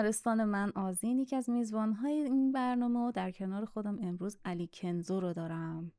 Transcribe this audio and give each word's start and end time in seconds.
چنارستان 0.00 0.44
من 0.44 0.72
آزین 0.74 1.18
یکی 1.18 1.36
از 1.36 1.50
میزبانهای 1.50 2.12
این 2.12 2.52
برنامه 2.52 2.98
و 2.98 3.12
در 3.12 3.30
کنار 3.30 3.64
خودم 3.64 3.98
امروز 4.02 4.38
علی 4.44 4.70
کنزو 4.72 5.20
رو 5.20 5.32
دارم 5.32 5.92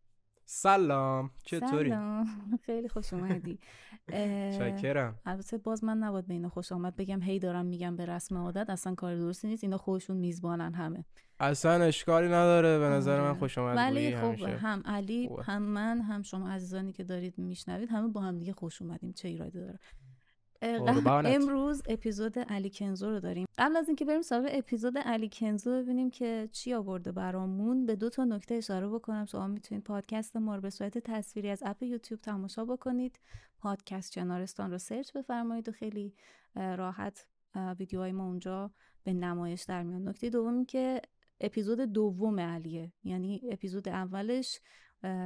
سلام 0.46 1.32
چطوری؟ 1.46 1.90
سلام 1.90 2.28
خیلی 2.66 2.90
خوش 2.90 3.14
اومدی 3.14 3.60
شکرم 4.60 5.20
البته 5.26 5.58
باز 5.58 5.84
من 5.84 5.98
نباید 5.98 6.28
به 6.28 6.34
اینا 6.34 6.50
خوش 6.50 6.72
آمد 6.72 6.96
بگم 6.96 7.22
هی 7.22 7.40
دارم 7.40 7.66
میگم 7.66 7.96
به 7.96 8.06
رسم 8.06 8.38
عادت 8.38 8.70
اصلا 8.70 8.96
کار 8.96 9.16
درستی 9.16 9.48
نیست 9.48 9.64
اینا 9.64 9.78
خودشون 9.78 10.18
میزبانن 10.18 10.74
همه 10.74 11.06
اصلا 11.40 11.84
اشکالی 11.84 12.28
نداره 12.28 12.80
به 12.80 12.86
نظر 12.86 13.22
من 13.22 13.28
آره. 13.28 13.40
خوش 13.40 13.58
آمد 13.58 13.78
ولی 13.78 14.16
خب 14.16 14.24
همیشه. 14.24 14.48
هم 14.48 14.84
علی 14.86 15.28
خوبه. 15.28 15.44
هم 15.44 15.62
من 15.62 16.02
هم 16.02 16.22
شما 16.22 16.50
عزیزانی 16.50 16.94
که 16.94 17.04
دارید 17.04 17.38
میشنوید 17.38 17.90
همه 17.90 18.08
با 18.08 18.22
هم 18.22 18.40
دیگه 18.40 18.54
خوش 18.54 18.82
اومدیم 18.82 19.14
چه 19.14 19.28
ایرادی 19.28 19.60
داره. 19.60 19.80
امروز 20.62 21.82
اپیزود 21.90 22.40
علی 22.40 22.72
کنزو 22.74 23.10
رو 23.10 23.20
داریم. 23.20 23.48
قبل 23.58 23.78
از 23.78 23.88
اینکه 23.88 24.06
بریم 24.06 24.22
سراغ 24.22 24.46
اپیزود 24.50 24.98
علی 24.98 25.30
کنزو 25.34 25.72
ببینیم 25.72 26.10
که 26.10 26.50
چی 26.52 26.74
آورده 26.74 27.12
برامون. 27.12 27.86
به 27.86 27.96
دو 27.96 28.10
تا 28.10 28.26
نکته 28.26 28.56
اشاره 28.56 28.88
بکنم. 28.88 29.26
شما 29.26 29.48
می‌تونید 29.48 29.84
پادکست 29.84 30.38
ما 30.38 30.56
رو 30.56 30.62
به 30.62 30.70
صورت 30.70 30.98
تصویری 30.98 31.50
از 31.50 31.64
اپ 31.66 31.84
یوتیوب 31.84 32.22
تماشا 32.22 32.66
بکنید. 32.66 33.20
پادکست 33.60 34.12
چنارستان 34.12 34.72
رو 34.72 34.78
search 34.78 35.12
بفرمایید 35.14 35.70
و 35.70 35.72
خیلی 35.72 36.14
راحت 36.56 37.28
ویدیوهای 37.80 38.12
ما 38.12 38.26
اونجا 38.26 38.72
به 39.04 39.14
نمایش 39.14 39.64
در 39.64 39.84
میان. 39.84 40.08
نکته 40.08 40.30
دومی 40.30 40.66
که 40.66 41.02
اپیزود 41.42 41.80
دوم 41.80 42.40
علیه. 42.40 42.92
یعنی 43.04 43.42
اپیزود 43.52 43.90
اولش 43.90 44.60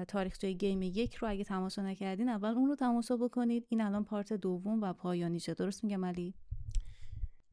تاریخچه 0.07 0.51
game 0.51 0.81
یک 0.81 1.15
رو 1.15 1.29
اگه 1.29 1.43
تماشا 1.43 1.81
نکردین 1.81 2.29
اول 2.29 2.49
اون 2.49 2.69
رو 2.69 2.75
تماشا 2.75 3.17
بکنید. 3.17 3.65
این 3.69 3.81
الان 3.81 4.03
part 4.03 4.33
دوم 4.33 4.81
و 4.81 4.93
پایانیشه 4.93 5.53
درست 5.53 5.83
میگم 5.83 6.05
علی؟ 6.05 6.33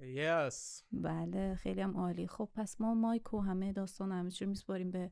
یس. 0.00 0.84
بله 0.92 1.54
خیلی 1.54 1.80
هم 1.80 1.96
عالی. 1.96 2.26
خب 2.26 2.48
پس 2.54 2.80
ما 2.80 2.94
مایک 2.94 3.34
و 3.34 3.40
همه 3.40 3.72
داستان 3.72 4.12
همه 4.12 4.30
رو 4.40 4.46
میسپاریم 4.46 4.90
به 4.90 5.10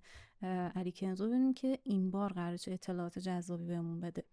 علی 0.76 0.92
کنزو 0.92 1.28
ببینیم 1.28 1.54
که 1.54 1.78
این 1.82 2.10
بار 2.10 2.32
قراره 2.32 2.58
چه 2.58 2.72
اطلاعات 2.72 3.18
جذابی 3.18 3.64
بهمون 3.64 4.00
بده. 4.00 4.24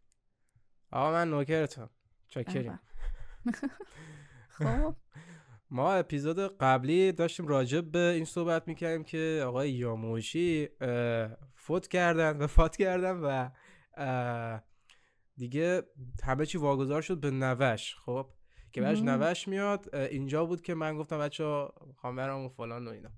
آقا 0.92 1.12
من 1.12 1.30
نوکرتم. 1.30 1.90
چکریم 2.28 2.80
بله. 3.46 3.54
خب. 4.50 4.96
ما 5.70 5.94
اپیزود 5.94 6.58
قبلی 6.58 7.12
داشتیم 7.12 7.48
راجع 7.48 7.82
به 7.82 8.00
این 8.00 8.26
صحبت 8.26 8.68
می‌کردیم 8.68 9.04
که 9.04 9.44
آقای 9.48 9.72
یاموشی 9.72 10.70
فوت 11.56 11.88
کردن 11.88 12.38
وفات 12.38 12.78
کردن 12.78 13.18
و 13.24 13.50
دیگه 15.38 15.84
همه 16.24 16.46
چی 16.46 16.58
واگذار 16.58 17.02
شد 17.02 17.20
به 17.20 17.32
نوش. 17.32 17.96
خب؟ 18.06 18.30
که 18.72 18.82
مهم. 18.82 19.10
نوش 19.10 19.48
میاد 19.48 19.96
اینجا 19.96 20.46
بود 20.46 20.62
که 20.62 20.74
من 20.74 20.98
گفتم 20.98 21.20
بچه 21.20 21.44
ها 21.44 21.74
خواهم 21.96 22.46
و 22.46 22.50
فلان 22.50 22.88
و 22.88 22.92
اینا. 22.92 23.10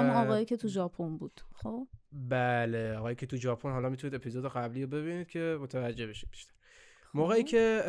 هم 0.00 0.10
آقایی 0.10 0.44
که 0.44 0.56
تو 0.56 0.68
ژاپن 0.68 1.16
بود. 1.16 1.40
خب؟ 1.54 1.88
بله 2.12 2.96
آقایی 2.96 3.16
که 3.16 3.26
تو 3.26 3.36
ژاپن. 3.36 3.70
حالا 3.70 3.88
می‌تونید 3.88 4.14
اپیزود 4.14 4.48
قبلی 4.48 4.82
رو 4.82 4.88
ببینید 4.88 5.28
که 5.28 5.58
متوجه 5.60 6.06
بشید 6.06 6.30
بیشتر. 6.30 6.53
موقعی 7.14 7.42
که 7.42 7.82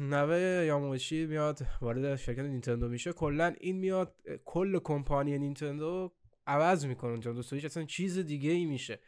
نوه 0.00 0.36
یاموچی 0.66 1.26
میاد 1.26 1.60
وارد 1.80 2.16
شرکت 2.16 2.40
نینتندو 2.40 2.88
میشه 2.88 3.12
کلا 3.12 3.54
این 3.60 3.76
میاد 3.76 4.16
کل 4.44 4.78
کمپانی 4.78 5.38
نینتندو 5.38 6.12
عوض 6.46 6.86
می‌کنه 6.86 7.12
نینتندو 7.12 7.42
سویچ 7.42 7.64
اصلا 7.64 7.84
چیز 7.84 8.18
دیگه 8.18 8.50
ای 8.50 8.64
میشه. 8.64 8.98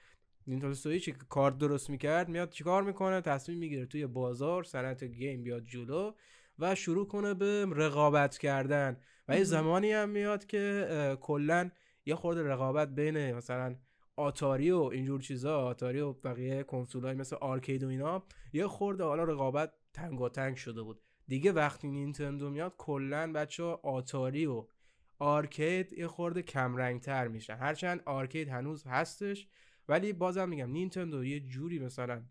نینتندو 0.47 0.75
سویچ 0.75 1.05
که 1.05 1.13
کارت 1.29 1.59
درست 1.59 1.91
می‌کرد 1.91 2.29
میاد 2.29 2.51
چیکار 2.51 2.83
می‌کنه؟ 2.83 3.21
تصمیم 3.21 3.59
می‌گیره 3.59 3.87
توی 3.87 4.07
بازار 4.07 4.65
صنعت 4.65 5.05
game 5.05 5.43
بیاد 5.43 5.63
جلو 5.63 6.13
و 6.59 6.75
شروع 6.75 7.07
کنه 7.07 7.35
به 7.35 7.67
رقابت 7.77 8.39
کردن. 8.39 8.97
و 9.29 9.37
یه. 9.37 9.45
زمانی 9.45 9.93
هم 9.93 10.09
میاد 10.09 10.47
که 10.47 11.17
کلا 11.21 11.71
یه 12.07 12.15
خورده 12.15 12.43
رقابت 12.43 12.89
بین 12.89 13.33
مثلا 13.33 13.77
آتاری 14.17 14.71
و 14.71 14.79
اینجور 14.79 15.21
چیزا 15.21 15.61
آتاری 15.61 16.01
و 16.01 16.13
بقیه 16.13 16.63
کنسول 16.63 17.15
مثل 17.15 17.37
arcade 17.37 17.85
و 17.85 17.89
اینا 17.89 18.23
یه 18.53 18.67
خورده 18.67 19.05
حالا 19.05 19.25
رقابت 19.25 19.73
تنگاتنگ 19.93 20.57
شده 20.57 20.83
بود. 20.83 21.01
دیگه 21.29 21.53
وقتی 21.53 21.89
نینتندو 21.89 22.51
میاد 22.51 22.75
کلا 22.79 23.33
بچه 23.33 23.65
آتاری 23.65 24.47
و 24.47 24.67
arcade 25.19 25.93
یه 25.93 26.07
خورده 26.07 26.43
کم 26.43 26.99
تر 26.99 27.29
میشن. 27.29 27.57
هرچند 27.57 28.03
arcade 28.07 28.49
هنوز 28.49 28.85
هستش 28.87 29.49
ولی 29.89 30.13
بازم 30.13 30.49
میگم 30.49 30.71
نینتندو 30.71 31.25
یه 31.25 31.41
جوری 31.41 31.79
مثلا 31.79 32.23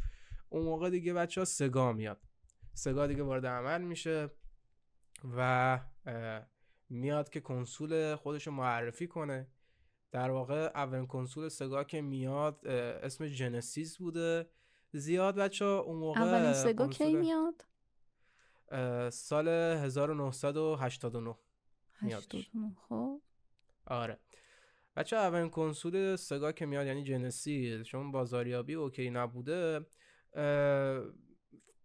اون 0.49 0.65
موقع 0.65 0.91
دیگه 0.91 1.15
بچه 1.15 1.41
ها 1.41 1.45
سگا 1.45 1.93
میاد. 1.93 2.21
سگا 2.75 3.07
دیگه 3.07 3.23
وارد 3.23 3.47
عمل 3.47 3.83
میشه 3.83 4.31
و 5.37 5.81
میاد 6.89 7.31
که 7.31 7.41
کنسول 7.41 8.15
خودش 8.15 8.47
رو 8.47 8.53
معرفی 8.53 9.07
کنه. 9.07 9.49
در 10.13 10.31
واقع 10.31 10.71
اولین 10.75 11.07
کنسول 11.07 11.49
سگا 11.49 11.85
که 11.85 12.01
میاد 12.01 12.67
اسم 12.67 13.27
جنسیس 13.27 13.99
بوده. 13.99 14.51
زیاد 14.93 15.37
بچه 15.37 15.65
ها 15.65 15.79
اون 15.79 15.97
موقع 15.97 16.21
اولین 16.21 16.53
سگا 16.53 16.89
کی 16.89 17.15
میاد؟ 17.15 17.65
سال 19.13 19.49
1989 19.49 21.35
میادش. 22.01 22.25
89 22.25 22.77
خب. 22.89 23.23
آره. 23.87 24.19
بچه 24.97 25.17
اولین 25.17 25.51
کنسول 25.51 26.17
سگا 26.17 26.53
که 26.53 26.67
میاد 26.67 26.87
یعنی 26.87 27.05
جنسی 27.05 27.83
چون 27.85 28.13
بازاریابی 28.13 28.75
اوکی 28.75 29.11
نبوده. 29.11 29.87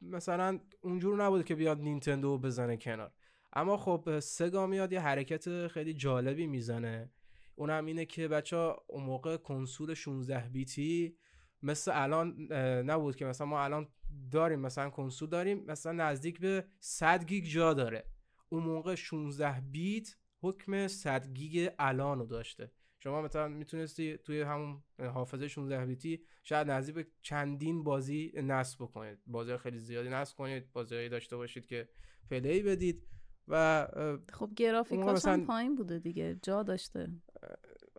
مثلا 0.02 0.60
اونجور 0.82 1.24
نبوده 1.24 1.44
که 1.44 1.56
بیاد 1.56 1.80
نینتندو 1.80 2.38
بزنه 2.38 2.78
کنار. 2.78 3.12
اما 3.54 3.78
خب 3.78 4.20
سگا 4.20 4.68
میاد 4.68 4.94
یه 4.94 5.00
حرکت 5.00 5.68
خیلی 5.68 5.94
جالبی 5.94 6.48
می‌زنه. 6.48 7.12
اونم 7.56 7.86
اینه 7.86 8.06
که 8.06 8.28
بچه 8.28 8.58
ها 8.58 8.86
اون 8.88 9.04
موقع 9.04 9.38
کنسول 9.38 9.94
16 9.94 10.50
بیتی 10.50 11.18
مثل 11.62 11.92
الان 11.96 12.54
نبود 12.86 13.16
که 13.16 13.26
مثلا 13.26 13.48
ما 13.48 13.64
الان 13.64 13.88
داریم 14.32 14.60
مثلا 14.60 14.90
کنسول 14.90 15.30
داریم 15.30 15.66
مثلا 15.66 15.92
نزدیک 15.92 16.40
به 16.40 16.66
100 16.80 17.26
گیگ 17.26 17.46
جا 17.46 17.74
داره. 17.74 18.06
اون 18.50 18.64
موقع 18.64 18.96
16 18.96 19.62
بیت 19.72 20.16
حکم 20.42 20.88
100 20.88 21.28
گیگ 21.34 21.70
الان 21.80 22.20
رو 22.20 22.26
داشته. 22.26 22.72
شما 23.00 23.22
مثلا 23.22 23.48
می‌تونستی 23.48 24.18
توی 24.18 24.42
همون 24.42 24.84
حافظه 25.00 25.48
16 25.48 25.86
بیتی 25.86 26.24
شاید 26.44 26.72
نزدیک 26.72 26.96
به 26.96 27.08
چندین 27.22 27.84
بازی 27.84 28.32
نصب 28.36 28.84
بکنید. 28.84 29.20
بازی 29.28 29.58
خیلی 29.58 29.80
زیادی 29.80 30.10
نصب 30.10 30.38
کنید 30.38 30.72
بازی 30.72 31.10
داشته 31.10 31.38
باشید 31.38 31.66
که 31.66 31.90
پلی 32.30 32.62
بدید. 32.64 33.08
و 33.50 33.88
خب 34.34 34.50
گرافیکاش 34.56 35.06
اون 35.06 35.14
مثلا- 35.14 35.34
هم 35.34 35.46
پایین 35.46 35.76
بوده 35.76 36.00
دیگه 36.00 36.40
جا 36.44 36.64
داشته. 36.64 37.08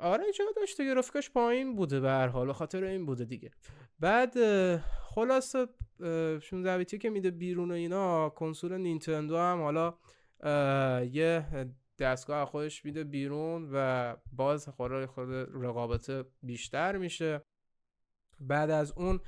آره 0.00 0.25
جا 0.38 0.44
داشته 0.56 0.85
گرافیکاش 0.85 1.31
پایین 1.31 1.76
بوده 1.76 2.00
به 2.00 2.08
هر 2.11 2.26
حال 2.29 2.52
خاطر 2.52 2.85
این 2.85 3.06
بوده 3.06 3.25
دیگه. 3.25 3.50
بعد 4.00 4.35
خلاصه 5.14 5.67
اه، 6.00 6.38
16 6.38 6.79
بیتی 6.79 6.99
که 6.99 7.11
میده 7.11 7.31
بیرون 7.31 7.70
و 7.70 7.75
اینا 7.75 8.29
کنسول 8.29 8.76
نینتندو 8.76 9.37
هم 9.37 9.62
حالا 9.62 9.94
یه 11.05 11.47
دستگاه 11.99 12.44
خودش 12.44 12.85
میده 12.85 13.05
بیرون 13.05 13.70
و 13.73 14.17
باز 14.32 14.69
خود 14.69 15.06
خود 15.06 15.29
رقابت 15.64 16.26
بیشتر 16.43 16.97
میشه. 16.97 17.43
بعد 18.41 18.70
از 18.70 18.93
اون 18.97 19.20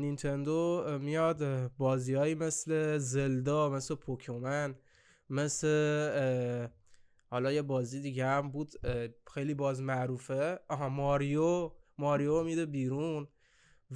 نینتندو 0.00 0.84
میاد 1.00 1.68
بازیهایی 1.78 2.34
مثل 2.34 2.98
زلدا 2.98 3.70
مثل 3.70 3.94
پوکیمون 3.94 4.74
مثل 5.30 6.68
حالا 7.26 7.52
یه 7.52 7.62
بازی 7.62 8.00
دیگه 8.00 8.26
هم 8.26 8.50
بود 8.50 8.72
خیلی 9.34 9.54
باز 9.54 9.82
معروفه. 9.82 10.60
آها 10.68 10.88
ماریو 10.88 11.72
ماریو 11.98 12.42
میده 12.42 12.66
بیرون 12.66 13.28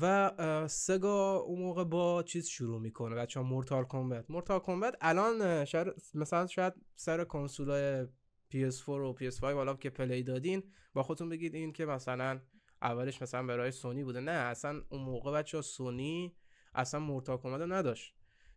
و 0.00 0.30
سگا 0.68 1.36
اون 1.36 1.60
موقع 1.60 1.84
با 1.84 2.22
چیز 2.22 2.46
شروع 2.46 2.80
می‌کنه. 2.80 3.14
بچه 3.14 3.40
ها 3.40 3.46
Mortal 3.46 3.84
Kombat 3.84 4.30
Mortal 4.30 4.60
Kombat 4.60 4.96
الان 5.00 5.64
شاید 5.64 5.86
مثلا 6.14 6.46
شاید 6.46 6.72
سر 6.96 7.24
کنسول 7.24 8.06
PS4 8.52 8.88
و 8.88 9.14
PS5 9.20 9.42
حالا 9.42 9.74
که 9.74 9.90
play 9.90 10.22
دادین 10.22 10.62
با 10.94 11.02
خودتون 11.02 11.28
بگید 11.28 11.54
این 11.54 11.72
که 11.72 11.86
مثلا 11.86 12.40
اولش 12.82 13.22
مثلا 13.22 13.46
برای 13.46 13.70
سونی 13.70 14.04
بوده. 14.04 14.20
نه 14.20 14.30
اصلا 14.30 14.82
اون 14.88 15.02
موقع 15.02 15.32
بچه 15.32 15.58
ها 15.58 15.62
سونی 15.62 16.36
اصلا 16.74 17.00
مورتال 17.00 17.38
کمبت 17.38 17.60
نداشت. 17.60 18.14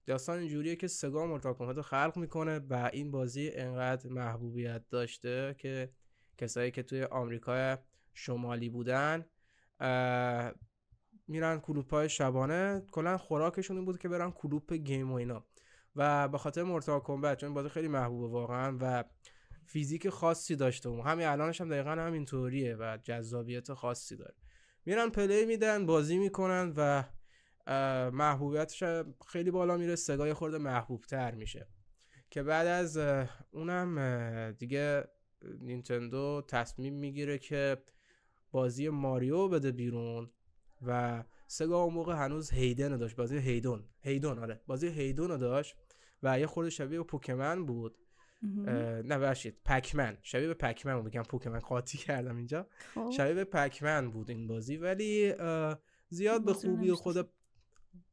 داستان 0.08 0.40
اینجوریه 0.40 0.76
که 0.76 0.88
سگا 0.88 1.26
مورتال 1.26 1.54
کمبت 1.54 1.82
خلق 1.82 2.14
می‌کنه 2.18 2.60
و 2.60 2.90
این 2.94 3.12
بازی 3.12 3.50
انقدر 3.50 4.10
محبوبیت 4.10 4.90
داشته 4.90 5.56
که 5.58 5.92
کسایی 6.38 6.72
که 6.72 6.84
توی 6.84 7.04
آمریکا 7.04 7.78
شمالی 8.14 8.70
بودن 8.70 9.26
میرن 11.28 11.60
کلوپ 11.60 11.94
های 11.94 12.10
شبانه 12.10 12.86
کلا 12.92 13.18
خوراکشون 13.18 13.78
این 13.78 13.86
بود 13.86 14.00
که 14.00 14.10
برن 14.10 14.32
کلوپ 14.32 14.74
گیم 14.74 15.12
و 15.12 15.16
اینا. 15.16 15.46
و 15.96 16.28
به 16.28 16.38
خاطر 16.38 16.64
مورتال 16.64 17.00
کمبت 17.00 17.38
چون 17.38 17.54
بازی 17.54 17.70
خیلی 17.70 17.88
محبوبه 17.88 18.28
واقعا 18.28 18.78
و 18.82 19.04
فیزیک 19.66 20.10
خاصی 20.10 20.56
داشته 20.56 20.90
و 20.90 21.02
همین 21.02 21.28
الانش 21.28 21.62
هم 21.62 21.70
دقیقا 21.70 21.92
همینطوریه 21.92 22.76
و 22.76 22.98
جذابیت 23.04 23.74
خاصی 23.74 24.16
داره. 24.16 24.36
میرن 24.86 25.10
پلی 25.10 25.46
میدن 25.46 25.86
بازی 25.86 26.18
می‌کنن 26.18 26.74
و 26.78 27.04
محبوبیتش 28.14 28.84
خیلی 29.28 29.52
بالا 29.52 29.78
میره 29.78 29.96
سگای 29.96 30.34
خورده 30.34 30.58
محبوب 30.58 31.02
تر 31.02 31.36
میشه. 31.36 31.68
که 32.30 32.44
بعد 32.44 32.68
از 32.68 33.00
اونم 33.52 34.52
دیگه 34.52 35.04
نینتندو 35.60 36.44
تصمیم 36.48 36.94
می‌گیره 36.94 37.38
که 37.38 37.78
بازی 38.52 38.90
ماریو 38.90 39.48
بده 39.48 39.72
بیرون 39.72 40.32
و 40.88 41.24
سگا 41.48 41.84
اون 41.84 41.94
موقع 41.94 42.16
هنوز 42.16 42.52
هیدن 42.52 42.98
داشت. 42.98 43.16
بازی 43.16 43.38
هیدون 43.38 43.84
هیدون 44.02 44.40
آره. 44.40 44.62
بازی 44.68 44.88
هیدون 44.88 45.30
رو 45.30 45.38
داشت 45.38 45.76
و 46.24 46.40
یه 46.40 46.48
خورده 46.48 46.70
شبیه 46.70 47.04
پوکمن 47.04 47.66
بود. 47.66 47.98
نه 48.42 49.18
باشید 49.18 49.58
پکمن. 49.66 50.18
شبیه 50.22 50.48
به 50.48 50.54
پکمن 50.54 51.02
بود. 51.02 51.12
بگم 51.12 51.24
پوکمن 51.24 51.60
قاطی 51.60 51.98
کردم 51.98 52.38
اینجا. 52.38 52.68
خب. 52.96 53.10
شبیه 53.18 53.34
به 53.34 53.44
پکمن 53.44 54.12
بود 54.12 54.30
این 54.30 54.48
بازی. 54.48 54.78
ولی 54.78 55.34
زیاد 56.10 56.46
به 56.46 56.54
خوبی 56.54 56.92
خود 56.92 57.30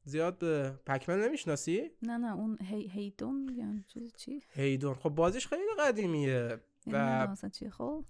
زیاد 0.05 0.39
به 0.39 0.71
پکمن 0.87 1.21
نمی‌شناسی؟ 1.21 1.91
نه 2.03 2.17
نه 2.17 2.35
اون 2.35 2.59
هی 2.63 2.89
هیدون 2.89 3.53
یعنی 3.57 3.85
چی؟ 4.17 4.43
هیدون. 4.51 4.95
خب 4.95 5.11
بازیش 5.11 5.47
خیلی 5.47 5.63
قدیمیه 5.79 6.61
و 6.87 7.37
چی 7.53 7.71
خب. 7.71 8.05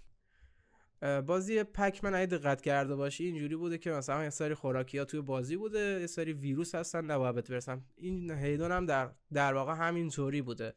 بازی 1.27 1.63
پکمن 1.63 2.15
اگه 2.15 2.27
دقت 2.27 2.61
کرده 2.61 2.95
باشی 2.95 3.25
اینجوری 3.25 3.57
بوده 3.57 3.79
که 3.79 3.91
مثلا 3.91 4.25
یه 4.25 4.31
سری 4.31 4.55
خوراکی 4.55 4.99
ها 4.99 5.05
توی 5.05 5.21
بازی 5.21 5.57
بوده 5.57 5.99
یه 6.01 6.07
سری 6.07 6.33
ویروس 6.33 6.75
هستن 6.75 7.05
نباید 7.05 7.35
برسن 7.35 7.85
این 7.97 8.31
هیدون 8.31 8.73
هم 8.73 8.87
در, 8.87 9.11
در 9.33 9.55
واقع 9.55 9.75
همینطوری 9.75 10.43
بوده. 10.43 10.75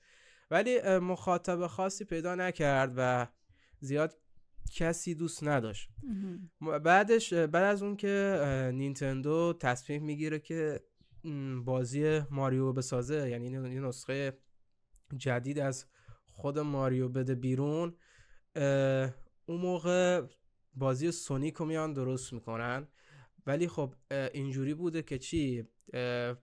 ولی 0.51 0.97
مخاطب 0.99 1.67
خاصی 1.67 2.05
پیدا 2.05 2.35
نکرد 2.35 2.93
و 2.97 3.27
زیاد 3.79 4.17
کسی 4.73 5.15
دوست 5.15 5.43
نداشت. 5.43 5.89
بعدش 6.83 7.33
بعد 7.33 7.55
از 7.55 7.83
اون 7.83 7.95
که 7.95 8.71
نینتندو 8.73 9.53
تصمیم 9.59 10.03
می‌گیره 10.03 10.39
که 10.39 10.79
بازی 11.65 12.21
ماریو 12.29 12.73
بسازه 12.73 13.29
یعنی 13.29 13.47
یه 13.47 13.59
نسخه 13.59 14.37
جدید 15.17 15.59
از 15.59 15.85
خود 16.25 16.59
ماریو 16.59 17.09
بده 17.09 17.35
بیرون 17.35 17.95
اون 19.45 19.61
موقع 19.61 20.27
بازی 20.75 21.11
سونیک 21.11 21.55
رو 21.55 21.65
میان 21.65 21.93
درست 21.93 22.33
می‌کنن. 22.33 22.87
ولی 23.45 23.67
خب 23.67 23.93
اینجوری 24.33 24.73
بوده 24.73 25.01
که 25.01 25.17
چی؟ 25.17 25.67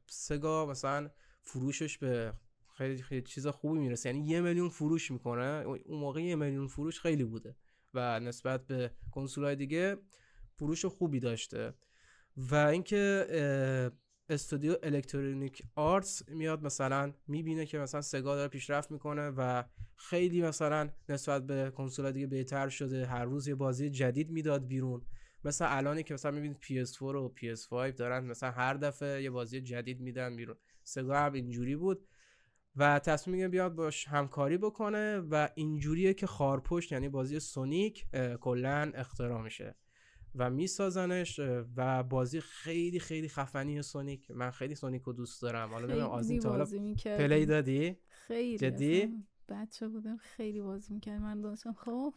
سگا 0.07 0.67
مثلا 0.67 1.11
فروشش 1.43 1.99
به 1.99 2.33
خیلی, 2.77 3.03
خیلی 3.03 3.23
چیز 3.23 3.47
خوبی 3.47 3.79
می‌رسه. 3.79 4.09
یعنی 4.09 4.27
یه 4.27 4.41
میلیون 4.41 4.69
فروش 4.69 5.11
می‌کنه. 5.11 5.45
اون 5.45 6.01
موقع 6.01 6.23
یه 6.23 6.37
میلیون 6.37 6.67
فروش 6.67 7.01
خیلی 7.01 7.25
بوده 7.25 7.57
و 7.95 8.21
نسبت 8.21 8.67
به 8.67 8.91
کنسول 9.11 9.55
دیگه 9.55 9.97
فروش 10.55 10.85
خوبی 10.85 11.21
داشته. 11.21 11.75
و 12.37 12.55
اینکه 12.55 13.27
استودیو 14.29 14.77
الکترونیک 14.83 15.63
آرتس 15.75 16.29
میاد 16.29 16.63
مثلا 16.63 17.13
می‌بینه 17.27 17.67
که 17.67 17.79
مثلا 17.79 18.01
سگا 18.01 18.35
داره 18.37 18.49
پیشرفت 18.49 18.91
می‌کنه 18.91 19.31
و 19.31 19.65
خیلی 19.97 20.43
مثلا 20.43 20.91
نسبت 21.09 21.47
به 21.47 21.71
کنسول 21.71 22.13
دیگه 22.13 22.27
بهتر 22.27 22.69
شده. 22.69 23.07
هر 23.07 23.25
روز 23.25 23.49
یه 23.49 23.55
بازی 23.55 23.91
جدید 23.91 24.31
می‌داد 24.31 24.67
بیرون. 24.67 25.03
مثلا 25.45 25.69
الانی 25.69 26.03
که 26.03 26.15
مثلا 26.15 26.31
می‌بینید 26.31 26.57
PS4 26.63 27.03
و 27.03 27.35
PS5 27.37 27.97
دارن 27.97 28.25
مثلا 28.25 28.51
هر 28.51 28.75
دفعه 28.75 29.23
یه 29.23 29.31
بازی 29.31 29.61
جدید 29.61 30.01
میدن 30.01 30.37
بیرون. 30.37 30.57
سگا 30.85 31.19
هم 31.19 31.33
اینجوری 31.33 31.77
بود 31.77 32.09
و 32.77 32.99
تصمیم 32.99 33.37
میگه 33.37 33.49
بیاد 33.49 33.75
باش 33.75 34.09
همکاری 34.09 34.59
بکنه 34.59 35.19
و 35.19 35.49
اینجوریه 35.55 36.15
که 36.15 36.27
خارپشت 36.27 36.93
یعنی 36.93 37.09
بازی 37.09 37.41
سونیک 37.41 38.07
کلا 38.41 38.93
اختراع 38.95 39.43
میشه. 39.43 39.75
و 40.35 40.51
میسازنش 40.51 41.41
و 41.77 42.03
بازی 42.03 42.41
خیلی 42.41 42.99
خیلی 42.99 43.29
خفنی 43.29 43.83
سونیک. 43.83 44.31
من 44.31 44.51
خیلی 44.51 44.75
سونیک 44.75 45.03
رو 45.03 45.13
دوست 45.13 45.43
دارم. 45.43 45.71
حالا 45.71 45.87
نمی‌دونم 45.87 46.11
آزین 46.11 46.41
تا 46.41 46.51
حالا 46.51 46.65
play 47.05 47.47
دادی؟ 47.47 47.97
خیلی 48.09 48.59
جدی؟ 48.59 49.25
بچه 49.49 49.89
بودم 49.89 50.17
خیلی 50.17 50.61
بازی 50.61 50.95
می‌کرد 50.95 51.21
من 51.21 51.41
داشتم 51.41 51.73
خب. 51.73 52.15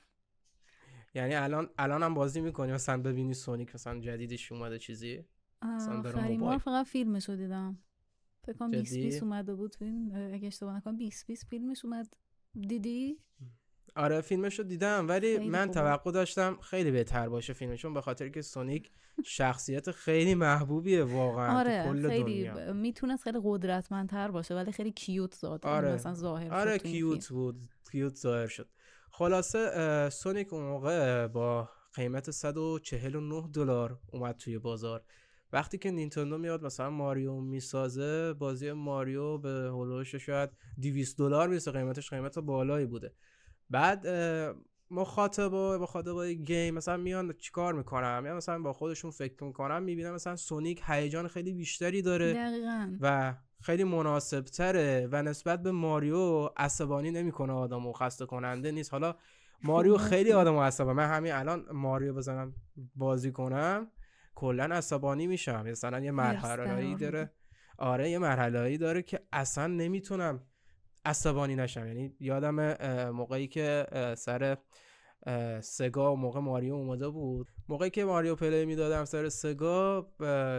یعنی 1.15 1.35
الان 1.35 1.69
الان 1.77 2.03
هم 2.03 2.13
بازی 2.13 2.41
می‌کنی؟ 2.41 2.71
مثلا 2.71 3.01
ببینی 3.01 3.33
سونیک 3.33 3.75
مثلا 3.75 3.99
جدیدش 3.99 4.51
اومده 4.51 4.79
چیزی؟ 4.79 5.25
آخرین 5.61 6.39
بار 6.39 6.57
فقط 6.57 6.85
فیلمش 6.85 7.29
رو 7.29 7.35
دیدم. 7.35 7.77
فکر 8.43 8.57
کنم 8.57 8.71
20 8.71 8.95
20 8.95 9.23
اومده 9.23 9.55
بود. 9.55 9.75
اگه 10.33 10.47
اشتباه 10.47 10.77
نکنم 10.77 10.97
20 10.97 11.27
20 11.27 11.47
فیلمش 11.47 11.85
اومد. 11.85 12.17
دیدی؟ 12.67 13.19
آره 13.95 14.21
فیلمش 14.21 14.59
رو 14.59 14.65
دیدم 14.65 15.07
ولی 15.07 15.49
من 15.49 15.71
توقع 15.71 16.11
داشتم 16.11 16.57
خیلی 16.61 16.91
بهتر 16.91 17.29
باشه 17.29 17.53
فیلمشون 17.53 17.93
به 17.93 18.01
خاطر 18.01 18.29
که 18.29 18.41
سونیک 18.41 18.91
شخصیت 19.25 19.91
خیلی 19.91 20.35
محبوبیه 20.35 21.03
واقعا 21.03 21.59
آره 21.59 21.83
کل 21.85 22.09
خیلی 22.09 22.49
می‌تونست 22.73 23.23
خیلی 23.23 23.39
قدرتمندتر 23.43 24.31
باشه 24.31 24.55
ولی 24.55 24.71
خیلی 24.71 24.91
کیوت 24.91 25.35
زاد 25.35 25.65
آره. 25.65 25.93
مثلا 25.93 26.13
ظاهر 26.13 26.53
آره 26.53 26.77
کیوت 26.77 27.27
بود 27.27 27.59
کیوت 27.91 28.15
ظاهر 28.15 28.47
شد. 28.47 28.69
خلاصه 29.11 30.09
سونیک 30.09 30.53
اون 30.53 30.63
موقع 30.63 31.27
با 31.27 31.69
قیمت 31.93 32.31
149 32.31 33.49
دلار 33.53 33.99
اومد 34.11 34.37
توی 34.37 34.59
بازار. 34.59 35.03
وقتی 35.53 35.77
که 35.77 35.91
نینتندو 35.91 36.37
میاد 36.37 36.65
مثلا 36.65 36.89
ماریو 36.89 37.35
می‌سازه 37.35 38.33
بازی 38.33 38.71
ماریو 38.71 39.37
به 39.37 39.49
هولوش 39.49 40.15
شاید 40.15 40.49
200 40.81 41.17
دلار 41.17 41.47
می‌رسه 41.47 41.71
قیمتش 41.71 42.09
قیمت 42.09 42.39
بالایی 42.39 42.85
بوده. 42.85 43.13
بعد 43.69 44.07
مخاطب 44.91 45.53
و 45.53 45.77
مخاطب 45.77 46.25
گیم 46.25 46.73
مثلا 46.73 46.97
میان 46.97 47.33
چیکار 47.33 47.73
می‌کنم 47.73 48.23
یا 48.25 48.35
مثلا 48.35 48.59
با 48.59 48.73
خودشون 48.73 49.11
فکر 49.11 49.43
می‌کنم 49.43 49.83
می‌بینم 49.83 50.13
مثلا 50.13 50.35
سونیک 50.35 50.81
هیجان 50.85 51.27
خیلی 51.27 51.53
بیشتری 51.53 52.01
داره 52.01 52.33
دقیقا. 52.33 52.97
و 53.01 53.33
خیلی 53.61 53.83
مناسب 53.83 54.41
تره 54.41 55.07
و 55.11 55.23
نسبت 55.23 55.63
به 55.63 55.71
ماریو 55.71 56.49
عصبانی 56.57 57.11
نمی‌کنه 57.11 57.53
آدم 57.53 57.87
و 57.87 57.93
خسته 57.93 58.25
کننده 58.25 58.71
نیست. 58.71 58.91
حالا 58.91 59.15
ماریو 59.63 59.97
خیلی 59.97 60.31
آدم 60.31 60.57
عصبانی 60.57 60.97
من 60.97 61.09
همین 61.09 61.31
الان 61.31 61.65
ماریو 61.71 62.13
بزنم 62.13 62.53
بازی 62.95 63.31
کنم 63.31 63.91
کلا 64.35 64.63
عصبانی 64.63 65.27
میشم. 65.27 65.61
مثلا 65.61 65.99
یه 65.99 66.11
مرحله 66.11 66.95
داره. 66.95 67.31
آره 67.77 68.09
یه 68.09 68.19
مرحله 68.19 68.77
داره 68.77 69.01
که 69.01 69.19
اصلا 69.31 69.67
نمی‌تونم 69.67 70.43
عصبانی 71.07 71.55
نشم. 71.55 71.87
یعنی 71.87 72.15
یادم 72.19 72.73
موقعی 73.09 73.47
که 73.47 73.85
سر 74.17 74.57
سگا 75.61 76.15
موقع 76.15 76.39
ماریو 76.39 76.73
اومده 76.73 77.09
بود 77.09 77.47
موقعی 77.69 77.89
که 77.89 78.05
ماریو 78.05 78.35
پلی 78.35 78.65
می‌دادم 78.65 79.05
سر 79.05 79.29
سگا 79.29 80.11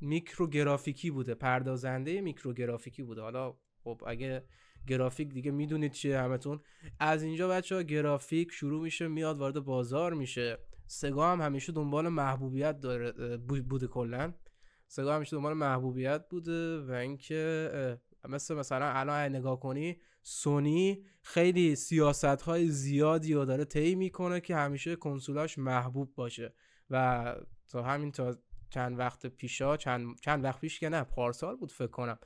میکروگرافیکی 0.00 1.10
بوده 1.10 1.34
پردازنده 1.34 2.20
میکروگرافیکی 2.20 3.02
بوده. 3.02 3.22
حالا 3.22 3.54
خب 3.84 4.02
اگه 4.06 4.44
گرافیک 4.86 5.28
دیگه 5.28 5.50
می‌دونید 5.50 5.92
چیه 5.92 6.20
همتون 6.20 6.60
از 7.00 7.22
اینجا 7.22 7.48
بچه 7.48 7.74
ها 7.74 7.82
گرافیک 7.82 8.52
شروع 8.52 8.82
میشه 8.82 9.08
میاد 9.08 9.38
وارد 9.38 9.60
بازار 9.60 10.14
میشه. 10.14 10.58
سگا 10.86 11.32
هم 11.32 11.40
همیشه 11.40 11.72
دنبال 11.72 12.08
محبوبیت 12.08 12.80
داره 12.80 13.36
بوده 13.36 13.86
کلا. 13.86 14.34
سگا 14.86 15.14
همیشه 15.14 15.36
دنبال 15.36 15.52
محبوبیت 15.52 16.28
بوده 16.28 16.80
و 16.80 16.90
اینکه 16.90 17.98
مثل 18.28 18.54
مثلا 18.54 18.86
الان 18.86 19.36
نگاه 19.36 19.60
کنی 19.60 19.96
سونی 20.22 21.04
خیلی 21.22 21.76
سیاست 21.76 22.24
های 22.24 22.68
زیادی 22.68 23.34
رو 23.34 23.44
داره 23.44 23.64
طی 23.64 23.94
می‌کنه 23.94 24.40
که 24.40 24.56
همیشه 24.56 24.96
کنسولاش 24.96 25.58
محبوب 25.58 26.14
باشه 26.14 26.54
و 26.90 27.34
تا 27.68 27.82
همین 27.82 28.12
تا 28.12 28.36
چند 28.70 28.98
وقت 28.98 29.26
پیشا 29.26 29.76
چند, 29.76 30.20
چند 30.20 30.44
وقت 30.44 30.60
پیش 30.60 30.80
که 30.80 30.88
نه 30.88 31.02
پارسال 31.02 31.56
بود 31.56 31.72
فکر 31.72 31.86
کنم. 31.86 32.18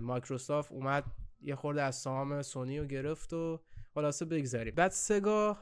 مایکروسافت 0.00 0.72
اومد 0.72 1.04
یه 1.40 1.54
خورده 1.54 1.82
از 1.82 1.96
سهام 1.96 2.42
سونی 2.42 2.78
رو 2.78 2.86
گرفت 2.86 3.32
و 3.32 3.62
خلاصه 3.94 4.24
بگذاریم. 4.24 4.74
بعد 4.74 4.90
سگا 4.90 5.54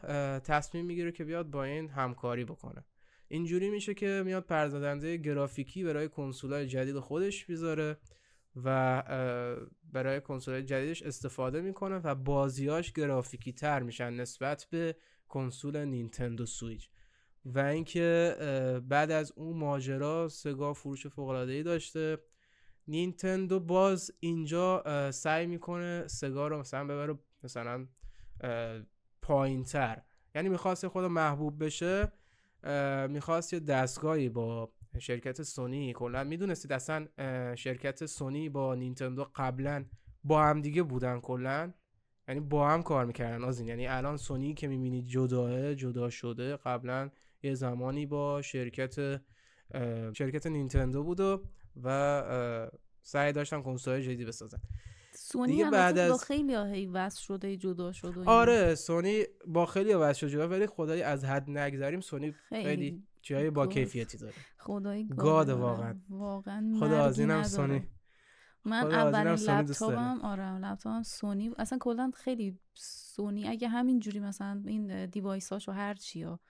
تصمیم 0.44 0.86
می‌گیره 0.86 1.12
که 1.12 1.24
بیاد 1.24 1.50
با 1.50 1.64
این 1.64 1.88
همکاری 1.88 2.44
بکنه. 2.44 2.84
اینجوری 3.28 3.70
میشه 3.70 3.94
که 3.94 4.22
میاد 4.26 4.44
پردازنده 4.44 5.16
گرافیکی 5.16 5.84
برای 5.84 6.08
کنسولای 6.08 6.66
جدید 6.66 6.98
خودش 6.98 7.46
بیذاره 7.46 7.96
و 8.56 9.02
برای 9.92 10.20
کنسول 10.20 10.60
جدیدش 10.60 11.02
استفاده 11.02 11.60
می‌کنه 11.60 11.96
و 11.96 12.14
بازیاش 12.14 12.92
گرافیکی 12.92 13.52
تر 13.52 13.82
میشن 13.82 14.12
نسبت 14.12 14.66
به 14.70 14.96
کنسول 15.28 15.84
نینتندو 15.84 16.46
سویچ. 16.46 16.90
و 17.44 17.58
اینکه 17.58 18.36
بعد 18.88 19.10
از 19.10 19.32
اون 19.36 19.56
ماجرا 19.56 20.28
سگا 20.28 20.72
فروش 20.72 21.06
فوق 21.06 21.30
ای 21.30 21.62
داشته. 21.62 22.18
نینتندو 22.88 23.60
باز 23.60 24.10
اینجا 24.20 24.82
سعی 25.10 25.46
می‌کنه 25.46 26.04
سگا 26.06 26.48
رو 26.48 26.58
مثلا 26.58 26.84
ببره 26.84 27.18
مثلا 27.42 27.86
پایین 29.22 29.64
تر 29.64 30.02
یعنی 30.34 30.48
می‌خواست 30.48 30.88
خود 30.88 31.04
محبوب 31.04 31.64
بشه 31.64 32.12
می‌خواست 33.08 33.52
یه 33.52 33.60
دستگاهی 33.60 34.28
با 34.28 34.72
شرکت 34.98 35.42
سونی 35.42 35.92
کلا 35.92 36.24
می‌دونستید 36.24 36.72
اصلا 36.72 37.06
شرکت 37.56 38.06
سونی 38.06 38.48
با 38.48 38.74
نینتندو 38.74 39.26
قبلا 39.34 39.84
با 40.24 40.42
هم 40.42 40.60
دیگه 40.60 40.82
بودن 40.82 41.20
کلا. 41.20 41.72
یعنی 42.28 42.40
با 42.40 42.68
هم 42.68 42.82
کار 42.82 43.04
می‌کردن 43.04 43.44
از 43.44 43.58
این 43.58 43.68
یعنی 43.68 43.86
الان 43.86 44.16
سونی 44.16 44.54
که 44.54 44.68
می‌بینید 44.68 45.06
جداه 45.06 45.74
جدا 45.74 46.10
شده 46.10 46.56
قبلا 46.56 47.10
یه 47.42 47.54
زمانی 47.54 48.06
با 48.06 48.42
شرکت 48.42 49.20
شرکت 50.12 50.46
نینتندو 50.46 51.04
بود 51.04 51.20
و, 51.20 51.42
و 51.82 52.70
سعی 53.02 53.32
داشتن 53.32 53.62
کنسول 53.62 54.00
جدید 54.00 54.28
بسازن. 54.28 54.58
سونی 55.12 55.62
هم 55.62 55.70
بعد 55.70 55.98
از... 55.98 56.10
با 56.10 56.16
خیلی 56.16 56.54
هی 56.56 56.86
وصل 56.86 57.20
شده 57.20 57.56
جدا 57.56 57.92
شده 57.92 58.24
آره 58.24 58.74
سونی 58.74 59.24
با 59.46 59.66
خیلی 59.66 59.94
وصل 59.94 60.18
شده 60.18 60.30
جدا 60.30 60.48
ولی 60.48 60.66
خدای 60.66 61.02
از 61.02 61.24
حد 61.24 61.50
نگذاریم 61.50 62.00
سونی 62.00 62.32
خیلی, 62.32 62.64
خیلی 62.64 63.02
چیزای 63.22 63.50
با 63.50 63.66
کیفیتی 63.66 64.18
داره. 64.18 64.34
خدای 64.58 65.08
گاد 65.08 65.48
واقعا. 65.48 66.00
واقعا 66.08 66.76
خدا 66.80 67.04
از 67.04 67.18
اینم 67.18 67.42
سونی. 67.42 67.88
من 68.64 68.92
اولین 68.92 69.32
لپتاپم 69.32 70.20
آره 70.22 70.58
لپتاپم 70.58 71.02
سونی 71.02 71.50
اصلا 71.58 71.78
کلا 71.78 72.10
خیلی 72.14 72.58
سونی 72.74 73.48
اگه 73.48 73.68
همین 73.68 74.00
جوری 74.00 74.20
مثلا 74.20 74.62
این 74.66 75.06
دیوایس 75.06 75.52
هاشو 75.52 75.72
هر 75.72 75.94
چیا 75.94 76.40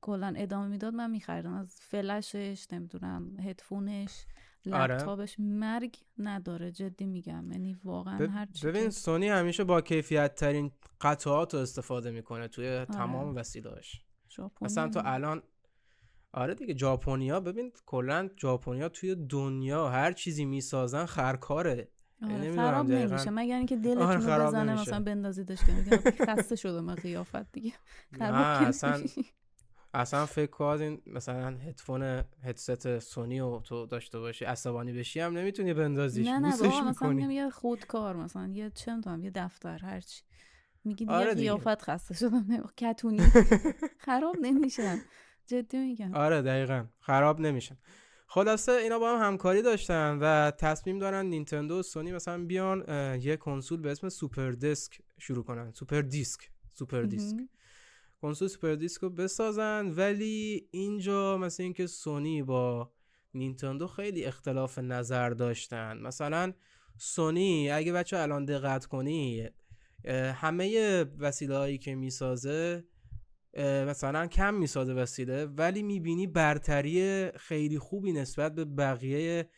کلا 0.00 0.34
ادامه 0.36 0.66
می‌داد 0.68 0.94
من 0.94 1.10
میخریدم. 1.10 1.54
از 1.54 1.78
فلشش 1.80 2.66
نمی‌دونم 2.72 3.36
هدفونش 3.40 4.26
آره. 4.72 4.94
لپتاپش 4.94 5.36
مرگ 5.38 5.96
نداره 6.18 6.72
جدی 6.72 7.06
میگم. 7.06 7.52
یعنی 7.52 7.76
واقعا 7.84 8.26
هر 8.26 8.46
چی 8.46 8.66
ببین 8.66 8.90
سونی 8.90 9.28
همیشه 9.28 9.64
با 9.64 9.80
کیفیت 9.80 10.34
ترین 10.34 10.70
قطعات 11.00 11.54
رو 11.54 11.60
استفاده 11.60 12.10
می‌کنه 12.10 12.48
توی 12.48 12.68
آره. 12.68 12.84
تمام 12.84 13.36
وسیلهاش 13.36 14.02
مثلا 14.60 14.88
تو 14.88 15.00
الان 15.04 15.42
آره 16.32 16.54
دیگه 16.54 16.76
ژاپنیا 16.76 17.40
ببین 17.40 17.72
کلا 17.86 18.28
ژاپنیا 18.40 18.88
توی 18.88 19.14
دنیا 19.14 19.88
هر 19.88 20.12
چیزی 20.12 20.44
می‌سازن 20.44 21.06
خرکاره. 21.06 21.88
آره 22.22 22.52
خراب 22.56 22.90
نمیشه. 22.90 23.30
مگر 23.30 23.56
اینکه 23.56 23.76
دلتون 23.76 24.02
آره 24.02 24.46
بزنه 24.46 24.80
مثلا 24.80 25.00
بندازیدش 25.00 25.58
که. 25.58 26.10
خسته 26.26 26.56
شده 26.56 26.80
من 26.80 26.94
قیافت 26.94 27.52
دیگه. 27.52 27.72
خراب 28.18 28.68
اصلا 28.68 29.02
اصلا 29.94 30.26
فکر 30.26 30.50
کن 30.50 30.64
این 30.64 31.02
مثلا 31.06 31.56
هدفون 31.56 32.24
هدست 32.44 32.98
سونی 32.98 33.40
رو 33.40 33.62
تو 33.64 33.86
داشته 33.86 34.18
باشی 34.18 34.44
عصبانی 34.44 34.92
بشی 34.92 35.20
هم 35.20 35.38
نمی‌تونی 35.38 35.74
بندازیش 35.74 36.28
نه 36.28 36.38
نه 36.38 36.56
بابا 36.56 36.80
مثلا 36.90 37.12
یه 37.32 37.50
خودکار 37.50 38.16
مثلا 38.16 38.48
یه 38.54 38.70
چه 38.70 38.96
یه 39.22 39.30
دفتر 39.30 39.78
هرچی 39.78 40.22
میگی 40.84 41.04
دیگه 41.04 41.16
آره 41.16 41.34
قیافت 41.34 41.82
خسته 41.82 42.14
شدم 42.14 42.64
کتونی. 42.76 43.18
خراب 44.06 44.36
نمیشن 44.40 45.00
جدی 45.46 45.78
میگم. 45.78 46.14
آره 46.14 46.42
دقیقا. 46.42 46.84
خراب 47.00 47.40
نمیشن 47.40 47.76
خلاصه 48.26 48.72
اینا 48.72 48.98
با 48.98 49.18
هم 49.18 49.26
همکاری 49.26 49.62
داشتن 49.62 50.18
و 50.20 50.50
تصمیم 50.50 50.98
دارن 50.98 51.26
نینتندو 51.26 51.78
و 51.78 51.82
سونی 51.82 52.12
مثلا 52.12 52.44
بیان 52.44 52.84
یه 53.20 53.36
کنسول 53.36 53.80
به 53.80 53.90
اسم 53.90 54.08
Super 54.08 54.50
Disc 54.50 54.98
شروع 55.18 55.44
کنن. 55.44 55.72
Super 55.72 56.00
Disc 56.00 56.50
Super 56.72 57.02
Disc 57.02 57.36
کنسول 58.22 58.48
سوپر 58.48 58.74
دیسک 58.74 59.00
رو 59.00 59.10
بسازن 59.10 59.92
ولی 59.96 60.68
اینجا 60.70 61.38
مثل 61.38 61.62
اینکه 61.62 61.86
سونی 61.86 62.42
با 62.42 62.92
نینتندو 63.34 63.86
خیلی 63.86 64.24
اختلاف 64.24 64.78
نظر 64.78 65.30
داشتن. 65.30 65.98
مثلا 65.98 66.52
سونی 66.98 67.70
اگه 67.70 67.92
بچه 67.92 68.18
الان 68.18 68.44
دقت 68.44 68.86
کنی 68.86 69.48
همه 70.34 71.04
وسیله 71.18 71.56
هایی 71.56 71.78
که 71.78 71.94
می‌سازه 71.94 72.84
مثلا 73.58 74.26
کم 74.26 74.54
می‌سازه 74.54 74.94
وسیله 74.94 75.46
ولی 75.46 75.82
می‌بینی 75.82 76.26
برتری 76.26 77.30
خیلی 77.30 77.78
خوبی 77.78 78.12
نسبت 78.12 78.54
به 78.54 78.64
بقیه 78.64 79.48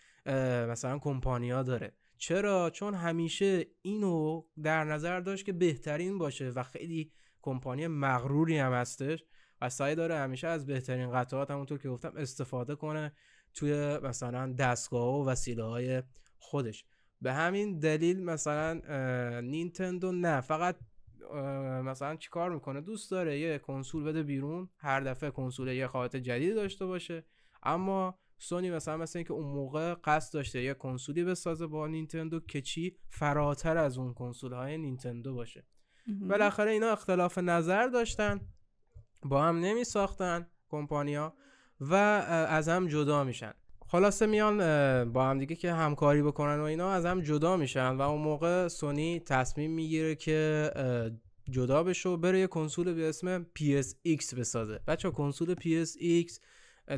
مثلا 0.70 0.98
کمپانیا 0.98 1.62
داره. 1.62 1.96
چرا؟ 2.18 2.70
چون 2.70 2.94
همیشه 2.94 3.66
اینو 3.82 4.44
در 4.62 4.84
نظر 4.84 5.20
داشت 5.20 5.46
که 5.46 5.52
بهترین 5.52 6.18
باشه 6.18 6.48
و 6.48 6.62
خیلی 6.62 7.12
کمپانی 7.42 7.86
مغروری 7.86 8.58
هم 8.58 8.72
هستش 8.72 9.24
و 9.60 9.68
سعی 9.68 9.94
داره 9.94 10.16
همیشه 10.16 10.48
از 10.48 10.66
بهترین 10.66 11.12
قطعات 11.12 11.50
همونطور 11.50 11.78
که 11.78 11.88
گفتم 11.88 12.12
استفاده 12.16 12.74
کنه 12.74 13.12
توی 13.54 13.98
مثلا 13.98 14.52
دستگاه 14.52 15.14
و 15.14 15.28
وسیله 15.28 15.64
های 15.64 16.02
خودش. 16.38 16.84
به 17.20 17.32
همین 17.32 17.78
دلیل 17.78 18.24
مثلا 18.24 18.80
نینتندو 19.40 20.12
نه 20.12 20.40
فقط 20.40 20.76
مثلا 21.84 22.16
چیکار 22.16 22.54
می‌کنه؟ 22.54 22.80
دوست 22.80 23.10
داره 23.10 23.38
یه 23.38 23.58
کنسول 23.58 24.04
بده 24.04 24.22
بیرون 24.22 24.68
هر 24.76 25.00
دفعه 25.00 25.30
کنسول 25.30 25.68
یه 25.68 25.86
خاطر 25.86 26.18
جدید 26.18 26.54
داشته 26.54 26.86
باشه. 26.86 27.24
اما 27.62 28.18
سونی 28.38 28.70
مثلا 28.70 28.96
مثل 28.96 29.18
اینکه 29.18 29.32
اون 29.32 29.46
موقع 29.46 29.94
قصد 30.04 30.34
داشته 30.34 30.62
یه 30.62 30.74
کنسولی 30.74 31.24
بسازه 31.24 31.66
با 31.66 31.86
نینتندو 31.86 32.40
که 32.40 32.60
چی؟ 32.60 32.96
فراتر 33.08 33.76
از 33.76 33.98
اون 33.98 34.14
کنسول 34.14 34.52
های 34.52 34.78
نینتندو 34.78 35.34
باشه. 35.34 35.64
بالاخره 36.06 36.70
اینا 36.70 36.92
اختلاف 36.92 37.38
نظر 37.38 37.86
داشتن 37.86 38.40
با 39.22 39.42
هم 39.42 39.60
نمی 39.60 39.84
ساختن 39.84 40.46
کمپانیا 40.68 41.34
و 41.80 41.94
از 41.94 42.68
هم 42.68 42.88
جدا 42.88 43.24
میشن. 43.24 43.52
خلاصه 43.86 44.26
میان 44.26 44.58
با 45.12 45.26
هم 45.26 45.38
دیگه 45.38 45.56
که 45.56 45.72
همکاری 45.72 46.22
بکنن 46.22 46.60
و 46.60 46.62
اینا 46.62 46.92
از 46.92 47.06
هم 47.06 47.20
جدا 47.20 47.56
میشن 47.56 47.88
و 47.88 48.00
اون 48.00 48.22
موقع 48.22 48.68
سونی 48.68 49.20
تصمیم 49.20 49.70
می‌گیره 49.70 50.14
که 50.14 50.70
جدا 51.50 51.82
بشه 51.82 52.08
و 52.08 52.16
بره 52.16 52.38
یه 52.40 52.46
کنسول 52.46 52.94
به 52.94 53.08
اسم 53.08 53.46
PSX 53.58 54.34
بسازه. 54.34 54.80
بچه 54.86 55.10
کنسول 55.10 55.54
PSX 55.54 56.38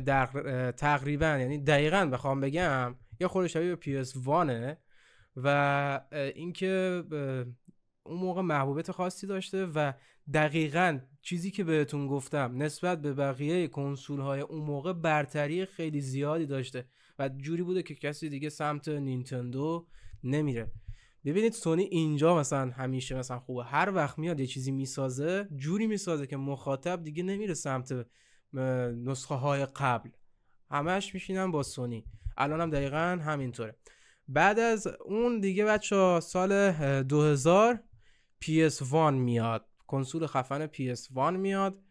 در 0.05 0.25
تقریبا 0.71 1.25
یعنی 1.25 1.57
دقیقا 1.57 2.05
بخوام 2.05 2.41
بگم 2.41 2.95
یه 3.19 3.27
خورده 3.27 3.47
شبیه 3.47 3.75
به 3.75 4.03
PS1 4.03 4.77
و 5.37 6.01
اینکه 6.11 7.03
اون 8.05 8.19
موقع 8.19 8.41
محبوبیت 8.41 8.91
خاصی 8.91 9.27
داشته 9.27 9.65
و 9.65 9.93
دقیقا 10.33 10.99
چیزی 11.21 11.51
که 11.51 11.63
بهتون 11.63 12.07
گفتم 12.07 12.63
نسبت 12.63 13.01
به 13.01 13.13
بقیه 13.13 13.67
کنسول 13.67 14.19
های 14.19 14.41
اون 14.41 14.61
موقع 14.61 14.93
برتری 14.93 15.65
خیلی 15.65 16.01
زیادی 16.01 16.45
داشته 16.45 16.85
و 17.19 17.29
جوری 17.29 17.63
بوده 17.63 17.83
که 17.83 17.95
کسی 17.95 18.29
دیگه 18.29 18.49
سمت 18.49 18.87
نینتندو 18.87 19.87
نمیره. 20.23 20.71
ببینید 21.25 21.53
سونی 21.53 21.83
اینجا 21.83 22.37
مثلا 22.37 22.71
همیشه 22.71 23.15
مثلا 23.15 23.39
خوبه. 23.39 23.63
هر 23.63 23.91
وقت 23.95 24.19
میاد 24.19 24.39
یه 24.39 24.47
چیزی 24.47 24.71
می‌سازه 24.71 25.47
جوری 25.55 25.87
می‌سازه 25.87 26.27
که 26.27 26.37
مخاطب 26.37 27.03
دیگه 27.03 27.23
نمیره 27.23 27.53
سمت 27.53 28.05
نسخه 29.03 29.35
های 29.35 29.65
قبل. 29.65 30.09
همش 30.71 31.13
میشینن 31.13 31.51
با 31.51 31.63
سونی. 31.63 32.05
الان 32.37 32.61
هم 32.61 32.69
دقیقا 32.69 33.19
همینطوره. 33.25 33.75
بعد 34.27 34.59
از 34.59 34.87
اون 34.87 35.39
دیگه 35.39 35.65
بچه 35.65 36.19
سال 36.19 36.71
2000 37.03 37.83
PS1 38.45 39.13
میاد. 39.13 39.65
کنسول 39.87 40.27
خفن 40.27 40.67
PS1 40.67 41.33
میاد 41.33 41.81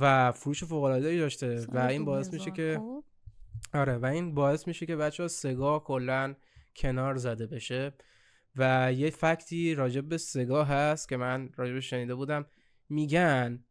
و 0.00 0.32
فروش 0.32 0.64
فوق 0.64 0.84
العاده 0.84 1.18
داشته 1.18 1.66
و 1.72 1.78
این 1.78 2.04
باعث 2.04 2.32
میشه 2.32 2.50
که. 2.50 2.80
آره 3.74 3.98
و 3.98 4.06
این 4.06 4.34
باعث 4.34 4.66
میشه 4.68 4.86
که 4.86 4.96
بچه 4.96 5.22
ها 5.22 5.28
سگا 5.28 5.78
کلا 5.78 6.34
کنار 6.76 7.16
زده 7.16 7.46
بشه 7.46 7.94
و 8.56 8.92
یه 8.92 9.10
فکتی 9.10 9.74
راجب 9.74 10.08
به 10.08 10.18
سگا 10.18 10.64
هست 10.64 11.08
که 11.08 11.16
من 11.16 11.50
راجب 11.56 11.80
شنیده 11.80 12.14
بودم. 12.14 12.46
میگن 12.88 13.64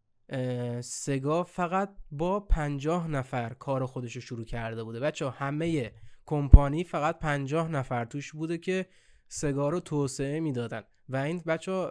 سگا 0.82 1.44
فقط 1.44 1.96
با 2.12 2.39
پنجاه 2.39 3.08
نفر 3.08 3.53
کار 3.53 3.86
خودش 3.86 4.15
رو 4.15 4.22
شروع 4.22 4.46
کرده 4.46 4.84
بوده. 4.84 5.00
بچه 5.00 5.30
همه 5.30 5.92
کمپانی 6.25 6.84
فقط 6.84 7.20
پنجاه 7.20 7.68
نفر 7.72 8.06
توش 8.06 8.32
بوده 8.32 8.58
که 8.58 8.86
سگا 9.34 9.70
رو 9.70 9.80
توسعه 9.80 10.40
می‌دادن. 10.40 10.84
و 11.10 11.15
این 11.17 11.41
بچه 11.48 11.89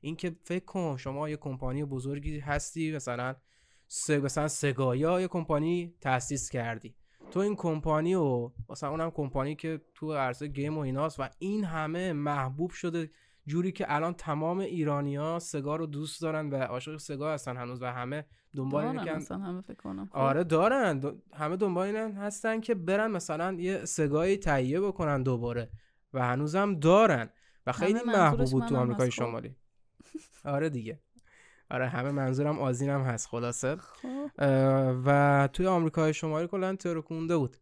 این 0.00 0.16
که 0.16 0.36
فکر 0.44 0.64
کن 0.64 0.96
شما 0.96 1.28
یه 1.28 1.36
کمپانی 1.36 1.84
بزرگی 1.84 2.38
هستی 2.38 2.96
مثلا 2.96 3.34
مثلا 4.08 4.48
سگایا 4.48 5.20
یه 5.20 5.28
کمپانی 5.28 5.94
تاسیس 6.00 6.50
کردی. 6.50 6.94
تو 7.30 7.40
این 7.40 7.56
کمپانی 7.56 8.14
و 8.14 8.50
مثلا 8.70 8.90
اونم 8.90 9.10
کمپانی 9.10 9.54
که 9.54 9.80
تو 9.94 10.14
عرصه 10.14 10.46
گیم 10.46 10.78
و 10.78 10.80
ایناست 10.80 11.20
و 11.20 11.28
این 11.38 11.64
همه 11.64 12.12
محبوب 12.12 12.70
شده 12.70 13.10
جوری 13.46 13.72
که 13.72 13.94
الان 13.94 14.14
تمام 14.14 14.58
ایرانیا 14.58 15.38
سگا 15.38 15.76
رو 15.76 15.86
دوست 15.86 16.22
دارن 16.22 16.50
و 16.50 16.56
عاشق 16.56 16.96
سگا 16.96 17.32
هستن 17.32 17.56
هنوز 17.56 17.82
و 17.82 17.92
همه 17.92 18.24
دنبال 18.56 18.84
اینه 18.84 19.04
که 19.04 19.34
همه 19.34 19.60
فکر 19.60 19.74
کنم. 19.74 20.06
خب. 20.06 20.16
آره 20.16 20.44
دارن. 20.44 21.02
همه 21.32 21.56
دنبال 21.56 21.86
اینن 21.86 22.12
هستن 22.12 22.60
که 22.60 22.74
برن 22.74 23.10
مثلا 23.10 23.52
یه 23.52 23.84
سگایی 23.84 24.36
تهیه 24.36 24.80
بکنن 24.80 25.22
دوباره. 25.22 25.70
و 26.12 26.26
هنوزم 26.26 26.74
دارن. 26.74 27.30
و 27.66 27.72
خیلی 27.72 28.00
محبوب 28.06 28.50
بود 28.50 28.66
تو 28.66 28.76
آمریکای 28.76 29.10
خب. 29.10 29.14
شمالی. 29.14 29.56
آره 30.44 30.68
دیگه. 30.68 31.00
آره 31.70 31.88
همه 31.88 32.10
منظورم 32.10 32.58
آزینم 32.58 33.02
هست 33.02 33.28
خلاصه. 33.28 33.76
خب. 33.76 34.30
و 35.06 35.48
توی 35.52 35.66
آمریکای 35.66 36.14
شمالی 36.14 36.46
کلا 36.46 36.76
ترکونده 36.76 37.36
بود. 37.36 37.56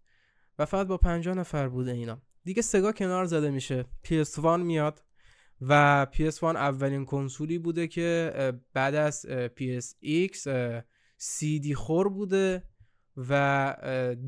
و 0.58 0.64
فقط 0.66 0.86
با 0.86 0.96
50 0.96 1.34
نفر 1.34 1.68
بوده 1.68 1.92
اینا. 1.92 2.22
دیگه 2.44 2.62
سگا 2.62 2.92
کنار 2.92 3.24
زده 3.24 3.50
میشه. 3.50 3.84
PS1 4.04 4.44
میاد. 4.44 5.02
و 5.60 6.06
PS1 6.12 6.42
اولین 6.42 7.04
کنسولی 7.04 7.58
بوده 7.58 7.86
که 7.86 8.32
بعد 8.72 8.94
از 8.94 9.26
PSX 9.58 10.48
CD 11.20 11.72
خور 11.72 12.08
بوده. 12.08 12.62
و 13.16 13.76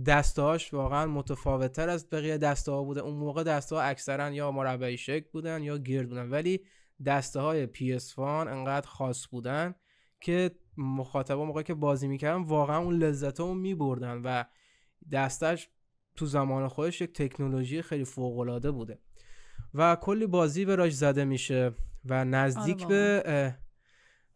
دستهاش 0.07 0.75
واقعا 0.75 1.07
متفاوتتر 1.07 1.89
از 1.89 2.11
بقیه 2.11 2.39
دسته 2.39 2.73
ها 2.73 2.83
بوده. 2.83 3.01
اون 3.01 3.15
موقع 3.15 3.43
دسته 3.43 3.77
ها 3.77 3.83
اکثرا 3.83 4.31
یا 4.31 4.51
مربعی 4.51 4.97
شکل 4.97 5.27
بودن 5.33 5.63
یا 5.63 5.79
گرد 5.79 6.09
بودن 6.09 6.31
ولی 6.31 6.61
دسته 7.07 7.41
های 7.41 7.67
PS1 7.67 8.19
انقدر 8.19 8.89
خاص 8.89 9.29
بودن 9.29 9.75
که 10.21 10.51
مخاطبا 10.77 11.45
موقعی 11.45 11.65
که 11.65 11.75
بازی 11.75 12.09
می‌کردن 12.09 12.43
واقعا 12.43 12.79
اون 12.79 12.95
لذت 12.95 13.41
رو 13.41 13.55
میبردن 13.55 14.23
و 14.25 14.45
دستش 15.13 15.69
تو 16.17 16.27
زمان 16.27 16.69
خودش 16.69 17.01
یک 17.01 17.13
تکنولوژی 17.13 17.83
خیلی 17.83 18.05
فوق 18.05 18.39
العاده 18.39 18.71
بوده. 18.71 18.99
و 19.75 19.97
کلی 19.97 20.27
بازی 20.27 20.65
راش 20.65 20.93
زده 20.93 21.25
میشه 21.25 21.75
و 22.05 22.25
نزدیک 22.25 22.83
آره 22.83 22.89
به 22.89 23.59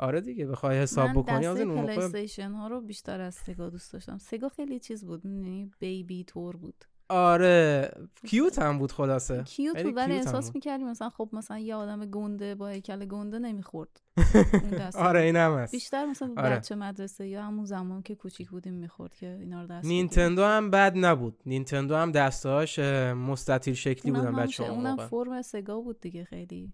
آره 0.03 0.21
دیگه 0.21 0.47
بخوای 0.47 0.79
حساب 0.79 1.07
من 1.09 1.15
بکنی 1.15 1.47
از 1.47 1.61
اون 1.61 1.69
موقع 1.69 2.27
ها 2.39 2.69
رو 2.69 2.81
بیشتر 2.81 3.21
از 3.21 3.35
سگا 3.35 3.71
دوست 3.71 3.93
داشتم. 3.93 4.19
سگا 4.19 4.49
خیلی 4.49 4.79
چیز 4.79 5.05
بود 5.05 5.27
یعنی 5.27 5.71
بیبی 5.79 6.25
تور 6.25 6.57
بود. 6.57 6.85
آره 7.09 7.91
کیوت 8.27 8.59
هم 8.59 8.79
بود 8.79 8.93
خلاصه. 8.93 9.43
کیوت 9.43 9.83
بود 9.83 9.97
ولی 9.97 10.13
احساس 10.13 10.55
می‌کردی 10.55 10.85
مثلا 10.85 11.11
خب 11.11 11.29
مثلا 11.33 11.59
یه 11.59 11.75
آدم 11.75 12.07
گنده 12.07 12.55
با 12.55 12.69
هیکل 12.69 13.05
گنده 13.05 13.39
نمی‌خورد. 13.39 14.01
آره 14.95 15.21
این 15.21 15.37
هم 15.37 15.53
هست. 15.59 15.73
بیشتر 15.73 16.07
مثلا 16.07 16.35
آره. 16.37 16.57
بچه 16.57 16.75
مدرسه 16.75 17.29
یا 17.29 17.43
همون 17.43 17.65
زمان 17.65 18.03
که 18.03 18.15
کوچیک 18.15 18.51
بودیم 18.51 18.75
می‌خورد 18.75 19.15
که 19.15 19.37
اینا 19.41 19.61
رو 19.61 19.67
دست 19.67 19.87
نینتندو 19.87 20.45
هم 20.45 20.71
بد 20.71 20.93
نبود. 20.97 21.41
نینتندو 21.47 21.97
هم 21.97 22.13
دستهاش 22.13 22.79
مستطیل 22.79 23.75
شکلی 23.75 24.13
بودن 24.13 24.37
بچه 24.37 24.65
اونم 24.65 24.97
فرم 24.97 25.43
سگا 25.43 25.81
بود 25.81 26.01
دیگه 26.01 26.25
خیلی. 26.25 26.73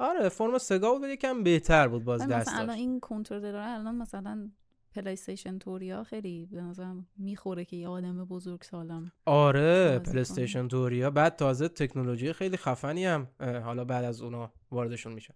آره 0.00 0.28
فرم 0.28 0.58
سگا 0.58 0.94
بود 0.94 1.08
یکم 1.08 1.42
بهتر 1.42 1.88
بود 1.88 2.04
باز 2.04 2.20
دستش 2.20 2.36
مثلا 2.36 2.58
الان 2.58 2.76
این 2.76 3.00
کنترلر 3.00 3.56
الان 3.56 3.94
مثلا 3.94 4.50
پلی 4.94 5.12
استیشن 5.12 5.58
توریا 5.58 6.04
خیلی 6.04 6.46
به 6.46 6.60
نظرم 6.60 7.06
می‌خوره 7.16 7.64
که 7.64 7.76
یه 7.76 7.88
آدم 7.88 8.24
بزرگ 8.24 8.62
سالم 8.62 9.12
آره 9.26 9.98
پلی 9.98 10.20
استیشن 10.20 10.68
توریا. 10.68 11.10
بعد 11.10 11.36
تازه 11.36 11.68
تکنولوژی 11.68 12.32
خیلی 12.32 12.56
خفنی 12.56 13.04
هم 13.04 13.28
حالا 13.40 13.84
بعد 13.84 14.04
از 14.04 14.22
اونا 14.22 14.52
واردشون 14.70 15.12
میشه. 15.12 15.34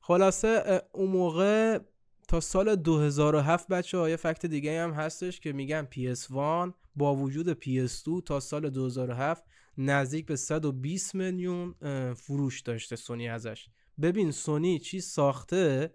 خلاصه 0.00 0.82
اون 0.92 1.10
موقع 1.10 1.78
تا 2.28 2.40
سال 2.40 2.76
2007 2.76 3.68
بچه 3.68 3.98
های 3.98 4.16
fact 4.16 4.46
دیگه 4.46 4.82
هم 4.82 4.90
هستش 4.90 5.40
که 5.40 5.52
میگن 5.52 5.88
PS1 5.94 6.72
با 6.96 7.14
وجود 7.16 7.64
PS2 7.64 8.22
تا 8.26 8.40
سال 8.40 8.70
2007 8.70 9.44
نزدیک 9.78 10.26
به 10.26 10.36
120 10.36 11.14
میلیون 11.14 11.74
فروش 12.14 12.60
داشته 12.60 12.96
سونی 12.96 13.28
ازش. 13.28 13.68
ببین 14.02 14.30
سونی 14.30 14.78
چی 14.78 15.00
ساخته 15.00 15.92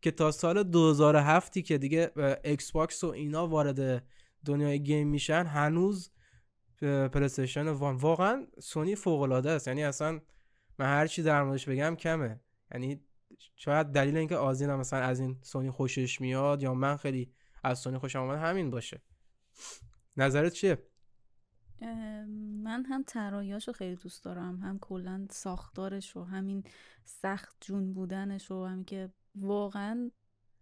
که 0.00 0.10
تا 0.10 0.30
سال 0.30 0.62
2007 0.62 1.58
که 1.58 1.78
دیگه 1.78 2.10
ایکس 2.44 2.72
باکس 2.72 3.04
و 3.04 3.06
اینا 3.06 3.46
وارد 3.46 4.06
دنیای 4.44 4.82
game 4.82 5.08
میشن 5.08 5.44
هنوز 5.46 6.10
PlayStation 6.82 7.68
One 7.68 7.96
واقعا 7.96 8.46
سونی 8.60 8.94
فوق 8.94 9.32
است. 9.32 9.68
یعنی 9.68 9.84
اصلا 9.84 10.20
من 10.78 10.86
هر 10.86 11.06
چی 11.06 11.22
در 11.22 11.42
موردش 11.42 11.68
بگم 11.68 11.96
کمه. 11.96 12.40
یعنی 12.72 13.00
شاید 13.56 13.86
دلیل 13.86 14.16
اینکه 14.16 14.36
آزین 14.36 14.74
مثلا 14.74 14.98
از 14.98 15.20
این 15.20 15.38
سونی 15.42 15.70
خوشش 15.70 16.20
میاد 16.20 16.62
یا 16.62 16.74
من 16.74 16.96
خیلی 16.96 17.32
از 17.64 17.78
سونی 17.78 17.98
خوشم 17.98 18.20
اومد 18.20 18.38
همین 18.38 18.70
باشه. 18.70 19.02
نظرت 20.16 20.52
چیه؟ 20.52 20.78
من 22.62 22.84
هم 22.84 23.04
طراحیاشو 23.06 23.70
رو 23.70 23.76
خیلی 23.76 23.96
دوست 23.96 24.24
دارم. 24.24 24.60
هم 24.60 24.78
کلا 24.78 25.26
ساختارش 25.30 26.16
و 26.16 26.24
همین 26.24 26.64
سخت 27.04 27.56
جون 27.60 27.92
بودنش 27.92 28.50
و 28.50 28.64
همین 28.64 28.84
که 28.84 29.10
واقعا 29.34 30.10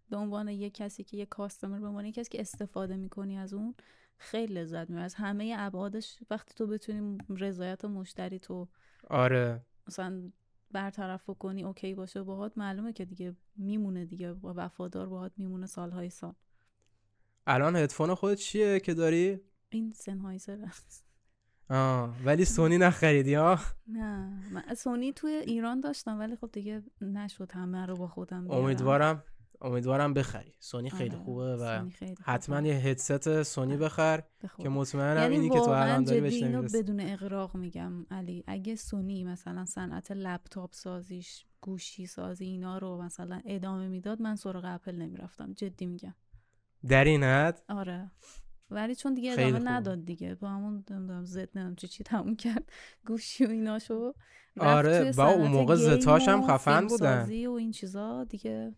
به 0.09 0.17
عنوان 0.17 0.47
یک 0.47 0.73
کسی 0.73 1.03
که 1.03 1.17
یک 1.17 1.29
کاستمر 1.29 1.79
به 1.79 1.87
عنوان 1.87 2.11
کسی 2.11 2.29
که 2.29 2.41
استفاده 2.41 2.95
می‌کنی 2.95 3.37
از 3.37 3.53
اون 3.53 3.75
خیلی 4.17 4.53
لذت 4.53 4.89
می‌بری 4.89 5.05
از 5.05 5.15
همه 5.15 5.55
ابعادش 5.57 6.19
وقتی 6.29 6.53
تو 6.53 6.67
بتونی 6.67 7.17
رضایت 7.29 7.85
مشتری 7.85 8.39
تو 8.39 8.67
آره. 9.09 9.65
مثلا 9.87 10.31
برطرف 10.71 11.29
کنی 11.39 11.63
اوکی 11.63 11.93
باشه 11.93 12.23
باهات 12.23 12.57
معلومه 12.57 12.93
که 12.93 13.05
دیگه 13.05 13.35
میمونه 13.55 14.05
دیگه. 14.05 14.33
با 14.33 14.53
وفادار 14.57 15.09
باهات 15.09 15.31
میمونه 15.37 15.65
سالهای 15.65 16.09
سال. 16.09 16.33
الان 17.47 17.75
هدفون 17.75 18.15
خود 18.15 18.33
چیه 18.33 18.79
که 18.79 18.93
داری؟ 18.93 19.39
این 19.69 19.93
سنهایزر 19.93 20.65
آه 21.69 22.15
ولی 22.25 22.45
سونی 22.45 22.77
نخریدی 22.77 23.33
ها 23.33 23.59
نه 23.87 24.41
من 24.51 24.75
سونی 24.75 25.13
توی 25.13 25.31
ایران 25.31 25.79
داشتم 25.79 26.19
ولی 26.19 26.35
خب 26.35 26.49
دیگه 26.53 26.83
نشد 27.01 27.51
همه 27.51 27.85
رو 27.85 27.95
با 27.95 28.07
خودم 28.07 28.47
بیارم. 28.47 28.63
امیدوارم 28.63 29.23
امیدوارم 29.61 30.13
بخری. 30.13 30.53
سونی 30.59 30.89
خیلی 30.89 31.15
آره، 31.15 31.23
خوبه 31.23 31.55
و 31.55 31.89
خیلی 31.89 32.15
حتما 32.23 32.55
خوبه. 32.55 32.69
یه 32.69 32.75
هدست 32.75 33.43
سونی 33.43 33.77
بخر 33.77 34.23
به 34.39 34.47
خدا. 34.47 34.63
که 34.63 34.69
مطمئنم 34.69 35.21
یعنی 35.21 35.35
اینی 35.35 35.49
که 35.49 35.59
تو 35.59 35.69
الان 35.69 36.03
داری 36.03 36.21
بهش 36.21 36.43
بدون 36.73 36.99
اقراق 36.99 37.55
میگم 37.55 38.05
علی. 38.11 38.43
اگه 38.47 38.75
سونی 38.75 39.23
مثلا 39.23 39.65
صنعت 39.65 40.11
لپتاپ 40.11 40.73
سازیش 40.73 41.45
گوشی 41.61 42.05
سازی 42.05 42.45
اینا 42.45 42.77
رو 42.77 43.01
مثلا 43.01 43.41
ادامه 43.45 43.87
می‌داد 43.87 44.21
من 44.21 44.35
سراغ 44.35 44.65
اپل 44.65 44.95
نمی‌رفتم. 44.95 45.53
جدی 45.53 45.85
میگم. 45.85 46.15
در 46.87 47.03
این 47.03 47.23
حد؟ 47.23 47.61
آره. 47.69 48.11
ولی 48.71 48.95
چون 48.95 49.13
دیگه 49.13 49.31
ادامه. 49.33 49.59
نداد 49.59 50.05
دیگه. 50.05 50.35
با 50.35 50.49
همون 50.49 50.83
نمی‌دونم 50.89 51.25
زد 51.25 51.49
نمی‌دونم 51.55 51.75
چی 51.75 51.87
چی 51.87 52.03
تموم 52.03 52.35
کرد. 52.35 52.71
گوشی 53.07 53.45
و 53.45 53.49
ایناشو 53.49 54.13
آره، 54.59 55.11
با 55.11 55.27
اون 55.27 55.47
موقع 55.51 55.75
زتاش 55.75 56.27
هم 56.27 56.47
خفن 56.47 56.87
بودن. 56.87 57.47
و 57.47 57.51
این 57.51 57.71
چیزا 57.71 58.23
دیگه. 58.23 58.75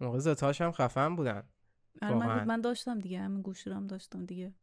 موقع 0.00 0.18
زتاش 0.18 0.60
هم 0.60 0.72
خفن 0.72 1.16
بودن. 1.16 1.42
آره 2.02 2.14
من. 2.14 2.44
من 2.44 2.60
داشتم 2.60 2.98
دیگه 2.98 3.20
همین 3.20 3.42
گوشی 3.42 3.70
رو 3.70 3.76
هم 3.76 3.86
داشتم 3.86 4.26
دیگه. 4.26 4.54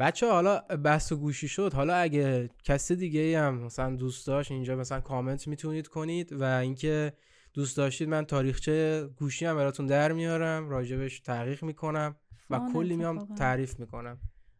بچه 0.00 0.30
حالا 0.30 0.58
بحث 0.58 1.12
و 1.12 1.16
گوشی 1.16 1.48
شد. 1.48 1.74
حالا 1.74 1.94
اگه 1.94 2.50
کسی 2.64 2.96
دیگه 2.96 3.20
ای 3.20 3.34
هم 3.34 3.54
مثلا 3.58 3.96
دوست 3.96 4.26
داشت 4.26 4.50
اینجا 4.50 4.76
مثلا 4.76 5.00
کامنت 5.00 5.48
می‌تونید 5.48 5.88
کنید 5.88 6.32
و 6.32 6.44
اینکه 6.44 7.12
دوست 7.54 7.76
داشتید 7.76 8.08
من 8.08 8.24
تاریخچه 8.24 9.08
گوشی 9.16 9.46
هم 9.46 9.56
براتون 9.56 9.86
در 9.86 10.12
میارم. 10.12 10.68
راجبش 10.68 11.20
تحقیق 11.20 11.64
می‌کنم. 11.64 12.16
و 12.50 12.70
کلی 12.72 12.96
میام. 12.96 13.34
تعریف 13.34 13.80
می‌کنم 13.80 14.18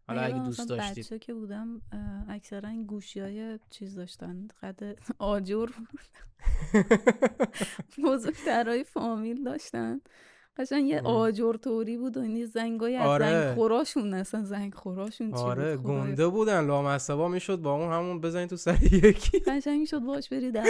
حالا 0.09 0.21
اگه 0.21 0.39
دوست 0.39 0.69
داشتید 0.69 1.05
بچه 1.05 1.19
که 1.19 1.35
بودم 1.35 1.83
اکثرا 2.29 2.73
گوشی 2.87 3.21
های 3.21 3.59
چیز 3.71 3.95
داشتن 3.95 4.49
قد 4.63 4.97
آجر 5.19 5.67
بزرگترهای 8.05 8.85
فامیل 8.85 9.45
داشتن 9.45 10.01
قشنگ 10.57 10.89
یه. 10.89 11.01
آجر 11.01 11.53
طوری 11.53 11.97
بود 11.97 12.17
و 12.17 12.21
این 12.21 12.47
زنگای 12.47 12.97
از 12.97 13.07
آره. 13.07 13.25
زنگ 13.25 13.55
خوراشون 13.55 14.15
اصلا 14.15 14.43
زنگ 14.43 14.75
خوراشون 14.75 15.31
چی 15.31 15.37
آره 15.37 15.77
بود. 15.77 15.87
گنده 15.87 16.29
بودن 16.29 16.67
لامصبا 16.67 17.29
می‌شد 17.29 17.57
با 17.57 17.73
اون 17.73 17.93
همون 17.93 18.21
بزنید 18.21 18.49
تو 18.49 18.57
سر 18.57 18.83
یکی 18.83 19.39
قشنگ 19.39 19.81
می‌شد 19.81 19.99
باش 19.99 20.29
بری 20.29 20.51
در 20.51 20.67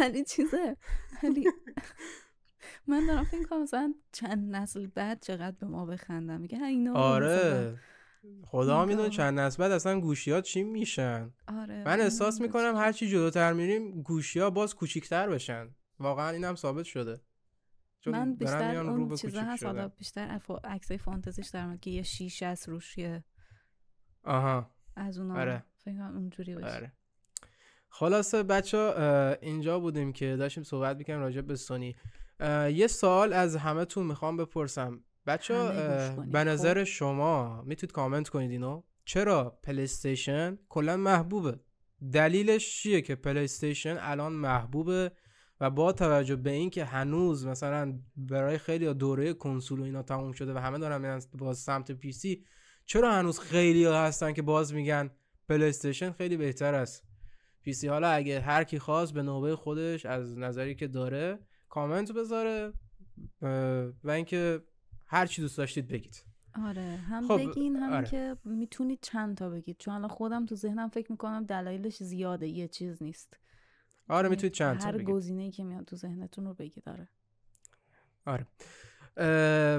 ولی 0.00 0.24
چیزه 0.24 0.76
ولی 1.22 1.44
من 2.88 3.06
دارم 3.06 3.24
فکر 3.24 3.46
کنم 3.46 3.62
مثلا 3.62 3.94
چند 4.12 4.56
نسل 4.56 4.86
بعد 4.86 5.22
چقدر 5.22 5.56
به 5.60 5.66
ما 5.66 5.86
بخندم 5.86 6.40
میگه 6.40 6.62
اینا 6.62 6.94
آره. 6.94 7.78
خدا 8.42 8.84
می‌دونه. 8.84 9.08
چند 9.08 9.40
نسل 9.40 9.62
بعد 9.62 9.72
اصلا 9.72 10.00
گوشی 10.00 10.30
ها 10.32 10.40
چی 10.40 10.62
میشن. 10.62 11.32
آره 11.48 11.84
من 11.84 12.00
احساس 12.00 12.34
اون 12.34 12.46
می‌کنم. 12.46 12.76
هر 12.76 12.92
چی 12.92 13.08
جلوتر 13.08 13.52
میریم 13.52 14.02
گوشی 14.02 14.40
ها 14.40 14.50
باز 14.50 14.74
کوچیکتر 14.74 15.28
بشن. 15.28 15.74
واقعا 15.98 16.30
اینم 16.30 16.54
ثابت 16.54 16.84
شده. 16.84 17.20
چون 18.00 18.12
من 18.12 18.34
بیشتر 18.34 18.76
اون 18.76 19.16
چیزا 19.16 19.42
هست 19.42 19.64
حالا. 19.64 19.88
بیشتر 19.88 20.40
عکسای 20.64 20.98
فانتزیش 20.98 21.48
در 21.48 21.64
اومد 21.64 21.80
که 21.80 21.90
یه 21.90 22.02
شیشه 22.02 22.46
است 22.46 22.68
روش 22.68 22.98
یه 22.98 23.24
آها. 24.24 24.70
از 24.96 25.18
اونا 25.18 25.40
آره. 25.40 25.64
فکر 25.76 26.02
اونجوری 26.02 26.54
باشه. 26.54 26.74
آره. 26.76 26.92
خلاصه 27.88 28.42
بچه 28.42 28.78
اینجا 29.42 29.80
بودیم 29.80 30.12
که 30.12 30.36
داشتیم 30.36 30.64
صحبت 30.64 30.96
می‌کنیم 30.96 31.18
راجع 31.18 31.40
به 31.40 31.56
سونی. 31.56 31.96
یه 32.72 32.86
سوال 32.86 33.32
از 33.32 33.56
همه 33.56 33.84
تون 33.84 34.06
می‌خوام 34.06 34.36
بپرسم. 34.36 35.04
بچه 35.26 35.54
به 35.54 36.14
خب؟ 36.16 36.36
نظر 36.36 36.84
شما 36.84 37.62
می‌تونید 37.62 37.92
کامنت 37.92 38.28
کنید 38.28 38.50
اینو؟ 38.50 38.82
چرا 39.04 39.58
پلیستیشن 39.62 40.58
کلا 40.68 40.96
محبوبه؟ 40.96 41.60
دلیلش 42.12 42.82
چیه 42.82 43.00
که 43.00 43.14
پلیستیشن 43.14 43.96
الان 44.00 44.32
محبوبه 44.32 45.12
و 45.60 45.70
با 45.70 45.92
توجه 45.92 46.36
به 46.36 46.50
اینکه 46.50 46.84
هنوز 46.84 47.46
مثلا 47.46 47.98
برای 48.16 48.58
خیلی 48.58 48.94
دوره 48.94 49.34
کنسول 49.34 49.80
و 49.80 49.82
اینا 49.82 50.02
تموم 50.02 50.32
شده 50.32 50.54
و 50.54 50.58
همه 50.58 50.78
دارن 50.78 51.00
میرن 51.00 51.20
باز 51.38 51.58
سمت 51.58 51.92
پی 51.92 52.12
سی 52.12 52.44
چرا 52.86 53.12
هنوز 53.12 53.40
خیلی 53.40 53.84
هستن 53.84 54.32
که 54.32 54.42
باز 54.42 54.74
میگن 54.74 55.10
پلیستیشن 55.48 56.12
خیلی 56.12 56.36
بهتر 56.36 56.74
است؟ 56.74 57.04
پی 57.62 57.72
سی 57.72 57.88
حالا 57.88 58.08
اگه 58.08 58.40
هر 58.40 58.64
کی 58.64 58.78
خواست 58.78 59.14
به 59.14 59.22
نوبه 59.22 59.56
خودش 59.56 60.06
از 60.06 60.38
نظری 60.38 60.74
که 60.74 60.86
داره 60.86 61.38
کامنت 61.68 62.12
بذاره 62.12 62.72
و 64.04 64.10
اینکه 64.10 64.62
هر 65.06 65.26
چی 65.26 65.42
دوست 65.42 65.58
داشتید 65.58 65.88
بگید. 65.88 66.24
آره 66.64 66.82
هم 66.82 67.28
خب، 67.28 67.36
بگین 67.36 67.76
هم 67.76 67.92
آره. 67.92 68.06
که 68.06 68.36
می‌تونید 68.44 68.98
چند 69.02 69.36
تا 69.36 69.50
بگید. 69.50 69.76
چون 69.78 69.94
الان 69.94 70.08
خودم 70.08 70.46
تو 70.46 70.54
ذهنم 70.54 70.88
فکر 70.88 71.12
می‌کنم 71.12 71.44
دلایلش 71.44 72.02
زیاده 72.02 72.48
یه 72.48 72.68
چیز 72.68 73.02
نیست. 73.02 73.36
آره 74.08 74.28
می‌تونید 74.28 74.52
چند 74.52 74.78
تا 74.78 74.86
هر 74.86 75.02
گزینه‌ای 75.02 75.50
که 75.50 75.64
میاد 75.64 75.84
تو 75.84 75.96
ذهنتون 75.96 76.44
رو 76.44 76.54
بگید 76.54 76.88
آره. 76.88 77.08
آره. 78.26 78.46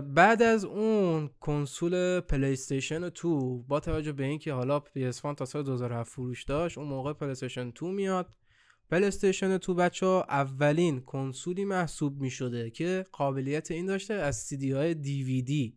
بعد 0.02 0.42
از 0.42 0.66
اون 0.66 1.30
کنسول 1.40 2.20
پلی 2.20 2.54
استیشن 2.54 3.10
2 3.10 3.64
با 3.68 3.80
توجه 3.80 4.12
به 4.12 4.24
اینکه 4.24 4.54
حالا 4.54 4.80
PS1 4.80 5.36
تا 5.38 5.46
سال 5.46 5.64
2007 5.64 6.12
فروش 6.12 6.44
داشت 6.44 6.78
اون 6.78 6.88
موقع 6.88 7.14
پلی 7.14 7.30
استیشن 7.30 7.70
2 7.70 7.88
میاد. 7.88 8.34
پلی 8.92 9.06
استیشن 9.06 9.58
2 9.58 9.74
بچه 9.74 10.06
ها 10.06 10.22
اولین 10.30 11.00
کنسولی 11.02 11.66
محسوب 11.66 12.22
می 12.22 12.30
شده 12.30 12.70
که 12.70 13.06
قابلیت 13.12 13.72
این 13.72 13.86
داشته 13.86 14.14
از 14.14 14.36
سی 14.38 14.58
دی 14.58 14.72
های 14.72 14.94
DVD 14.94 15.74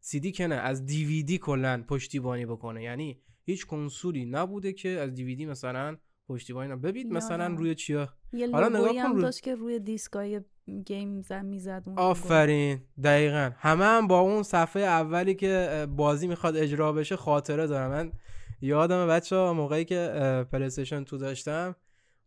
سی 0.00 0.20
دی 0.20 0.32
که 0.32 0.46
نه 0.46 0.54
از 0.54 0.86
DVD 0.86 1.32
کلا 1.32 1.84
پشتیبانی 1.88 2.46
بکنه. 2.46 2.82
یعنی 2.82 3.20
هیچ 3.44 3.66
کنسولی 3.66 4.24
نبوده 4.26 4.72
که 4.72 4.88
از 4.88 5.10
DVD 5.14 5.40
مثلا 5.40 5.96
پشتیبانی 6.28 6.68
نه 6.68 6.76
ببین 6.76 7.12
مثلا. 7.12 7.46
روی 7.46 7.74
چیا 7.74 8.08
یه 8.32 8.50
حالا 8.50 8.68
نگاه 8.68 8.88
کن 8.92 8.98
هم 8.98 9.14
رو- 9.16 9.22
داشت 9.22 9.42
که 9.42 9.54
روی 9.54 9.78
دیسکای 9.78 10.40
گیم 10.86 11.20
زن 11.20 11.44
می‌زد. 11.46 11.84
آفرین. 11.96 12.80
دقیقا. 13.04 13.50
همه 13.56 13.84
هم 13.84 14.06
با 14.06 14.20
اون 14.20 14.42
صفحه 14.42 14.82
اولی 14.82 15.34
که 15.34 15.86
بازی 15.96 16.26
می‌خواد 16.26 16.56
اجرا 16.56 16.92
بشه 16.92 17.16
خاطره 17.16 17.66
دارم 17.66 17.90
من 17.90 18.12
یادم 18.60 19.06
بچه 19.08 19.36
ها 19.36 19.52
موقعی 19.52 19.84
که 19.84 20.46
پلیستیشن 20.52 21.04
تو 21.04 21.18
داشتم 21.18 21.76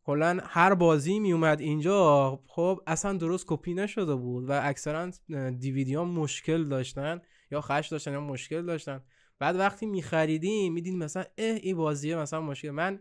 کلا 0.05 0.39
هر 0.43 0.73
بازی 0.73 1.19
میومد 1.19 1.59
اینجا 1.61 2.39
خب 2.47 2.81
اصلا 2.87 3.13
درست 3.13 3.45
کپی 3.47 3.73
نشده 3.73 4.15
بود 4.15 4.49
و 4.49 4.59
اکثرا 4.63 5.11
دیویدی 5.59 5.93
ها 5.95 6.05
مشکل 6.05 6.69
داشتن 6.69 7.21
یا 7.51 7.61
خش 7.61 7.87
داشتن 7.87 8.11
یا 8.11 8.21
مشکل 8.21 8.65
داشتن. 8.65 9.03
بعد 9.39 9.55
وقتی 9.55 9.85
میخریدیم 9.85 10.73
میدین 10.73 10.97
مثلا 10.97 11.23
اه 11.37 11.55
این 11.55 11.77
بازیه 11.77 12.15
مثلا 12.15 12.41
مشکل. 12.41 12.69
من 12.69 12.99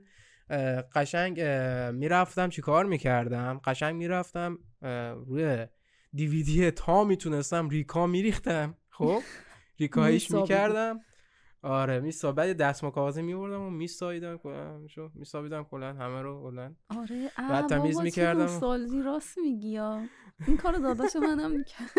قشنگ 0.94 1.40
می‌رفتم 1.94 2.48
چیکار 2.48 2.84
می‌کردم؟ 2.84 3.60
قشنگ 3.64 3.96
می‌رفتم 3.96 4.58
روی 5.26 5.66
دیویدی 6.14 6.70
تا 6.70 7.04
می‌تونستم 7.04 7.68
ریکا 7.68 8.06
میریختم 8.06 8.74
خب؟ 8.90 9.20
میسابیدی. 9.80 10.36
می‌کردم. 10.36 11.00
آره 11.62 12.00
میسا. 12.00 12.32
بعد 12.32 12.56
دست 12.56 12.80
کاغذی 12.84 13.22
میوردم 13.22 13.60
و 13.60 13.70
میساییدم 13.70 14.40
میسابیدم 15.14 15.64
کلا 15.64 15.92
همه 15.92 16.22
رو 16.22 16.42
کلا. 16.42 16.74
آره. 16.88 17.30
بعد 17.38 17.68
تمیز 17.68 18.00
می‌کردم. 18.00 18.42
نوستالژی 18.42 19.02
راست 19.02 19.38
میگی 19.38 19.78
این 19.78 20.56
کارو 20.62 20.78
داداش 20.78 21.16
منم 21.16 21.50
می‌کرد. 21.50 21.90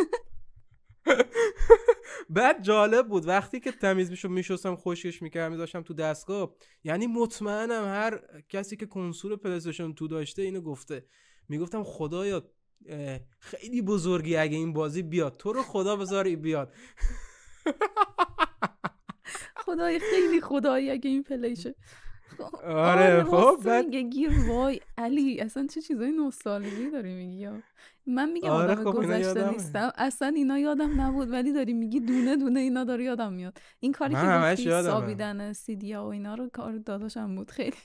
بعد 2.30 2.62
جالب 2.62 3.08
بود. 3.08 3.28
وقتی 3.28 3.60
که 3.60 3.72
تمیز 3.72 4.10
می‌شد 4.10 4.30
میشستم 4.30 4.76
خوشش 4.76 5.22
می‌کردم 5.22 5.52
میذاشتم 5.52 5.82
تو 5.82 5.94
دستگاه. 5.94 6.56
یعنی 6.84 7.08
مطمئنم 7.08 7.84
هر 7.84 8.22
کسی 8.50 8.78
که 8.78 8.86
کنسول 8.86 9.36
پلیستیشن 9.36 9.94
تو 9.94 10.08
داشته 10.08 10.42
اینو 10.42 10.62
گفته. 10.62 11.06
می‌گفتم 11.50 11.84
خدایا 11.84 12.50
خیلی 13.40 13.82
بزرگی 13.82 14.36
اگه 14.36 14.58
این 14.58 14.74
بازی 14.74 15.04
بیاد. 15.04 15.38
تو 15.38 15.54
رو 15.54 15.62
خدا 15.62 15.96
بذاری 15.96 16.36
بیاد. 16.36 16.74
خدای 19.74 20.00
خیلی 20.00 20.42
خدایی 20.42 20.90
اگه 20.92 21.10
این 21.10 21.24
پلیشه 21.24 21.76
آره، 22.64 23.24
خب، 23.24 23.34
راست 23.36 23.64
بعد- 23.68 23.96
گیر 23.96 24.32
وای 24.50 24.82
علی 24.98 25.40
اصلا 25.40 25.68
چه 25.68 25.82
چیزای 25.82 26.12
نوستالژی 26.12 26.90
داری 26.92 27.14
میگی 27.16 27.38
یا؟ 27.40 27.54
من 28.08 28.30
میگم 28.32 28.50
آره، 28.50 28.72
آدم 28.72 28.84
خب، 28.92 28.98
گذشته. 28.98 29.52
نیستم. 29.52 29.92
اصلا 29.98 30.28
اینا 30.28 30.60
یادم 30.60 31.02
نبود 31.02 31.32
ولی 31.32 31.54
داری 31.54 31.74
میگی 31.74 32.00
دونه 32.00 32.36
دونه 32.38 32.60
اینا 32.60 32.84
داره 32.84 33.04
یادم 33.04 33.34
میاد. 33.34 33.58
این 33.80 33.92
کاری 33.92 34.14
که 34.14 34.20
گفتی. 34.22 34.64
سابیدن 34.84 35.54
سیدیا 35.54 36.04
و 36.04 36.08
اینا 36.08 36.36
رو 36.36 36.50
کار 36.50 36.78
داداشم 36.78 37.36
بود. 37.36 37.52
خیلی 37.52 37.78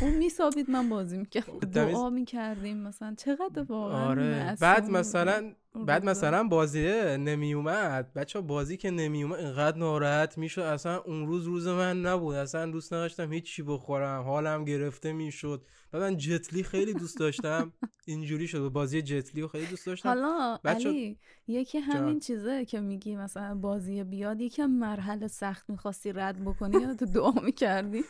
اون 0.00 0.10
میسابید 0.14 0.70
من 0.70 0.88
بازی 0.88 1.18
می‌کردم. 1.18 1.58
دعا 1.58 2.10
می‌کردیم 2.10 2.76
مثلا. 2.76 3.14
چقدر 3.18 3.62
واقعا 3.62 4.08
آره. 4.08 4.56
بعد. 4.60 4.90
مثلا 4.90 5.54
بعد. 5.86 6.04
مثلا 6.04 6.44
بازیه 6.44 7.16
نمی 7.16 7.54
اومد 7.54 8.12
بچه 8.12 8.40
بازی 8.40 8.76
که 8.76 8.90
نمی 8.90 9.22
اومد 9.22 9.38
اینقدر 9.38 9.78
ناراحت 9.78 10.38
می‌شد. 10.38 10.60
اصلا 10.60 10.98
اون 10.98 11.26
روز 11.26 11.44
روز 11.44 11.66
من 11.68 12.00
نبود. 12.02 12.34
اصلا 12.34 12.66
دوست 12.70 12.92
نداشتم 12.92 13.32
هیچ 13.32 13.44
چی 13.44 13.62
بخورم. 13.62 14.22
حالم 14.22 14.64
گرفته 14.64 15.12
می‌شد. 15.12 15.64
بعد 15.92 16.02
من 16.02 16.16
جتلی 16.16 16.62
خیلی 16.62 16.94
دوست 16.94 17.18
داشتم. 17.18 17.72
اینجوری 18.06 18.48
شد. 18.48 18.68
بازی 18.68 19.02
جتلی 19.02 19.42
رو 19.42 19.48
خیلی 19.48 19.66
دوست 19.66 19.86
داشتم. 19.86 20.08
حالا 20.08 20.58
بچه- 20.64 20.88
علی 20.88 21.18
یکی 21.46 21.78
همین 21.78 22.18
چیزه 22.20 22.64
که 22.64 22.80
میگی 22.80 23.16
مثلا 23.16 23.54
بازی 23.54 24.04
بیاد 24.04 24.40
یکم 24.40 24.66
مرحله 24.66 25.28
سخت 25.28 25.70
می‌خواستی 25.70 26.12
رد 26.12 26.44
بکنی 26.44 26.82
یا 26.82 26.94
تو 26.94 27.06
دعا 27.06 27.30
می‌کردی؟ 27.30 28.04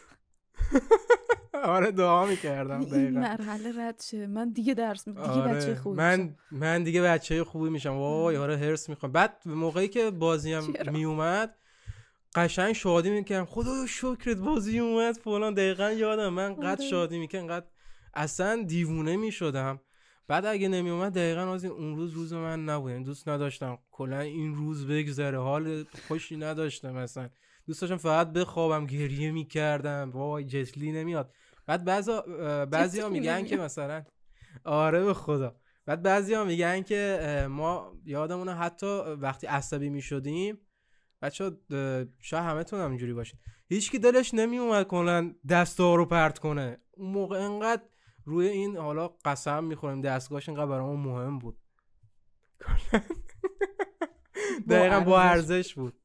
آره 1.55 1.91
دعا 1.91 2.27
می‌کردم 2.27 2.81
این 2.81 2.89
دقیقا. 2.89 3.21
مرحله 3.21 3.73
رد 3.79 4.03
شه. 4.11 4.27
من 4.27 4.51
دیگه 4.51 4.75
درس 4.75 5.05
دیگه 5.05 5.21
بچه 5.21 5.67
آره 5.67 5.75
خوبی 5.75 5.97
من 5.97 6.37
من 6.51 6.83
دیگه 6.83 7.03
بچه 7.03 7.45
خوبی 7.45 7.71
میشم. 7.71 7.95
وای 7.95 8.37
آره 8.37 8.57
هرس 8.57 8.89
می‌خوام. 8.89 9.13
بعد 9.13 9.37
موقعی 9.47 9.89
که 9.89 10.11
بازیم؟ 10.11 10.75
میومد 10.93 11.55
قشنگ 12.35 12.73
شادی 12.73 13.11
می‌کردم. 13.11 13.45
خدایا 13.45 13.87
شکرت 13.87 14.37
بازی 14.37 14.79
اومد 14.79 15.17
فلان. 15.17 15.55
دقیقا 15.55 15.91
یادم 15.91 16.29
من 16.29 16.55
قد 16.55 16.65
آره. 16.65 16.91
شادی 16.91 17.19
می‌کردم 17.19 17.47
قد 17.47 17.67
اصلا 18.15 18.65
دیوونه 18.67 19.17
می‌شدم. 19.17 19.81
بعد 20.29 20.47
اگه 20.47 20.69
نمیومد 20.69 21.13
دقیقا 21.13 21.55
از 21.55 21.65
این 21.65 21.73
اون 21.73 21.97
روز 21.97 22.13
روز 22.13 22.33
من 22.33 22.65
نبود 22.65 22.93
دوست 22.93 23.29
نداشتم 23.29 23.79
کلا 23.91 24.21
این 24.21 24.55
روز 24.55 24.87
بگذره. 24.87 25.39
حال 25.39 25.85
خوشی 26.09 26.37
نداشتم 26.37 26.93
مثلا 26.93 27.29
دوست 27.67 27.81
داشتم 27.81 27.97
فقط 27.97 28.33
بخوابم 28.33 28.87
گریه 28.87 29.31
می‌کردم. 29.31 30.11
وای 30.11 30.45
جسلی 30.45 30.93
نمیاد. 30.93 31.35
بعد 31.67 31.85
بعضا 31.85 32.21
بعضی 32.67 33.01
ها 33.01 33.09
میگن 33.09 33.45
که. 33.45 33.57
مثلا 33.57 34.05
آره 34.65 35.05
به 35.05 35.15
خدا. 35.15 35.57
بعد 35.87 36.03
بعضی 36.03 36.35
ها 36.35 36.45
میگن 36.45 36.83
که 36.83 37.47
ما 37.51 37.93
یادمونه 38.05 38.55
حتی 38.55 39.01
وقتی 39.21 39.47
عصبی 39.47 39.91
می‌شدیم 39.91 40.59
بچه 41.23 41.51
شاید 42.19 42.45
همتون 42.45 42.81
هم 42.81 42.89
اینجوری 42.89 43.13
باشه 43.13 43.39
هیچکی 43.69 43.99
دلش 43.99 44.35
نمی 44.35 44.59
اومد 44.59 44.87
کنن 44.87 45.35
دستا 45.49 45.95
رو 45.95 46.07
پرت 46.07 46.39
کنه. 46.39 46.79
اون 46.91 47.11
موقع 47.13 47.39
انقدر 47.39 47.83
روی 48.25 48.49
این 48.49 48.77
حالا 48.77 49.09
قسم 49.09 49.65
می‌خوریم 49.65 50.01
دستگاهش 50.01 50.49
اینقدر 50.49 50.67
برامون 50.67 51.01
مهم 51.01 51.39
بود. 51.39 51.59
دقیقا 54.71 55.01
با. 55.01 55.21
ارزش 55.21 55.75
بود. 55.75 56.00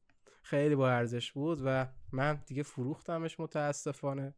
خیلی 0.50 0.74
با 0.74 0.90
ارزش 0.90 1.32
بود 1.32 1.58
و 1.64 1.86
من 2.12 2.42
دیگه 2.46 2.62
فروختمش 2.62 3.40
متاسفانه 3.40 4.34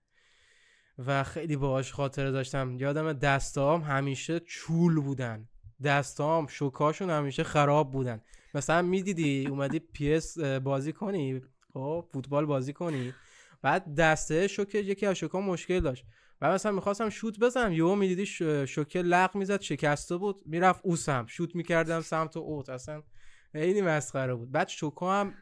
و 1.06 1.24
خیلی 1.24 1.56
باهاش 1.56 1.92
خاطره 1.92 2.30
داشتم. 2.30 2.76
یادم 2.78 3.12
دستام 3.12 3.82
همیشه 3.82 4.40
چول 4.40 5.00
بودن. 5.00 5.48
دستام 5.84 6.46
شوکاشون 6.46 7.10
همیشه 7.10 7.42
خراب 7.42 7.92
بودن. 7.92 8.20
مثلا 8.54 8.82
می‌دیدی 8.82 9.46
اومدی 9.46 9.78
پیس 9.78 10.38
بازی 10.38 10.92
کنی 10.92 11.40
خب 11.72 12.04
فوتبال 12.12 12.46
بازی 12.46 12.72
کنی 12.72 13.14
بعد 13.62 13.94
دسته 13.94 14.48
شوکه 14.48 14.78
یکی 14.78 15.06
از 15.06 15.16
شوکا 15.16 15.40
مشکل 15.40 15.80
داشت. 15.80 16.04
و 16.40 16.52
مثلا 16.52 16.72
می‌خواستم 16.72 17.08
شوت 17.08 17.38
بزنم 17.38 17.72
یهو 17.72 17.94
می‌دیدی 17.94 18.26
شوکه 18.66 19.02
لق 19.02 19.36
می‌زد 19.36 19.60
شکسته 19.60 20.16
بود 20.16 20.42
می‌رفت 20.46 20.80
اوسم 20.84 21.26
شوت 21.26 21.54
می‌کردم 21.54 22.00
سمت 22.00 22.36
اوت 22.36 22.68
اصلا 22.68 23.02
خیلی 23.52 23.82
مسخره 23.82 24.34
بود. 24.34 24.52
بعد 24.52 24.68
شوکا 24.68 25.20
هم 25.20 25.34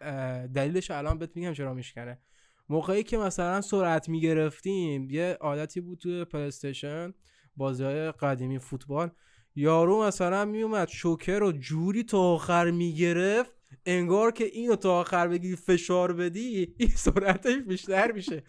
دلیلش 0.47 0.91
الان 0.91 1.19
بهت 1.19 1.37
میگم 1.37 1.53
چرا 1.53 1.75
میشکنه. 1.75 2.21
موقعی 2.69 3.03
که 3.03 3.19
مثلا 3.19 3.61
سرعت 3.61 4.09
می‌گرفتیم 4.09 5.11
یه 5.11 5.37
عادتی 5.41 5.81
بود 5.81 5.99
توی 5.99 6.25
پلیستشن 6.25 7.15
بازی 7.57 7.85
های 7.85 8.13
قدیمی 8.13 8.59
فوتبال. 8.59 9.11
یارو 9.55 10.03
مثلا 10.03 10.45
میومد 10.45 10.89
شوکه 10.89 11.39
رو 11.39 11.53
جوری 11.53 12.05
تا 12.05 12.19
آخر 12.19 12.71
می‌گرفت 12.71 13.53
انگار 13.87 14.33
که 14.33 14.45
اینو 14.45 14.77
تا 14.77 15.01
آخر 15.01 15.29
بگیری 15.29 15.57
فشار 15.57 16.13
بدی 16.13 16.75
این 16.79 16.89
سرعتش 16.89 17.57
بیشتر 17.57 18.13
میشه. 18.13 18.43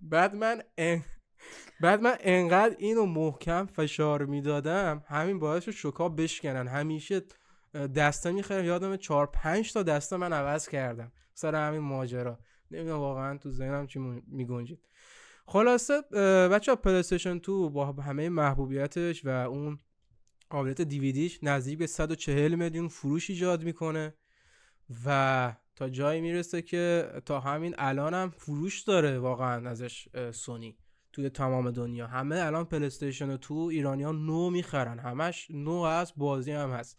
بعد 0.00 0.34
من 0.34 0.62
ان- 0.78 1.04
بعد 1.80 2.02
من 2.02 2.16
انقدر 2.20 2.76
اینو 2.78 3.06
محکم 3.06 3.66
فشار 3.66 4.26
می‌دادم 4.26 5.04
همین 5.08 5.38
باعث 5.38 5.64
شد 5.64 5.70
شوکا 5.70 6.08
بشکنن. 6.08 6.68
همیشه 6.68 7.22
دسته 7.96 8.32
می‌خرم 8.32 8.64
یادم 8.64 8.96
چهار 8.96 9.26
پنج 9.26 9.72
تا 9.72 9.82
دسته 9.82 10.16
من 10.16 10.32
عوض 10.32 10.68
کردم. 10.68 11.12
سر 11.34 11.54
همین 11.54 11.80
ماجرا. 11.80 12.38
نمی‌دونم 12.70 12.98
واقعا 12.98 13.38
تو 13.38 13.50
ذهنم 13.50 13.86
چی 13.86 13.98
میگنجید. 14.26 14.78
خلاصه 15.46 16.00
بچه 16.48 16.72
ها 16.72 16.76
پلیستشن 16.76 17.38
2 17.38 17.70
با 17.70 17.92
همه 17.92 18.28
محبوبیتش 18.28 19.24
و 19.24 19.28
اون 19.28 19.78
قابلیت 20.50 20.80
دیویدیش 20.80 21.38
نزدیک 21.42 21.78
به 21.78 21.86
140 21.86 22.54
میلیون 22.54 22.88
فروش 22.88 23.30
ایجاد 23.30 23.64
می‌کنه 23.64 24.14
و 25.06 25.52
تا 25.76 25.88
جایی 25.88 26.20
می‌رسه 26.20 26.62
که 26.62 27.10
تا 27.24 27.40
همین 27.40 27.74
الان 27.78 28.14
هم 28.14 28.30
فروش 28.30 28.82
داره 28.82 29.18
واقعا 29.18 29.70
ازش 29.70 30.08
سونی 30.30 30.78
توی 31.12 31.30
تمام 31.30 31.70
دنیا. 31.70 32.06
همه 32.06 32.36
الان 32.36 32.64
پلیستیشن 32.64 33.36
2 33.36 33.54
ایرانیان 33.54 34.26
نو 34.26 34.50
می‌خرن. 34.50 34.98
همش 34.98 35.50
نو 35.50 35.86
هست 35.86 36.12
بازی 36.16 36.52
هم 36.52 36.70
هست. 36.70 36.98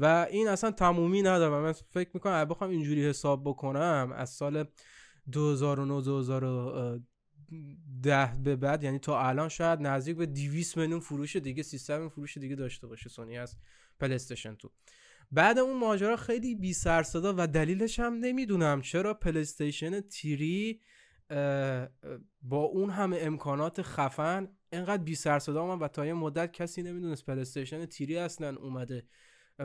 و 0.00 0.26
این 0.30 0.48
اصلا 0.48 0.70
تمومی 0.70 1.22
نداره 1.22 1.62
من 1.62 1.72
فکر 1.72 2.10
می‌کنم 2.14 2.32
اگه 2.32 2.44
بخوام 2.44 2.70
اینجوری 2.70 3.08
حساب 3.08 3.44
بکنم 3.44 4.12
از 4.16 4.30
سال 4.30 4.64
2009 5.32 6.02
2010 6.02 8.32
به 8.44 8.56
بعد 8.56 8.84
یعنی 8.84 8.98
تا 8.98 9.20
الان 9.20 9.48
شاید 9.48 9.80
نزدیک 9.80 10.16
به 10.16 10.26
200 10.26 10.76
میلیون 10.76 11.00
فروش 11.00 11.36
دیگه 11.36 11.62
سیستم 11.62 12.08
فروش 12.08 12.38
دیگه 12.38 12.56
داشته 12.56 12.86
باشه 12.86 13.08
سونی 13.08 13.38
از 13.38 13.56
پلیستشن 14.00 14.54
2 14.54 14.70
بعد 15.32 15.58
اون 15.58 15.78
ماجرا 15.78 16.16
خیلی 16.16 16.54
بی 16.54 16.72
سر 16.72 17.02
صدا 17.02 17.34
و 17.36 17.46
دلیلش 17.46 18.00
هم 18.00 18.14
نمی‌دونم 18.14 18.80
چرا 18.80 19.14
پلیستیشن 19.14 20.00
تیری 20.00 20.80
با 22.42 22.62
اون 22.62 22.90
همه 22.90 23.18
امکانات 23.20 23.82
خفن 23.82 24.48
انقدر 24.72 25.02
بی 25.02 25.14
سر 25.14 25.38
صدا 25.38 25.62
اومد 25.62 25.82
و 25.82 25.88
تا 25.88 26.06
یه 26.06 26.12
مدت 26.12 26.52
کسی 26.52 26.82
نمی‌دونست 26.82 27.26
پلیستیشن 27.26 27.86
تیری 27.86 28.16
اصلا 28.16 28.56
اومده 28.56 29.06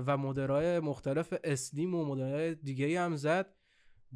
و 0.08 0.17
مدرهای 0.17 0.79
مختلف 0.79 1.34
اسلیم 1.43 1.95
و 1.95 2.05
مدرهای 2.05 2.55
دیگه 2.55 3.01
هم 3.01 3.15
زد. 3.15 3.55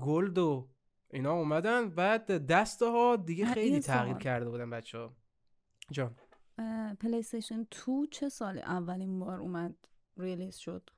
gold 0.02 0.38
و 0.38 0.70
اینا 1.10 1.34
اومدن. 1.34 1.90
بعد 1.90 2.46
دسته 2.48 2.86
ها 2.86 3.16
دیگه 3.16 3.46
خیلی 3.46 3.80
تغییر. 3.80 4.18
کرده 4.18 4.50
بودن 4.50 4.70
بچه 4.70 4.98
ها 4.98 5.16
جان 5.92 6.16
پلیستیشن 7.00 7.68
2 7.86 8.06
چه 8.12 8.30
سال 8.30 8.58
اولین 8.58 9.20
بار 9.20 9.40
اومد 9.40 9.76
release 10.18 10.56
شد؟ 10.56 10.90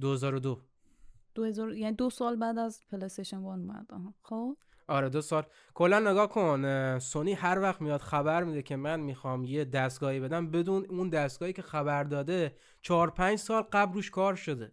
2002 0.00 0.60
2000 1.34 1.72
یعنی 1.72 1.96
دو 1.96 2.10
سال 2.10 2.36
بعد 2.36 2.58
از 2.58 2.80
پلیستیشن 2.90 3.40
1 3.40 3.44
اومد. 3.44 3.86
خب. 4.22 4.56
آره 4.88 5.08
دو 5.08 5.20
سال. 5.20 5.42
کلا 5.74 5.98
نگاه 6.00 6.28
کن 6.28 6.98
سونی 6.98 7.32
هر 7.32 7.58
وقت 7.58 7.80
میاد 7.80 8.00
خبر 8.00 8.44
میده 8.44 8.62
که 8.62 8.76
من 8.76 9.00
می‌خوام 9.00 9.44
یه 9.44 9.64
دستگاهی 9.64 10.20
بدم 10.20 10.50
بدون 10.50 10.86
اون 10.88 11.08
دستگاهی 11.08 11.52
که 11.52 11.62
خبر 11.62 12.04
داده 12.04 12.54
چهار 12.82 13.10
پنج 13.10 13.38
سال 13.38 13.62
قبل 13.72 13.94
روش 13.94 14.10
کار 14.10 14.34
شده. 14.34 14.72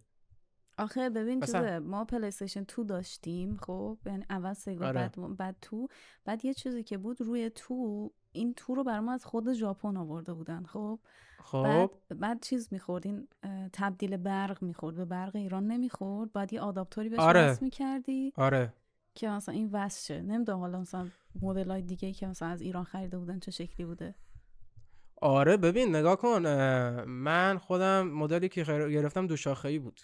آخه 0.78 1.10
ببین 1.10 1.38
مثلا- 1.42 1.60
چیزه 1.62 1.78
ما 1.78 2.04
پلیستیشن 2.04 2.62
2 2.76 2.84
داشتیم 2.84 3.56
خب؟ 3.56 3.98
یعنی 4.06 4.24
اول 4.30 4.52
سگا 4.52 4.86
آره. 4.86 4.92
بعد 5.00 5.36
بعد 5.36 5.56
تو. 5.62 5.88
بعد 6.24 6.44
یه 6.44 6.54
چیزی 6.54 6.82
که 6.82 6.98
بود 6.98 7.20
روی 7.20 7.50
تو 7.50 8.10
این 8.32 8.54
تو 8.54 8.74
رو 8.74 8.84
برام 8.84 9.08
از 9.08 9.24
خود 9.24 9.52
ژاپن 9.52 9.96
آورده 9.96 10.32
بودن 10.32 10.64
خب؟ 10.64 10.98
بعد 11.52 11.90
خب. 12.08 12.14
بعد 12.14 12.40
چیز 12.42 12.68
می‌خورد 12.72 13.06
این 13.06 13.28
تبدیل 13.72 14.16
برق 14.16 14.62
می‌خورد 14.62 14.96
به 14.96 15.04
برق 15.04 15.36
ایران 15.36 15.66
نمی‌خورد. 15.66 16.32
بعد 16.32 16.52
یه 16.52 16.60
آداپتوری 16.60 17.08
بهش 17.08 17.18
آره. 17.20 17.58
می‌کردی. 17.60 18.32
آره. 18.36 18.72
که 19.16 19.28
مثلا 19.28 19.54
این 19.54 19.70
وصل 19.72 20.06
شه. 20.06 20.22
نمی‌دونم 20.22 20.58
حالا 20.58 20.80
مثلا 20.80 21.08
مدل 21.42 21.70
های 21.70 21.82
دیگه 21.82 22.12
که 22.12 22.26
مثلا 22.26 22.48
از 22.48 22.60
ایران 22.60 22.84
خریده 22.84 23.18
بودن 23.18 23.38
چه 23.38 23.50
شکلی 23.50 23.86
بوده. 23.86 24.14
آره 25.20 25.56
ببین 25.56 25.96
نگاه 25.96 26.16
کن 26.16 26.46
من 27.04 27.58
خودم 27.58 28.06
مدلی 28.06 28.48
که 28.48 28.64
خیر- 28.64 28.88
گرفتم 28.88 29.26
دو 29.26 29.36
شاخه 29.36 29.68
ای 29.68 29.78
بود. 29.78 30.00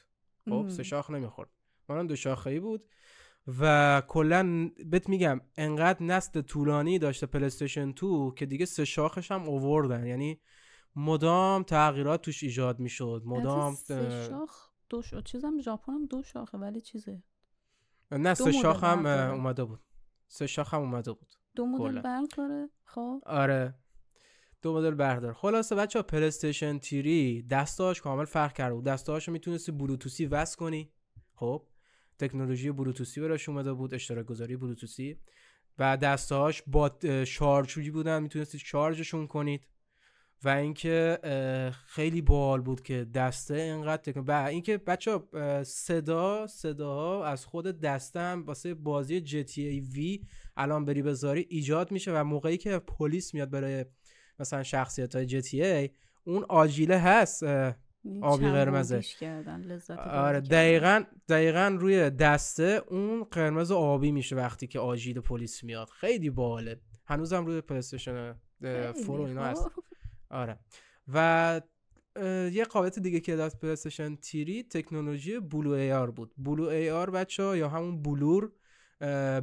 خب. 0.51 0.69
سه 0.69 0.83
شاخ 0.83 1.11
نمی‌خورد. 1.11 1.51
منم 1.89 2.07
دو 2.07 2.17
شاخه 2.17 2.51
ای 2.51 2.61
بود 2.61 2.85
و 3.61 4.03
کلا 4.09 4.71
بهت 4.87 5.09
میگم 5.09 5.41
انقدر 5.57 6.03
نسل 6.03 6.41
طولانی 6.41 6.99
داشته 6.99 7.27
پلیستیشن 7.27 7.91
2 7.91 8.35
که 8.37 8.47
دیگه 8.47 8.65
سه 8.65 8.85
شاخش 8.85 9.31
هم 9.33 9.43
اووردن. 9.43 10.07
یعنی 10.07 10.41
مدام 10.97 11.63
تغییرات 11.63 12.23
توش 12.23 12.43
ایجاد 12.43 12.81
می‌شد. 12.81 13.23
مدام 13.25 13.75
سه 13.75 14.27
شاخ 14.29 14.69
دو 14.89 15.03
شاخ 15.03 15.23
چیزم 15.23 15.61
ژاپن 15.61 15.93
هم 15.93 16.07
دو 16.07 16.23
شاخه 16.23 16.59
ولی 16.59 16.81
چیزه؟ 16.81 17.23
نه 18.13 18.35
سه 18.35 18.53
شاخ 18.53 18.85
هم. 18.85 19.07
اومده 19.07 19.65
بود. 19.65 19.81
سه 20.29 20.47
شاخ 20.47 20.75
هم 20.75 20.81
اومده 20.81 21.13
بود. 21.13 21.35
دو 21.55 21.67
مدل 21.67 21.79
کلا. 21.79 22.01
برق 22.01 22.29
داره؟ 22.37 22.71
خب. 22.85 23.23
آره. 23.27 23.75
دو 24.63 24.75
مدل 24.75 24.95
بردار 24.95 25.33
خلاصه 25.33 25.75
بچه 25.75 25.99
ها 25.99 26.03
پلیستیشن 26.03 26.79
تیری 26.79 27.43
دستاش 27.43 28.01
کامل 28.01 28.25
فرق 28.25 28.53
کرده 28.53 28.75
بود. 28.75 28.85
دستاش 28.85 29.29
می‌تونستی 29.29 29.73
بلوتوسی 29.73 30.27
وصل 30.27 30.57
کنی. 30.57 30.93
خب. 31.35 31.67
تکنولوژی 32.19 32.71
بلوتوسی 32.71 33.21
براش 33.21 33.49
اومده 33.49 33.73
بود 33.73 33.95
اشتراک 33.95 34.27
گذاری 34.27 34.57
بلوتوسی 34.57 35.19
و 35.79 35.97
دستهاش 35.97 36.63
با 36.67 36.99
شارژویی 37.27 37.91
بودن. 37.91 38.23
می‌تونستید 38.23 38.61
شارژشون 38.61 39.27
کنید. 39.27 39.67
و 40.45 40.49
اینکه 40.49 41.19
خیلی 41.87 42.23
بال 42.23 42.61
بود 42.61 42.83
که 42.83 43.05
دسته 43.05 43.55
اینقدر 43.55 44.21
و 44.21 44.33
اینکه 44.33 44.79
بچه 44.79 45.21
صدا 45.63 46.47
صداها 46.47 47.27
از 47.27 47.47
خود 47.47 47.81
دسته 47.81 48.21
هم 48.21 48.45
واسه 48.47 48.75
بازی 48.75 49.21
جی 49.21 49.45
تی 49.45 49.63
ای 49.63 49.81
وی 49.81 50.27
الان 50.57 50.85
بری 50.85 51.03
بذاری 51.03 51.47
ایجاد 51.51 51.93
میشه 51.93 52.13
و 52.13 52.25
موقعی 52.25 52.57
که 52.57 52.79
پلیس 52.79 53.35
میاد 53.35 53.51
برای 53.51 53.85
مثلا 54.39 54.63
شخصیت 54.63 55.15
های 55.15 55.27
جی 55.27 55.41
تی 55.41 55.63
ای 55.63 55.91
اون 56.25 56.45
آجیله 56.49 56.99
هست 56.99 57.43
آبی 58.23 58.47
قرمزه. 58.51 59.01
آره 59.99 60.41
دقیقا 60.41 61.05
دقیقا 61.29 61.77
روی 61.81 62.11
دسته 62.11 62.83
اون 62.89 63.25
قرمز 63.25 63.71
آبی 63.71 64.13
میشه 64.13 64.37
وقتی 64.37 64.67
که 64.67 64.79
آجیل 64.79 65.21
پلیس 65.21 65.65
میاد. 65.65 65.89
خیلی 65.89 66.31
باله 66.31 66.81
هنوزم 67.07 67.47
روی 67.47 67.61
پلیستشن 67.61 68.35
فور 69.07 69.21
و 69.21 69.25
اینا 69.25 69.45
هست. 69.45 69.67
آره. 70.33 70.59
و 71.15 71.61
یه 72.53 72.65
قابلیت 72.65 72.99
دیگه 72.99 73.21
که 73.21 73.37
داشت 73.37 73.57
PlayStation 73.57 74.17
Three 74.17 74.63
تکنولوژی 74.63 75.41
Blu-ray 75.41 76.11
بود. 76.11 76.35
Blu-ray 76.39 77.11
بچه 77.11 77.59
یا 77.59 77.69
همون 77.69 78.03
Blu-ray 78.03 78.53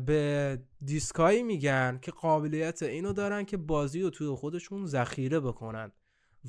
به 0.05 0.59
دیسکایی 0.85 1.43
میگن 1.43 1.99
که 2.01 2.11
قابلیت 2.11 2.83
اینو 2.83 3.13
دارن 3.13 3.45
که 3.45 3.57
بازی 3.57 4.01
رو 4.01 4.09
توی 4.09 4.35
خودشون 4.35 4.85
ذخیره 4.85 5.39
بکنن 5.39 5.91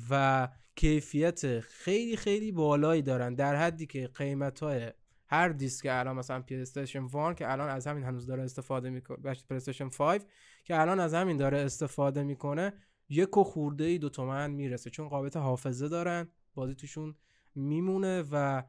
و 0.09 0.47
کیفیت 0.75 1.59
خیلی 1.59 2.17
خیلی 2.17 2.51
بالایی 2.51 3.01
دارن. 3.01 3.35
در 3.35 3.55
حدی 3.55 3.85
که 3.85 4.07
قیمت 4.07 4.59
های 4.59 4.91
هر 5.27 5.49
دیسک 5.49 5.87
الان 5.89 6.15
مثلا 6.15 6.41
پلیستشن 6.41 7.03
1 7.03 7.37
که 7.37 7.51
الان 7.51 7.69
از 7.69 7.87
همین 7.87 8.03
هنوز 8.03 8.25
داره 8.25 8.43
استفاده 8.43 8.89
می‌کنه 8.89 9.17
پلیستشن 9.49 9.89
5 9.89 10.21
که 10.63 10.79
الان 10.79 10.99
از 10.99 11.13
همین 11.13 11.37
داره 11.37 11.57
استفاده 11.57 12.23
می‌کنه 12.23 12.73
یک 13.11 13.37
و 13.37 13.43
خورده 13.43 13.83
ای 13.83 13.97
دو 13.97 14.09
تومن 14.09 14.51
می‌رسه 14.51 14.89
چون 14.89 15.09
قابلیت 15.09 15.37
حافظه 15.37 15.87
دارن 15.87 16.29
بازی 16.53 16.75
توشون 16.75 17.15
میمونه 17.55 18.23
و 18.31 18.63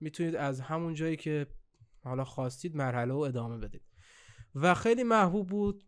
می‌تونید 0.00 0.36
از 0.36 0.60
همون 0.60 0.94
جایی 0.94 1.16
که 1.16 1.46
حالا 2.04 2.24
خواستید 2.24 2.76
مرحله 2.76 3.14
و 3.14 3.18
ادامه 3.18 3.58
بدید. 3.58 3.82
و 4.54 4.74
خیلی 4.74 5.02
محبوب 5.02 5.48
بود 5.48 5.84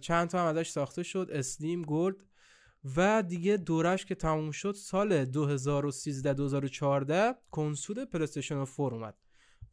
چند 0.00 0.28
تا 0.28 0.40
هم 0.40 0.46
ازش 0.46 0.68
ساخته 0.68 1.02
شد 1.02 1.30
slim 1.32 1.82
gold 1.82 2.16
و 2.96 3.22
دیگه 3.22 3.56
دورش 3.56 4.06
که 4.06 4.14
تموم 4.14 4.50
شد 4.50 4.72
سال 4.72 5.24
2013 5.24 6.34
2014 6.34 7.34
کنسول 7.50 8.04
پلیستشن 8.04 8.64
4 8.64 8.94
اومد 8.94 9.14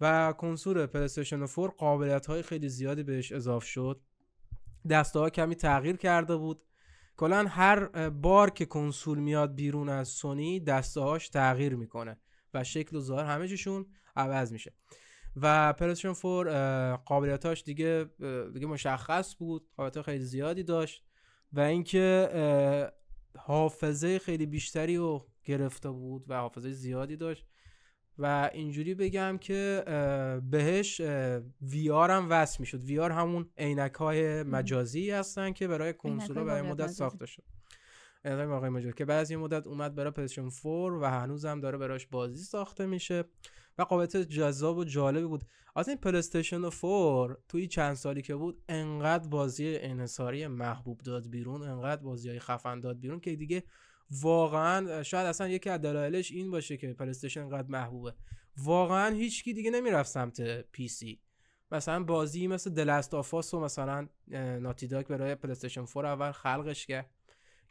و 0.02 0.34
کنسول 0.38 0.86
پلیستشن 0.86 1.48
4 1.48 1.70
قابلیت 1.78 2.26
های 2.26 2.42
خیلی 2.42 2.70
زیادی 2.70 3.04
بهش 3.04 3.32
اضافه 3.32 3.66
شد. 3.68 4.02
دسته 4.90 5.20
ها 5.20 5.30
کمی 5.30 5.56
تغییر 5.56 5.98
کرده 5.98 6.36
بود. 6.36 6.62
کلا 7.18 7.46
هر 7.48 8.10
بار 8.10 8.50
که 8.50 8.66
کنسول 8.66 9.20
میاد 9.20 9.56
بیرون 9.56 9.90
از 9.90 10.08
سونی 10.08 10.60
دسته 10.60 11.02
هاش 11.02 11.30
تغییر 11.30 11.76
می‌کنه 11.76 12.20
و 12.54 12.64
شکل 12.64 12.96
و 12.96 13.00
ظاهر 13.00 13.26
همه 13.26 13.48
چیشون 13.48 13.86
عوض 14.16 14.52
میشه. 14.52 14.74
و 15.36 15.74
پلیستشن 15.74 16.14
4 16.14 16.96
قابلیتاش 16.96 17.64
دیگه 17.64 18.06
دیگه 18.54 18.68
مشخص 18.68 19.36
بود 19.40 19.70
قابلیت 19.78 20.02
خیلی 20.02 20.24
زیادی 20.24 20.64
داشت 20.64 21.04
و 21.54 21.60
اینکه 21.60 22.92
حافظه 23.38 24.20
خیلی 24.20 24.46
بیشتری 24.46 24.98
رو 24.98 25.28
گرفته 25.44 25.90
بود 25.90 26.26
و 26.28 26.36
حافظه 26.36 26.72
زیادی 26.72 27.16
داشت. 27.16 27.46
و 28.18 28.50
اینجوری 28.54 28.96
بگم 28.96 29.38
که 29.42 29.84
بهش 30.50 31.02
وی 31.62 31.90
آر 31.92 32.12
هم 32.12 32.28
وصل 32.30 32.58
می‌شد. 32.60 32.84
وی 32.84 33.00
آر 33.00 33.12
همون 33.12 33.50
عینک 33.58 33.94
های 33.94 34.44
مجازی 34.44 35.12
هستن 35.12 35.52
که 35.52 35.68
برای 35.68 35.94
کنسول 35.94 36.44
برای 36.44 36.62
مدت 36.62 36.88
ساخته 36.88 37.26
شد. 37.26 37.44
عینک 38.26 38.96
که 38.96 39.06
بعد 39.06 39.22
از 39.22 39.32
یه 39.32 39.38
مدت 39.38 39.68
اومد 39.68 39.96
برای 39.96 40.12
پلیستیشن 40.12 40.50
4 40.50 40.94
و 40.94 41.06
هنوزم 41.06 41.60
داره 41.60 41.78
براش 41.78 42.08
بازی 42.08 42.44
ساخته 42.44 42.86
میشه. 42.86 43.24
و 43.78 43.84
قابلیت 43.84 44.18
جذاب 44.18 44.78
و 44.78 44.84
جالبی 44.84 45.26
بود. 45.26 45.44
از 45.76 45.88
این 45.88 45.98
پلیستشن 45.98 46.70
4 46.70 47.38
توی 47.48 47.68
چند 47.68 47.94
سالی 47.94 48.22
که 48.22 48.36
بود 48.36 48.64
انقدر 48.70 49.28
بازی 49.28 49.78
انحصاری 49.78 50.48
محبوب 50.48 51.02
داد 51.02 51.30
بیرون 51.30 51.62
انقدر 51.62 52.02
بازی 52.02 52.30
های 52.30 52.40
خفن 52.40 52.80
داد 52.80 53.00
بیرون 53.00 53.20
که 53.20 53.36
دیگه 53.36 53.64
واقعا 54.12 55.04
شاید 55.04 55.26
اصلا 55.26 55.48
یکی 55.48 55.70
از 55.70 55.82
دلایلش 55.82 56.32
این 56.32 56.52
باشه 56.52 56.78
که 56.78 56.94
پلیستشن 56.94 57.42
انقدر 57.42 57.68
محبوبه. 57.68 58.14
واقعا 58.58 59.16
هیچکی 59.16 59.54
دیگه 59.54 59.72
نمی‌رفت 59.72 60.12
سمت 60.12 60.62
پی 60.62 60.88
سی 60.88 61.22
مثلا 61.72 62.04
بازی 62.04 62.48
مثل 62.48 62.70
The 62.70 62.89
Last 62.89 63.14
of 63.14 63.34
Us 63.34 63.54
و 63.54 63.60
مثلا 63.60 64.08
Naughty 64.62 64.88
Dog 64.88 65.08
برای 65.08 65.36
پلیستشن 65.36 65.86
4 65.86 66.06
اول 66.06 66.32
خلقش 66.32 66.86
کرد 66.86 67.10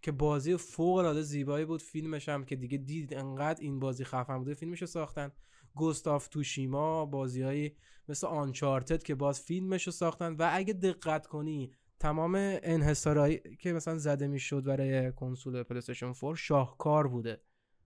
که 0.03 0.13
بازی 0.13 0.57
فوق 0.57 0.97
العاده 0.97 1.23
زیبایی 1.23 1.65
بود. 1.65 1.83
فیلمش 1.83 2.29
هم 2.29 2.45
که 2.45 2.57
دیگه 2.57 2.79
دید 2.79 3.15
انقدر 3.15 3.61
این 3.61 3.81
بازی 3.81 4.05
خفن 4.05 4.39
بوده 4.39 4.55
فیلمش 4.55 4.85
ساختن. 4.85 5.33
Ghost 5.75 6.13
of 6.13 6.29
Tsushima 6.29 7.07
بازیهایی 7.07 7.77
مثل 8.09 8.27
Uncharted 8.27 9.03
که 9.03 9.15
باز 9.15 9.41
فیلمش 9.41 9.87
رو 9.87 9.93
ساختن. 9.93 10.33
و 10.33 10.51
اگه 10.53 10.73
دقت 10.73 11.27
کنی 11.27 11.73
تمام 12.01 12.35
انحصارایی 12.63 13.41
که 13.61 13.73
مثلا 13.73 13.99
زده 13.99 14.27
می‌شد 14.27 14.65
برای 14.65 15.13
کنسول 15.13 15.63
پلیستشن 15.63 16.13
4 16.13 16.37
شاهکار 16.37 17.09
بوده 17.09 17.41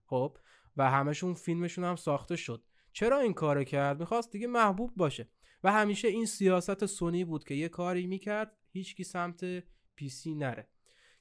خب؟ 0.05 0.37
و 0.77 0.89
همشون 0.89 1.33
فیلمشون 1.33 1.83
هم 1.83 1.95
ساخته 1.95 2.35
شد. 2.35 2.63
چرا 2.91 3.19
این 3.19 3.33
کار 3.33 3.63
کرد؟ 3.63 3.99
می‌خواست 3.99 4.31
دیگه 4.31 4.47
محبوب 4.47 4.91
باشه. 4.95 5.29
و 5.63 5.71
همیشه 5.71 6.07
این 6.07 6.25
سیاست 6.25 6.85
سونی 6.85 7.25
بود 7.25 7.43
که 7.43 7.55
یه 7.55 7.69
کاری 7.69 8.07
می‌کرد 8.07 8.57
هیچکی 8.71 9.03
سمت 9.03 9.63
پی 9.95 10.09
سی 10.09 10.35
نره. 10.35 10.67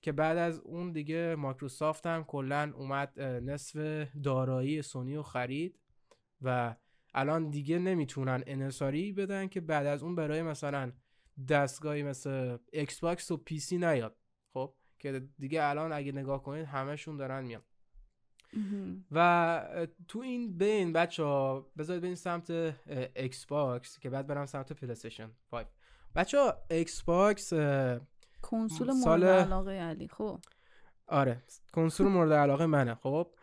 که 0.01 0.12
بعد 0.12 0.38
از 0.38 0.59
اون 0.59 0.92
دیگه 0.92 1.35
مایکروسافت 1.35 2.07
هم 2.07 2.24
کلا 2.24 2.72
اومد 2.77 3.20
نصف 3.20 4.07
دارایی 4.22 4.83
سونی 4.83 5.16
رو 5.16 5.22
خرید 5.22 5.79
و 6.42 6.77
الان 7.14 7.51
دیگه 7.51 7.79
نمی‌تونن 7.79 8.42
انحصاری 8.46 9.12
بدن 9.12 9.48
که 9.48 9.61
بعد 9.61 9.87
از 9.87 10.03
اون 10.03 10.14
برای 10.14 10.42
مثلا 10.42 10.92
دستگاهی 11.48 12.03
مثل 12.03 12.59
ایکس 12.72 13.01
باکس 13.01 13.31
و 13.31 13.37
پی 13.37 13.59
سی 13.59 13.79
نیاد. 13.79 14.16
خب؟ 14.53 14.74
که 14.98 15.29
دیگه 15.38 15.64
الان 15.64 15.92
اگه 15.92 16.12
نگاه 16.12 16.42
کنید 16.42 16.66
همشون 16.66 17.16
دارن 17.16 17.44
میان. 17.44 17.62
و 19.11 19.87
تو 20.09 20.18
این 20.18 20.59
بین 20.59 20.92
بچه 20.92 21.22
ها 21.22 21.70
بذارید 21.79 22.03
بریم 22.03 22.14
سمت 22.14 22.51
ایکس 23.16 23.46
باکس 23.46 23.98
که 23.98 24.11
بعد 24.11 24.27
برم 24.27 24.46
سمت 24.46 24.72
پلیستشن 24.72 25.31
5 25.51 25.66
بچه 26.14 26.38
ها 26.38 26.55
ایکس 26.70 27.03
باکس 27.03 27.53
کنسول 28.42 28.92
مورد 28.92 29.24
علاقه 29.24 29.72
علی 29.72 30.09
خب؟ 30.09 30.40
آره. 31.07 31.42
کنسول 31.72 32.09
مورد 32.09 32.33
علاقه 32.33 32.66
منه 32.66 32.94
خب؟ 32.94 33.35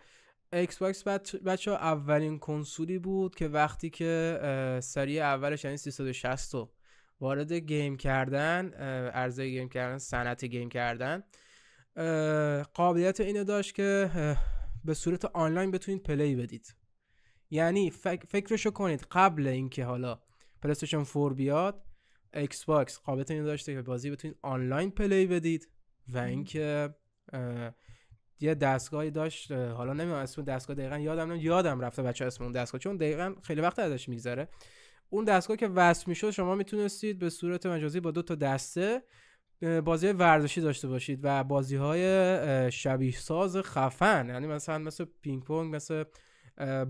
ایکس 0.54 0.78
باکس 0.78 1.04
بچه 1.46 1.72
ها 1.72 1.78
اولین 1.78 2.40
کنسولی 2.40 3.00
بود 3.00 3.36
که 3.36 3.48
وقتی 3.48 3.90
که 3.90 4.40
سری 4.84 5.20
اولش 5.20 5.66
یعنی 5.66 5.78
360 5.78 6.54
رو 6.54 6.75
وارد 7.20 7.54
game 7.54 7.98
کردن 7.98 8.74
عرضه 9.10 9.50
game 9.50 9.70
کردن 9.70 9.98
صنعت 9.98 10.46
game 10.46 10.70
کردن. 10.70 11.24
قابلیت 12.74 13.20
اینو 13.20 13.44
داشت 13.44 13.76
که 13.76 14.10
به 14.86 14.94
صورت 14.94 15.26
آنلاین 15.26 15.72
بتونید 15.72 16.04
play 16.04 16.36
بدید. 16.36 16.76
یعنی 17.50 17.92
فکرشو 18.30 18.72
کنید 18.72 19.06
قبل 19.12 19.48
اینکه 19.48 19.86
حالا 19.86 20.20
پلیستشن 20.62 21.04
4 21.04 21.34
بیاد 21.34 21.84
ایکس 22.34 22.66
باکس 22.66 23.00
قابلیت 23.00 23.32
اینو 23.32 23.46
داشته 23.46 23.74
که 23.74 23.82
بازی 23.82 24.12
بتونید 24.12 24.38
آنلاین 24.42 24.92
play 24.92 25.28
بدید 25.28 25.70
و 26.08 26.18
اینکه 26.18 26.96
یه 28.40 28.56
دستگاهی 28.56 29.12
داشت 29.12 29.52
حالا 29.52 29.94
نمی‌دونم 29.94 30.18
اسم 30.18 30.42
دستگاه 30.42 30.76
دقیقا 30.76 30.98
یادم 30.98 31.32
نمیاد 31.32 31.44
یادم 31.44 31.82
رفته 31.82 32.04
بچه 32.04 32.26
اسم 32.26 32.44
اون 32.44 32.54
دستگاه 32.54 32.80
چون 32.80 32.98
دقیقا 32.98 33.36
خیلی 33.44 33.62
وقت 33.62 33.80
ازش 33.80 34.10
میگذره. 34.10 34.48
اون 35.10 35.24
دستگاه 35.24 35.58
که 35.58 35.68
وصل 35.68 36.04
می‌شد 36.08 36.32
شما 36.32 36.56
می‌تونستید 36.56 37.20
به 37.20 37.30
صورت 37.30 37.66
مجازی 37.66 38.00
با 38.00 38.12
دو 38.12 38.22
تا 38.22 38.36
دسته 38.36 39.04
بازی 39.86 40.08
ورزشی 40.08 40.62
داشته 40.62 40.88
باشید 40.88 41.20
و 41.24 41.44
بازی 41.44 41.76
های 41.76 42.72
شبیه 42.72 43.12
ساز 43.12 43.58
خفن. 43.58 44.30
یعنی 44.30 44.48
مثلا 44.48 44.78
مثل 44.78 45.06
پینگ 45.22 45.44
پونگ 45.44 45.76
مثل 45.76 46.04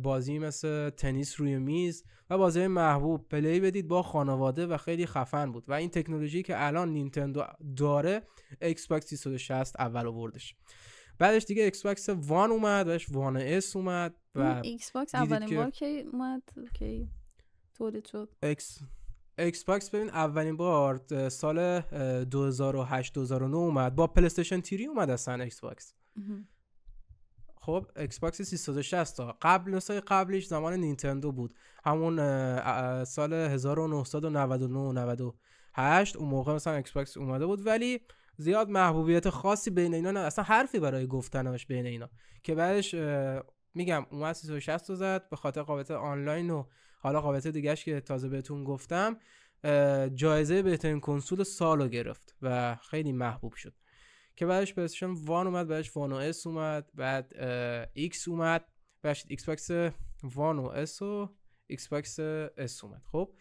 بازی 0.03 0.39
مثل 0.39 0.89
تنیس 0.89 1.39
روی 1.39 1.57
میز 1.57 2.03
و 2.29 2.37
بازی 2.37 2.67
محبوب. 2.67 3.27
play 3.29 3.59
بدید 3.59 3.87
با 3.87 4.03
خانواده 4.03 4.65
و 4.65 4.77
خیلی 4.77 5.05
خفن 5.05 5.51
بود. 5.51 5.63
و 5.67 5.73
این 5.73 5.89
تکنولوژی 5.89 6.43
که 6.43 6.65
الان 6.65 6.89
نینتندو 6.89 7.43
داره 7.77 8.21
ایکس 8.61 8.87
باکس 8.87 9.05
360 9.05 9.79
اول 9.79 10.07
آوردش. 10.07 10.55
بعدش 11.19 11.45
دیگه 11.45 11.63
ایکس 11.63 11.85
باکس 11.85 12.09
وان 12.09 12.51
اومد 12.51 12.85
بهش 12.85 13.09
وان 13.11 13.37
اس 13.37 13.75
اومد 13.75 14.15
و 14.35 14.61
ایکس 14.63 14.91
باکس 14.91 15.15
اولین 15.15 15.57
بار 15.57 15.69
که 15.69 16.05
اومد؟ 16.13 16.41
کی؟ 16.73 17.09
تولید 17.77 18.07
شد. 18.07 18.35
ایکس 18.43 18.79
ایکس 19.37 19.63
باکس 19.63 19.89
ببین 19.89 20.09
اولین 20.09 20.57
بار 20.57 21.01
سال 21.29 21.81
2008 22.23 23.13
2009 23.13 23.57
اومد. 23.57 23.95
با 23.95 24.07
پلی 24.07 24.25
استیشن 24.25 24.61
3 24.61 24.75
اومد 24.89 25.09
اصلا 25.09 25.43
ایکس 25.43 25.59
باکس 25.59 25.93
خب 27.61 27.85
ایکس 27.95 28.19
باکس 28.19 28.41
360 28.41 29.17
تا. 29.17 29.37
قبل 29.41 29.71
نسخه 29.71 29.99
قبلش 29.99 30.47
زمان 30.47 30.73
نینتندو 30.73 31.31
بود. 31.31 31.53
همون 31.85 32.15
سال 33.03 33.33
1999 33.33 35.33
هشت 35.73 36.15
اون 36.15 36.29
موقع 36.29 36.53
مثلا 36.53 36.75
ایکس 36.75 36.91
باکس 36.91 37.17
اومده 37.17 37.45
بود. 37.45 37.67
ولی 37.67 38.01
زیاد 38.37 38.69
محبوبیت 38.69 39.29
خاصی 39.29 39.69
بین 39.69 39.93
اینا 39.93 40.11
نه. 40.11 40.19
اصلا 40.19 40.43
حرفی 40.43 40.79
برای 40.79 41.07
گفتنش 41.07 41.65
بین 41.65 41.85
اینا. 41.85 42.09
که 42.43 42.55
بعدش 42.55 42.95
میگم 43.73 44.05
اومد 44.11 44.33
360 44.33 44.89
رو 44.89 44.95
زد. 44.95 45.29
به 45.29 45.35
خاطر 45.35 45.61
قابلیت 45.61 45.91
آنلاین 45.91 46.49
و 46.49 46.63
حالا 47.05 47.21
قابلیت 47.21 47.47
دیگهش 47.47 47.85
که 47.85 48.01
تازه 48.01 48.29
بهتون 48.29 48.63
گفتم 48.63 49.17
جایزه 50.13 50.61
بهترین 50.61 50.99
کنسول 50.99 51.43
سال 51.43 51.81
رو 51.81 51.87
گرفت 51.87 52.35
و 52.41 52.75
خیلی 52.75 53.11
محبوب 53.11 53.53
شد. 53.53 53.73
که 54.35 54.45
بعدش 54.45 54.73
پلیستشن 54.73 55.11
وان 55.11 55.47
اومد 55.47 55.67
بعدش 55.67 55.97
وان 55.97 56.11
و 56.11 56.15
اس 56.15 56.47
اومد 56.47 56.89
بعد 56.93 57.33
ایکس 57.93 58.27
اومد 58.27 58.65
بعدش 59.01 59.25
ایکس 59.29 59.45
باکس 59.45 59.69
وان 60.23 60.59
و 60.59 60.65
اس 60.65 61.01
و 61.01 61.29
ایکس 61.67 61.87
باکس 61.87 62.19
اس 62.57 62.83
اومد. 62.83 63.01
خب؟ 63.11 63.31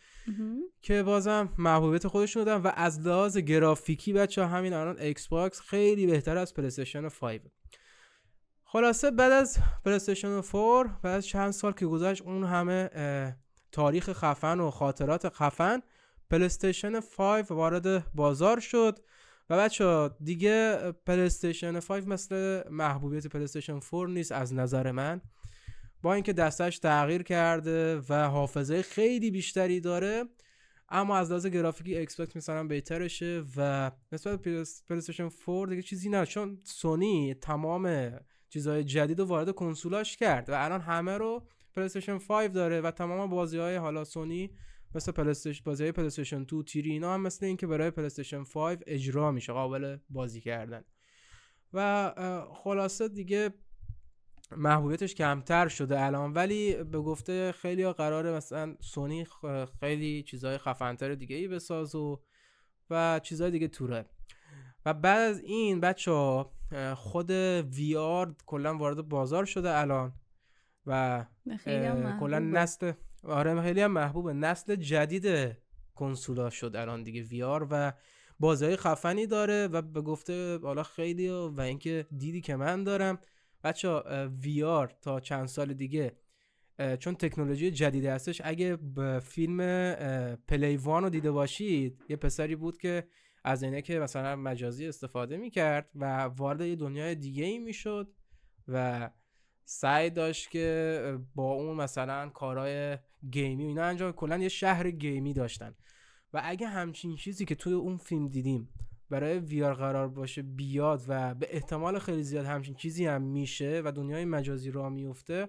که 0.82 1.02
بازم 1.02 1.52
محبوبیت 1.58 2.06
خودشون 2.06 2.44
دادن 2.44 2.62
و 2.62 2.72
از 2.74 3.00
لحاظ 3.00 3.38
گرافیکی 3.38 4.12
بچه 4.12 4.46
همین 4.46 4.72
الان 4.72 4.98
ایکس 4.98 5.28
باکس 5.28 5.60
خیلی 5.60 6.06
بهتر 6.06 6.36
از 6.36 6.54
پلیستشن 6.54 7.08
5 7.08 7.40
خلاصه 8.64 9.10
بعد 9.10 9.32
از 9.32 9.58
پلیستشن 9.84 10.42
4 10.42 10.98
بعد 11.02 11.20
چند 11.20 11.50
سال 11.50 11.72
که 11.72 11.86
گذشت 11.86 12.22
اون 12.22 12.44
همه 12.44 12.90
تاریخ 13.74 14.12
خفن 14.12 14.60
و 14.60 14.70
خاطرات 14.70 15.28
خفن. 15.28 15.82
پلیستشن 16.30 17.00
5 17.00 17.46
وارد 17.50 18.12
بازار 18.14 18.60
شد. 18.60 18.98
و 19.50 19.58
بچه 19.58 20.10
دیگه 20.20 20.78
پلیستشن 21.06 21.80
5 21.80 22.06
مثل 22.06 22.62
محبوبیت 22.70 23.26
پلیستشن 23.26 23.80
4 23.80 24.08
نیست 24.08 24.32
از 24.32 24.54
نظر 24.54 24.90
من. 24.90 25.20
با 26.02 26.14
اینکه 26.14 26.32
دسته‌ش 26.32 26.78
تغییر 26.78 27.22
کرده 27.22 28.00
و 28.08 28.28
حافظه 28.28 28.82
خیلی 28.82 29.30
بیشتری 29.30 29.80
داره 29.80 30.24
اما 30.88 31.16
از 31.16 31.30
لحاظ 31.30 31.46
گرافیکی 31.46 31.96
ایکس 31.96 32.20
باکس 32.20 32.36
مثلا 32.36 32.64
بهترشه 32.64 33.44
و 33.56 33.90
نسبت 34.12 34.42
به 34.42 34.64
پلیستشن 34.88 35.28
4 35.46 35.66
دیگه 35.66 35.82
چیزی 35.82 36.08
نه 36.08 36.26
چون 36.26 36.60
سونی 36.64 37.34
تمام 37.34 38.12
چیزهای 38.48 38.84
جدید 38.84 39.18
رو 39.18 39.24
وارد 39.24 39.54
کنسولاش 39.54 40.16
کرد 40.16 40.50
و 40.50 40.64
الان 40.64 40.80
همه 40.80 41.18
رو 41.18 41.42
پلیستشن 41.76 42.18
5 42.18 42.52
داره 42.52 42.80
و 42.80 42.90
تمام 42.90 43.30
بازی 43.30 43.58
های 43.58 43.76
حالا 43.76 44.04
سونی 44.04 44.50
مثل 44.94 45.12
پلیستش 45.12 45.62
بازی 45.62 45.82
های 45.82 45.92
پلیستشن 45.92 46.42
2 46.42 46.62
تیری 46.62 46.90
اینا 46.90 47.14
هم 47.14 47.20
مثل 47.20 47.46
اینکه 47.46 47.66
برای 47.66 47.90
پلیستشن 47.90 48.44
5 48.44 48.78
اجرا 48.86 49.32
میشه 49.32 49.52
قابل 49.52 49.96
بازی 50.10 50.40
کردن. 50.40 50.84
و 51.72 52.12
خلاصه 52.54 53.08
دیگه 53.08 53.50
محبوبیتش 54.56 55.14
کمتر 55.14 55.68
شده 55.68 56.00
الان. 56.00 56.32
ولی 56.32 56.84
به 56.84 56.98
گفته 56.98 57.52
خیلی 57.52 57.92
قراره 57.92 58.32
مثلا 58.32 58.76
سونی 58.80 59.26
خیلی 59.80 60.22
چیزهای 60.22 60.58
خفنتر 60.58 61.14
دیگه 61.14 61.36
ای 61.36 61.48
بساز 61.48 61.94
و 61.94 62.20
و 62.90 63.20
چیزهای 63.22 63.50
دیگه 63.50 63.68
توره. 63.68 64.06
و 64.86 64.94
بعد 64.94 65.30
از 65.30 65.40
این 65.40 65.80
بچه 65.80 66.10
ها 66.10 66.52
خود 66.96 67.30
وی 67.30 67.96
آر 67.96 68.34
کلا 68.46 68.78
وارد 68.78 69.08
بازار 69.08 69.44
شده 69.44 69.78
الان. 69.78 70.12
و 70.86 71.24
کلا 72.20 72.38
نسل 72.38 72.92
آره 73.22 73.62
خیلی 73.62 73.80
هم 73.80 73.92
محبوبه. 73.92 74.32
نسل 74.32 74.76
جدید 74.76 75.56
کنسولا 75.94 76.50
شد 76.50 76.76
الان 76.76 77.02
دیگه 77.02 77.22
وی 77.22 77.42
آر 77.42 77.66
و 77.70 77.92
بازی 78.40 78.76
خفنی 78.76 79.26
داره 79.26 79.66
و 79.66 79.82
به 79.82 80.00
گفته 80.00 80.58
حالا 80.58 80.82
خیلی 80.82 81.28
و 81.28 81.60
اینکه 81.60 82.06
دیدی 82.16 82.40
که 82.40 82.56
من 82.56 82.84
دارم. 82.84 83.18
بچه 83.64 83.88
وی 84.42 84.62
آر 84.62 84.92
تا 85.02 85.20
چند 85.20 85.46
سال 85.46 85.74
دیگه 85.74 86.16
چون 86.98 87.14
تکنولوژی 87.14 87.70
جدیدی 87.70 88.06
هستش 88.06 88.40
اگه 88.44 88.76
به 88.76 89.20
فیلم 89.20 89.58
پلی 90.48 90.76
وان 90.76 91.02
رو 91.02 91.10
دیده 91.10 91.30
باشید 91.30 92.04
یه 92.08 92.16
پسری 92.16 92.56
بود 92.56 92.78
که 92.78 93.08
از 93.44 93.62
اینه 93.62 93.82
که 93.82 93.98
مثلا 93.98 94.36
مجازی 94.36 94.86
استفاده 94.86 95.36
می‌کرد 95.36 95.90
و 95.94 96.22
وارد 96.22 96.60
یه 96.60 96.76
دنیای 96.76 97.14
دیگه 97.14 97.44
ای 97.44 97.58
می‌شد 97.58 98.12
و 98.68 99.10
سعی 99.64 100.10
داشت 100.10 100.50
که 100.50 101.18
با 101.34 101.52
اون 101.52 101.76
مثلا 101.76 102.28
کارهای 102.28 102.98
گیمی 103.30 103.64
و 103.64 103.68
اینا 103.68 103.84
انجام 103.84 104.12
کلا 104.12 104.38
یه 104.38 104.48
شهر 104.48 104.90
گیمی 104.90 105.32
داشتن. 105.32 105.74
و 106.32 106.40
اگه 106.44 106.66
همچین 106.66 107.16
چیزی 107.16 107.44
که 107.44 107.54
توی 107.54 107.72
اون 107.72 107.96
فیلم 107.96 108.28
دیدیم 108.28 108.68
برای 109.10 109.38
ویار 109.38 109.74
قرار 109.74 110.08
باشه 110.08 110.42
بیاد 110.42 111.04
و 111.08 111.34
به 111.34 111.46
احتمال 111.50 111.98
خیلی 111.98 112.22
زیاد 112.22 112.46
همچین 112.46 112.74
چیزی 112.74 113.06
هم 113.06 113.22
میشه 113.22 113.82
و 113.84 113.92
دنیای 113.92 114.24
مجازی 114.24 114.70
را 114.70 114.88
میفته 114.88 115.48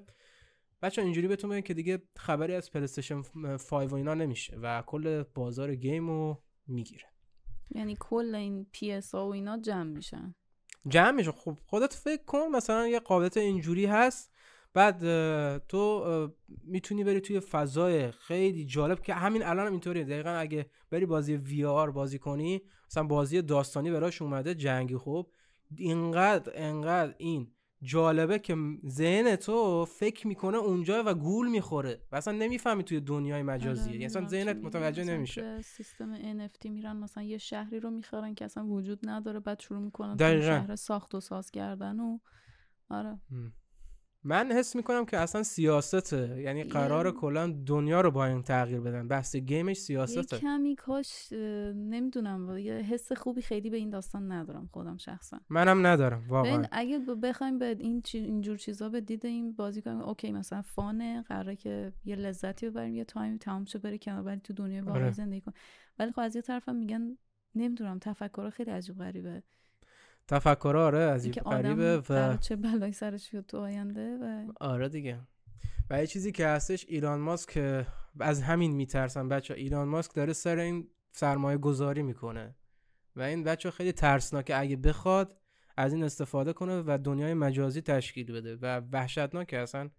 بچه 0.82 1.02
اینجوری 1.02 1.28
بهتون 1.28 1.50
میگم 1.50 1.62
که 1.62 1.74
دیگه 1.74 2.02
خبری 2.18 2.56
از 2.56 2.72
پلیستشن 2.72 3.22
5 3.22 3.92
و 3.92 3.96
اینا 3.96 4.14
نمیشه 4.14 4.58
و 4.62 4.84
کل 4.88 5.24
بازار 5.24 5.76
game 5.76 6.08
رو 6.08 6.42
می‌گیره. 6.68 7.06
یعنی 7.76 7.98
کل 8.00 8.36
این 8.36 8.68
پی 8.72 8.92
اس 8.92 9.14
و 9.14 9.18
اینا 9.18 9.58
جمع 9.58 9.84
میشن. 9.84 10.36
جمع 10.88 11.12
میشه 11.12 11.32
خب 11.32 11.58
خودت 11.66 11.94
فکر 11.94 12.24
کن 12.24 12.48
مثلا 12.48 12.88
یه 12.88 13.00
قابلیت 13.00 13.38
اینجوری 13.38 13.86
هست 13.86 14.32
بعد 14.74 14.98
تو 15.68 16.06
می‌تونی 16.64 17.04
بری 17.04 17.22
توی 17.22 17.40
فضای 17.40 18.12
خیلی 18.12 18.66
جالب 18.66 19.02
که 19.02 19.14
همین 19.14 19.44
الان 19.44 19.66
هم 19.66 19.72
اینطوریه. 19.72 20.04
دقیقا 20.04 20.30
اگه 20.30 20.66
بری 20.92 21.06
بازی 21.06 21.36
VR 21.36 21.92
بازی 21.92 22.20
کنی 22.20 22.62
مثلا 22.90 23.04
بازی 23.04 23.42
داستانی 23.42 23.92
براش 23.92 24.22
اومده 24.22 24.56
جنگی. 24.56 24.98
خوب 24.98 25.32
اینقدر 25.78 26.64
اینقدر 26.64 27.16
این 27.18 27.55
جالبه 27.86 28.40
که 28.40 28.56
ذهن 28.88 29.36
تو 29.36 29.86
فکر 29.86 30.28
می‌کنه 30.28 30.58
اونجا 30.58 31.04
و 31.06 31.14
گول 31.14 31.48
می‌خوره 31.48 32.02
و 32.12 32.16
اصلا 32.16 32.38
نمی‌فهمی 32.38 32.84
توی 32.84 33.00
دنیای 33.00 33.44
مجازیه. 33.44 33.94
یعنی 33.94 34.06
اصلا 34.06 34.28
ذهنت 34.28 34.56
متوجه 34.56 35.04
نمیشه. 35.04 35.62
سیستم 35.62 36.16
NFT 36.16 36.66
میرن 36.66 36.98
مثلا 36.98 37.24
یه 37.24 37.38
شهری 37.38 37.80
رو 37.80 37.92
می‌خورن 37.92 38.36
که 38.36 38.46
اصلا 38.46 38.66
وجود 38.66 39.00
نداره 39.10 39.40
بعد 39.40 39.60
شروع 39.60 39.82
می‌کنن 39.82 40.18
شهر 40.42 40.76
ساخت 40.76 41.16
و 41.16 41.20
ساز 41.20 41.52
کردن 41.52 42.00
و 42.00 42.20
آره. 42.90 43.20
من 44.28 44.52
حس 44.52 44.76
می‌کنم 44.76 45.06
که 45.06 45.18
اصلا 45.18 45.44
سیاسته. 45.44 46.42
یعنی 46.42 46.64
قرار 46.64 47.12
کلا 47.12 47.48
دنیا 47.66 48.02
رو 48.02 48.12
با 48.12 48.26
این 48.26 48.44
تغییر 48.44 48.80
بدن. 48.80 49.08
بحث 49.08 49.36
گیمش 49.36 49.78
سیاسته. 49.78 50.36
یه 50.36 50.42
کمی 50.42 50.76
کاش 50.76 51.32
نمی‌دونم 51.76 52.58
یه 52.58 52.74
حس 52.74 53.12
خوبی 53.12 53.42
خیلی 53.42 53.70
به 53.70 53.78
این 53.78 53.90
داستان 53.90 54.32
ندارم 54.32 54.70
خودم 54.72 54.98
شخصا. 54.98 55.40
منم 55.50 55.88
ندارم 55.88 56.24
واقعا. 56.30 56.66
اگه 56.72 57.00
بخوایم 57.00 57.60
به 57.60 57.76
این 57.80 58.02
چی 58.02 58.18
اینجور 58.18 58.58
چیزا 58.58 58.90
به 58.90 59.02
دید 59.02 59.26
این 59.26 59.52
بازی 59.52 59.82
کنیم 59.82 60.02
okay 60.02 60.32
مثلا 60.32 60.62
fun 60.62 61.07
ه 61.07 61.22
قراره 61.22 61.56
که 61.56 61.94
یه 62.06 62.16
لذتی 62.16 62.70
ببریم 62.70 62.96
یه 62.96 63.04
time 63.04 63.38
تمام 63.38 63.66
شه 63.66 63.80
بره 63.80 63.98
کنار 63.98 64.22
ولی 64.22 64.40
تو 64.40 64.54
دنیای 64.54 64.82
واقعی 64.82 65.02
آره. 65.02 65.12
زندگی 65.12 65.42
کن 65.42 65.54
ولی 66.00 66.12
خب 66.12 66.20
از 66.20 66.36
یه 66.36 66.42
طرفم 66.42 66.76
میگن 66.76 67.18
نمی‌دونم 67.56 68.00
تفکر 68.00 68.50
خیلی 68.50 68.72
عجیب 68.72 68.98
غریبه. 68.98 69.44
تفکر 70.28 70.78
آره 70.78 71.10
عجیب 71.10 71.34
غریبه 71.34 71.98
و 72.10 72.38
چه 72.38 72.56
بلای 72.56 72.92
سرش 72.92 73.32
بیاد 73.32 73.46
تو 73.46 73.58
آینده 73.58 74.18
و 74.18 74.52
آره 74.62 74.90
دیگه. 74.90 75.20
و 75.90 76.00
یه 76.00 76.08
چیزی 76.08 76.32
که 76.32 76.48
هستش 76.48 76.86
ایلان 76.88 77.20
ماسک 77.20 77.84
از 78.20 78.42
همین 78.42 78.72
میترسن 78.72 79.30
بچه 79.30 79.54
ایلان 79.54 79.88
ماسک 79.88 80.14
داره 80.14 80.34
سر 80.34 80.58
این 80.58 80.88
سرمایه 81.12 81.58
گذاری 81.58 82.04
می‌کنه. 82.04 82.56
و 83.16 83.22
این 83.22 83.44
بچه 83.44 83.72
خیلی 83.72 83.92
ترسناکه. 83.92 84.60
اگه 84.60 84.76
بخواد 84.76 85.38
از 85.78 85.94
این 85.94 86.04
استفاده 86.04 86.54
کنه 86.54 86.84
و 86.88 86.98
دنیای 87.04 87.34
مجازی 87.34 87.82
تشکیل 87.82 88.32
بده. 88.32 88.56
و 88.62 88.82
وحشتناکه. 88.92 89.58
اصلا 89.58 89.90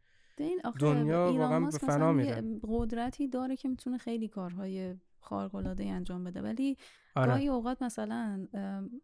دنیا 0.78 1.32
واقعا 1.32 1.60
به 1.60 1.78
فنا 1.78 2.12
میره 2.12 2.42
قدرتی 2.62 3.28
داره 3.28 3.56
که 3.56 3.68
می‌تونه 3.68 3.98
خیلی 3.98 4.28
کارهای 4.28 4.94
خارق 5.26 5.76
انجام 5.78 6.24
بده 6.24 6.42
ولی 6.42 6.76
آره. 7.16 7.30
گاهی 7.30 7.48
اوقات 7.48 7.82
مثلا 7.82 8.46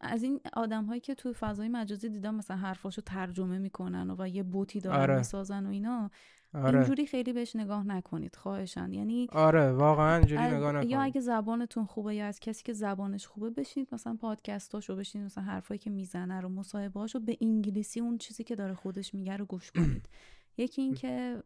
از 0.00 0.22
این 0.22 0.40
آدم 0.52 0.84
هایی 0.84 1.00
که 1.00 1.14
تو 1.14 1.32
فضای 1.32 1.68
مجازی 1.68 2.08
دیدم 2.08 2.34
مثلا 2.34 2.56
حرفاشو 2.56 3.02
ترجمه 3.02 3.58
می‌کنن 3.58 4.10
و, 4.10 4.22
و 4.22 4.28
یه 4.28 4.42
بوتی 4.42 4.80
دارن 4.80 5.00
آره. 5.00 5.16
می‌سازن 5.16 5.66
و 5.66 5.70
اینا 5.70 6.10
آره. 6.54 6.78
اینجوری 6.78 7.06
خیلی 7.06 7.32
بهش 7.32 7.56
نگاه 7.56 7.86
نکنید 7.86 8.36
خواهشان 8.36 8.92
یعنی 8.92 9.28
آره 9.32 9.72
واقعا 9.72 10.16
اینجوری 10.16 10.42
نگاه 10.42 10.72
نکنید 10.72 10.90
یا 10.90 11.00
اگه 11.00 11.20
زبانتون 11.20 11.84
خوبه 11.84 12.14
یا 12.14 12.26
از 12.26 12.40
کسی 12.40 12.62
که 12.62 12.72
زبانش 12.72 13.26
خوبه 13.26 13.50
بشینید 13.50 13.88
مثلا 13.92 14.16
پادکستاشو 14.20 14.96
بشینید 14.96 15.24
مثلا 15.24 15.44
حرفایی 15.44 15.78
که 15.78 15.90
می‌زنه 15.90 16.40
رو 16.40 16.48
مصاحبهاشو 16.48 17.20
به 17.20 17.36
انگلیسی 17.40 18.00
اون 18.00 18.18
چیزی 18.18 18.44
که 18.44 18.56
داره 18.56 18.74
خودش 18.74 19.14
میگه 19.14 19.36
رو 19.36 19.44
گوش 19.44 19.72
کنید 19.72 20.08
یکی 20.57 20.82
اینکه 20.82 21.42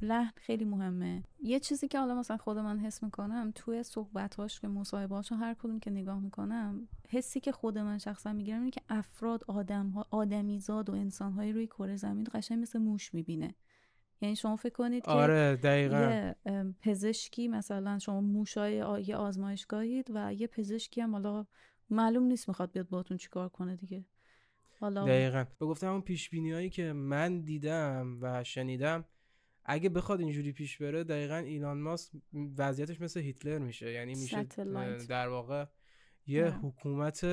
لحن 0.00 0.32
خیلی 0.36 0.64
مهمه. 0.64 1.22
یه 1.42 1.60
چیزی 1.60 1.88
که 1.88 1.98
حالا 1.98 2.14
مثلا 2.14 2.36
خود 2.36 2.58
من 2.58 2.78
حس 2.78 3.02
می‌کنم 3.02 3.52
توی 3.54 3.82
صحبتاش 3.82 4.60
که 4.60 4.68
مصاحبهاش 4.68 5.32
هر 5.32 5.54
کدوم 5.54 5.80
که 5.80 5.90
نگاه 5.90 6.20
می‌کنم 6.20 6.88
حسی 7.08 7.40
که 7.40 7.52
خود 7.52 7.78
من 7.78 7.98
شخصا 7.98 8.32
می‌گیرم 8.32 8.58
اینه 8.58 8.70
که 8.70 8.80
افراد 8.88 9.44
آدم 9.48 9.88
ها 9.88 10.06
آدمیزاد 10.10 10.90
و 10.90 10.92
انسانهایی 10.92 11.52
روی 11.52 11.66
کره 11.66 11.96
زمین 11.96 12.28
قشنگ 12.34 12.60
مثل 12.62 12.78
موش 12.78 13.14
می‌بینه. 13.14 13.54
یعنی 14.20 14.36
شما 14.36 14.56
فکر 14.56 14.74
کنید 14.74 15.04
که 15.04 15.10
آره 15.10 15.56
دقیقا. 15.56 15.96
یه 15.96 16.36
پزشکی 16.80 17.48
مثلا 17.48 17.98
شما 17.98 18.20
موشای 18.20 19.04
یه 19.06 19.16
آزمایشگاهید 19.16 20.10
و 20.14 20.32
یه 20.32 20.46
پزشکی 20.46 21.00
هم 21.00 21.12
حالا 21.12 21.46
معلوم 21.90 22.22
نیست 22.22 22.48
می‌خواد 22.48 22.72
بیاد 22.72 22.88
باتون 22.88 23.16
چیکار 23.16 23.48
کنه 23.48 23.76
دیگه. 23.76 24.04
حالا 24.80 25.04
دقیقا 25.04 25.44
به 25.58 25.66
گفتم 25.66 25.92
اون 25.92 26.00
پیش 26.00 26.34
هایی 26.34 26.70
که 26.70 26.92
من 26.92 27.40
دیدم 27.40 28.18
و 28.20 28.44
شنیدم 28.44 29.04
اگه 29.64 29.88
بخواد 29.88 30.20
اینجوری 30.20 30.52
پیش 30.52 30.78
بره 30.78 31.04
دقیقا 31.04 31.36
ایلان 31.36 31.80
ماسک 31.80 32.12
وضعیتش 32.58 33.00
مثل 33.00 33.20
هیتلر 33.20 33.58
میشه 33.58 33.92
یعنی 33.92 34.14
میشه 34.14 34.42
Satellite. 34.42 35.06
در 35.08 35.28
واقع 35.28 35.64
یه 36.26 36.44
آره. 36.44 36.54
حکومت 36.54 37.24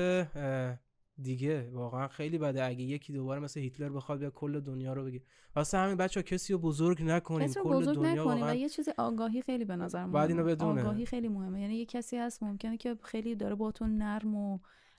دیگه 1.22 1.70
واقعا 1.70 2.08
خیلی 2.08 2.38
بده 2.38 2.64
اگه 2.64 2.82
یکی 2.82 3.12
دوباره 3.12 3.40
مثل 3.40 3.60
هیتلر 3.60 3.88
بخواد 3.88 4.18
بیا 4.18 4.30
کل 4.30 4.60
دنیا 4.60 4.92
رو 4.92 5.04
بگیر 5.04 5.22
واسه 5.56 5.78
همین 5.78 5.96
بچه 5.96 6.22
کسی 6.22 6.52
رو 6.52 6.58
بزرگ 6.58 7.02
نکنیم 7.02 7.52
کل 7.52 7.62
بزرگ 7.62 7.94
دنیا 7.94 8.12
نکنیم 8.12 8.26
واقعا 8.26 8.52
و 8.52 8.56
یه 8.56 8.68
چیزی 8.68 8.90
آگاهی 8.98 9.42
خیلی 9.42 9.64
به 9.64 9.76
نظر 9.76 10.06
باید 10.06 10.30
اینو 10.30 10.42
مهمه. 10.42 10.54
بدونه. 10.54 10.80
آگاهی 10.80 11.06
خیلی 11.06 11.28
مهمه 11.28 11.60
یعنی 11.60 11.74
یه 11.74 11.86
کسی 11.86 12.16
هست 12.16 12.42
ممکنه 12.42 12.76
که 12.76 12.96
خیلی 13.02 13.34
داره 13.34 13.54
باتون 13.54 13.96
نرم 13.96 14.34
و 14.34 14.58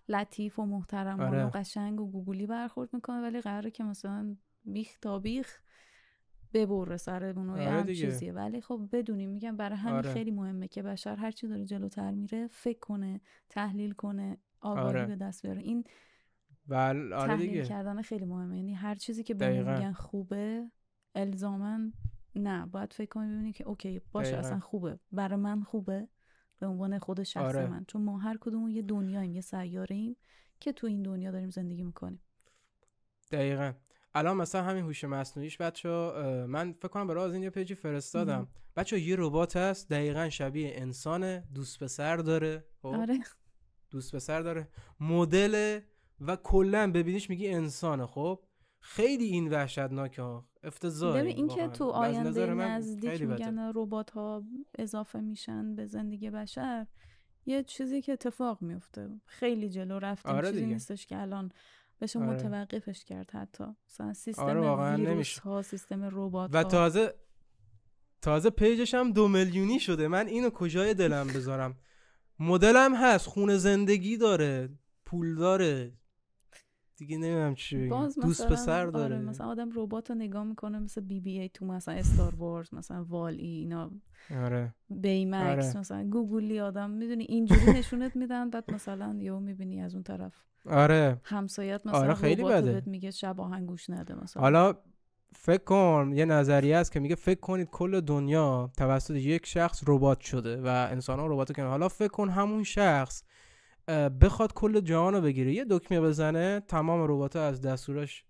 لطیف 0.10 0.60
و 0.60 0.66
محترمانه 0.66 1.30
آره. 1.30 1.45
و 1.45 1.49
قشنگ 1.49 2.01
و 2.01 2.12
گوگلی 2.12 2.47
برخورد 2.47 2.93
می‌کنه 2.93 3.22
ولی 3.22 3.41
قراره 3.41 3.72
که 3.72 3.84
مثلا 3.84 4.36
بیخ 4.66 4.99
تا 4.99 5.20
بیخ 5.20 5.60
ببره 6.53 6.97
سرمون 6.97 7.49
و 7.49 7.51
آره. 7.51 7.95
چیزیه 7.95 8.34
ولی 8.34 8.62
خب 8.62 8.89
بدونیم 8.91 9.30
میگم 9.30 9.58
برای 9.58 9.78
همین 9.78 9.95
آره. 9.95 10.14
خیلی 10.14 10.32
مهمه 10.32 10.68
که 10.68 10.84
بشر 10.84 11.16
هرچی 11.16 11.47
داره 11.47 11.66
جلوتر 11.66 12.12
میره 12.12 12.47
فکر 12.47 12.80
کنه 12.80 13.22
تحلیل 13.49 13.91
کنه 13.91 14.38
آگاهی 14.62 14.88
آره. 14.88 15.06
به 15.06 15.16
دست 15.16 15.41
بیاره 15.41 15.62
این 15.62 15.84
بل 16.68 17.14
آره 17.14 17.28
تحلیل 17.28 17.49
دیگه 17.49 17.64
کردن 17.64 18.01
خیلی 18.01 18.26
مهمه 18.26 18.58
یعنی 18.58 18.74
هر 18.74 18.95
چیزی 18.95 19.24
که 19.24 19.34
دقیقاً. 19.34 19.74
میگن 19.74 19.93
خوبه 19.93 20.72
الزاما 21.16 21.80
نه 22.36 22.66
باید 22.66 22.93
فکر 22.93 23.10
کنی 23.10 23.34
ببینی 23.34 23.53
که 23.53 23.64
okay 23.63 24.01
باشه 24.12 24.32
دقیقاً. 24.32 24.47
اصلا 24.47 24.60
خوبه 24.60 24.99
برای 25.12 25.39
من 25.39 25.64
خوبه 25.64 26.08
به 26.66 26.72
عنوان 26.72 26.99
خود 26.99 27.24
شخص 27.24 27.43
آره. 27.43 27.68
من. 27.68 27.86
چون 27.88 28.01
ما 28.01 28.18
هر 28.18 28.38
کدومون 28.41 28.72
یه 28.72 28.82
دنیاییم 28.82 29.32
یه 29.32 29.41
سیاره 29.41 29.95
ایم 29.95 30.16
که 30.59 30.72
تو 30.72 30.88
این 30.88 31.03
دنیا 31.03 31.32
داریم 31.32 31.49
زندگی 31.49 31.84
می‌کنیم. 31.84 32.20
دقیقا. 33.32 33.74
الان 34.16 34.38
مثلا 34.38 34.63
همین 34.63 34.84
هوش 34.84 35.03
مصنوعیش 35.03 35.57
بچه 35.57 35.89
من 36.47 36.74
فکر 36.74 36.88
کنم 36.88 37.07
برای 37.07 37.26
از 37.26 37.34
این 37.34 37.43
یه 37.43 37.49
page 37.49 37.70
ی 37.70 37.76
فرستادم. 37.76 38.47
بچه 38.76 38.99
یه 38.99 39.16
ربات 39.20 39.57
هست 39.57 39.89
دقیقا 39.89 40.30
شبیه 40.30 40.72
انسانه. 40.76 41.43
دوست 41.53 41.84
پسر 41.84 42.18
داره 42.18 42.63
خب؟ 42.82 42.88
آره. 42.88 43.20
دوست 43.91 44.16
پسر 44.16 44.41
داره. 44.41 44.68
مدل 44.99 45.80
و 46.22 46.36
کلا 46.36 46.91
ببینیش 46.91 47.30
میگی 47.30 47.49
انسانه 47.49 48.05
خب؟ 48.05 48.39
خیلی 48.88 49.25
این 49.25 49.49
وحشتناکه 49.53 50.21
ها 50.21 50.45
افتضاحه 50.63 51.21
ببین 51.21 51.36
این 51.36 51.47
که. 51.47 51.67
تو 51.67 51.83
آینده 51.83 52.45
نزدیک. 52.45 53.21
میگن 53.21 53.71
ربات 53.75 54.11
ها 54.11 54.43
اضافه 54.79 55.19
میشن 55.19 55.75
به 55.75 55.86
زندگی 55.86 56.29
بشر 56.29 56.88
یه 57.45 57.63
چیزی 57.63 58.01
که 58.01 58.13
اتفاق 58.13 58.61
میفته 58.61 59.09
خیلی 59.25 59.69
جلو 59.69 59.99
رفتیم 59.99 60.36
آره 60.36 60.47
چیزی 60.47 60.59
دیگه. 60.61 60.73
نیستش 60.73 61.05
که 61.05 61.21
الان 61.21 61.51
بشه 62.01 62.19
آره. 62.19 62.29
متوقفش 62.29 63.05
کرد 63.05 63.31
حتی 63.31 63.63
مثلا 63.89 64.13
سیستم 64.13 64.43
آره، 64.43 64.59
واقعاً 64.59 64.95
ویروس. 64.97 65.39
ها 65.39 65.61
سیستم 65.61 66.09
ربات 66.11 66.49
و 66.53 66.63
تازه 66.63 67.13
تازه 68.21 68.49
پیجش 68.49 68.93
هم 68.93 69.11
دو 69.11 69.27
میلیونی 69.27 69.79
شده 69.79 70.07
من 70.07 70.27
اینو 70.27 70.49
کجای 70.49 70.93
دلم 70.93 71.27
بذارم 71.27 71.75
مدلم 72.39 72.95
هست 72.95 73.27
خونه 73.27 73.57
زندگی 73.57 74.17
داره 74.17 74.69
پول 75.05 75.36
داره 75.36 75.93
دیگه 76.98 77.18
نمی‌دونم 77.18 77.56
چی 77.56 77.78
بگم 77.78 77.89
باز 77.89 78.20
دوست 78.20 78.48
پسر 78.48 78.86
داره 78.86 79.16
آره 79.16 79.26
مثلا 79.26 79.48
آدم 79.48 79.70
ربات 79.76 80.10
رو 80.10 80.16
نگاه 80.16 80.43
می‌کنه 80.43 80.80
مثل 80.80 81.02
بی 81.02 81.20
بی 81.20 81.39
ای 81.39 81.50
تو 81.50 81.66
مثلا 81.66 81.93
استار 81.93 82.36
وارز 82.36 82.74
مثلا 82.74 83.04
وال 83.04 83.34
ای 83.34 83.48
اینا. 83.48 83.91
آره. 84.32 84.74
بیمکس 84.89 85.66
آره. 85.70 85.80
مثلا 85.80 86.10
گوگلی 86.10 86.60
آدم. 86.60 86.89
می‌دونی 86.89 87.24
اینجوری 87.24 87.66
نشونت 87.66 88.16
میدن 88.16 88.50
بعد 88.50 88.74
مثلا 88.74 89.18
یهو 89.20 89.39
می‌بینی 89.39 89.82
از 89.82 89.93
اون 89.93 90.04
طرف. 90.04 90.34
آره. 90.70 91.22
همسایت 91.24 91.82
مثلا 91.86 92.00
آره، 92.00 92.14
خیلی 92.14 92.43
بده. 92.43 92.84
میگه 92.86 93.12
شب 93.12 93.41
آهنگ 93.41 93.68
گوش 93.68 93.89
نده 93.89 94.24
مثلا. 94.24 94.41
حالا 94.43 94.74
فکر 95.36 95.64
کن 95.64 96.12
یه 96.16 96.26
نظریه 96.26 96.78
است 96.78 96.91
که 96.91 97.00
میگه 97.00 97.16
فکر 97.16 97.39
کنید 97.39 97.70
کل 97.70 98.02
دنیا 98.02 98.70
توسط 98.78 99.16
یک 99.16 99.46
شخص 99.46 99.84
ربات 99.88 100.20
شده 100.20 100.62
و 100.62 100.68
انسان 100.91 101.20
ها 101.20 101.28
ربات 101.28 101.52
کنن 101.52 101.68
حالا 101.68 101.88
فکر 101.88 102.08
کن 102.08 102.30
همون 102.30 102.64
شخص 102.64 103.24
بخواد 104.21 104.53
کل 104.53 104.79
جهان 104.79 105.13
رو 105.13 105.21
بگیره. 105.21 105.53
یه 105.53 105.65
دکمه 105.69 106.01
بزنه 106.01 106.59
تمام 106.59 107.03
ربات 107.03 107.36
از 107.36 107.61
دستورش 107.61 108.25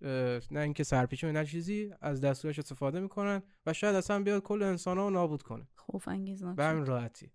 نه 0.51 0.59
اینکه 0.59 0.83
سرپیچه 0.83 1.29
و 1.29 1.31
نه 1.31 1.45
چیزی 1.45 1.93
از 2.01 2.21
دستورش 2.21 2.59
استفاده 2.59 2.99
می‌کنن 2.99 3.43
و 3.65 3.73
شاید 3.73 3.95
اصلا 3.95 4.23
بیاد 4.23 4.41
کل 4.41 4.63
انسان 4.63 4.97
رو 4.97 5.09
نابود 5.09 5.43
کنه. 5.43 5.67
خوف 5.75 6.07
انگیزناک 6.07 6.55
به 6.55 6.63
همین 6.63 6.85
راحتی. 6.85 7.31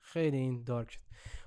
خیلی 0.00 0.36
این 0.36 0.62
دارک 0.64 0.90
شد. 0.90 1.00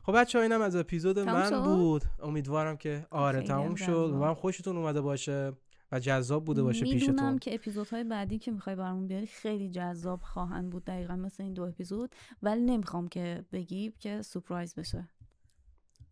خب 0.04 0.16
بچه 0.16 0.40
اینم 0.40 0.62
از 0.62 0.76
اپیزود 0.76 1.20
من 1.20 1.50
شد؟ 1.50 1.64
بود. 1.64 2.04
امیدوارم 2.20 2.78
که 2.78 3.08
آره 3.12 3.40
خیلی 3.40 3.52
هم 3.52 3.58
تموم 3.58 3.76
شد. 3.76 4.18
و 4.22 4.34
خوشتون 4.34 4.78
اومده 4.78 5.02
باشه 5.02 5.54
و 5.92 6.00
جذاب 6.00 6.46
بوده 6.46 6.64
باشه 6.64 6.86
پیشتون. 6.86 7.16
می‌دونم 7.16 7.40
که 7.40 7.54
اپیزودهای 7.54 8.04
بعدی 8.04 8.40
که 8.40 8.52
می‌خوای 8.52 8.76
برامون 8.76 9.08
بیاری 9.08 9.28
خیلی 9.28 9.70
جذاب 9.70 10.22
خواهند 10.22 10.70
بود 10.70 10.86
دقیقا 10.86 11.16
مثل 11.16 11.44
این 11.44 11.54
دو 11.54 11.64
اپیزود. 11.64 12.16
ولی 12.42 12.62
نمی‌خوام 12.62 13.08
که 13.08 13.46
بگی 13.52 13.94
که 14.00 14.22
سورپرایز 14.22 14.76
بشه. 14.76 15.10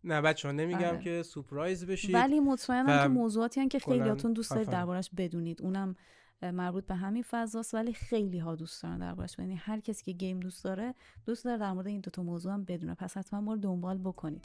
نه 0.04 0.20
بچه 0.20 0.52
نمیگم 0.52 0.84
آره. 0.84 0.98
که 0.98 1.22
سورپرایز 1.22 1.86
بشید 1.86 2.14
ولی 2.14 2.40
مطمئنم 2.40 3.02
که 3.02 3.08
موضوعاتی 3.08 3.60
هن 3.60 3.68
که 3.68 3.78
خیلیاتون 3.78 4.32
دوست 4.32 4.50
دارید. 4.50 4.70
دربارش 4.70 5.10
بدونید. 5.16 5.62
اونم 5.62 5.96
مربوط 6.42 6.86
به 6.86 6.94
همین 6.94 7.22
فضاست 7.22 7.74
ولی 7.74 7.92
خیلی 7.92 8.38
ها 8.38 8.54
دوست 8.54 8.82
دارن 8.82 8.98
دربارش 8.98 9.38
یعنی 9.38 9.56
هر 9.56 9.80
کسی 9.80 10.04
که 10.04 10.12
گیم 10.12 10.40
دوست 10.40 10.64
داره 10.64 10.94
دوست 11.26 11.44
داره 11.44 11.58
در 11.58 11.72
مورد 11.72 11.86
این 11.86 12.00
دوتا 12.00 12.22
موضوع 12.22 12.52
هم 12.52 12.64
بدونه. 12.64 12.94
پس 12.94 13.16
حتما 13.16 13.40
ما 13.40 13.52
رو 13.52 13.58
دنبال 13.58 13.98
بکنید. 13.98 14.44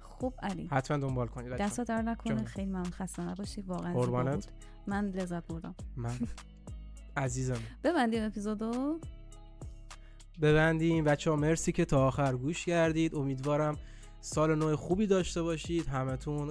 خب 0.00 0.34
علی. 0.42 0.66
حتما 0.66 0.96
دنبال 0.96 1.26
کنید. 1.26 1.52
دست 1.52 1.80
در 1.80 2.02
نکنه. 2.02 2.44
خیلی 2.44 2.66
ممنون. 2.66 2.90
خسته 2.90 3.22
نباشی 3.22 3.60
واقعا. 3.60 3.92
بود. 4.34 4.44
من 4.86 5.08
لذت 5.08 5.46
بردم. 5.46 5.74
من 5.96 6.14
عزیزم. 7.16 7.58
ببندیم 7.84 8.22
اپیزودو 8.22 9.00
ببندیم. 10.42 11.04
بچه 11.04 11.30
ها 11.30 11.36
مرسی 11.36 11.72
که 11.72 11.84
تا 11.84 12.06
آخر 12.06 12.36
گوش 12.36 12.64
کردید. 12.64 13.14
امیدوارم 13.14 13.76
سال 14.24 14.54
نو 14.54 14.76
خوبی 14.76 15.06
داشته 15.06 15.42
باشید 15.42 15.86
همتون 15.86 16.50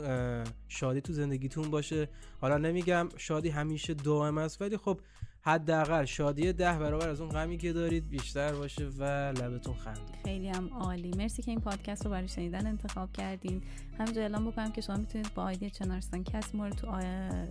شادی 0.68 1.02
تو 1.02 1.14
زندگیتون 1.14 1.70
باشه. 1.72 2.10
حالا 2.42 2.58
نمیگم 2.58 3.10
شادی 3.18 3.50
همیشه 3.50 3.94
دائم 3.94 4.38
است 4.38 4.62
ولی 4.62 4.78
خب 4.78 5.00
حداقل 5.44 6.06
شادی 6.06 6.54
ده 6.54 6.80
برابر 6.80 7.10
از 7.10 7.22
اون 7.22 7.30
غمی 7.30 7.58
که 7.58 7.74
دارید 7.74 8.10
بیشتر 8.10 8.54
باشه 8.54 8.90
و 9.00 9.04
لبتون 9.04 9.74
خندید 9.74 10.16
خیلی 10.26 10.50
هم 10.50 10.70
عالی. 10.74 11.12
مرسی 11.18 11.42
که 11.42 11.52
این 11.52 11.60
پادکست 11.60 12.06
رو 12.06 12.12
برای 12.12 12.28
شنیدن 12.28 12.68
انتخاب 12.68 13.12
کردین. 13.12 13.62
همینجا 14.00 14.22
اعلام 14.22 14.52
بکنم 14.52 14.72
که 14.72 14.82
شما 14.82 14.98
می‌تونید 14.98 15.34
با 15.34 15.44
آیدی 15.44 15.70
چنارستان 15.70 16.24
کس 16.24 16.56
ما 16.56 16.68
رو 16.68 16.74
تو 16.74 16.88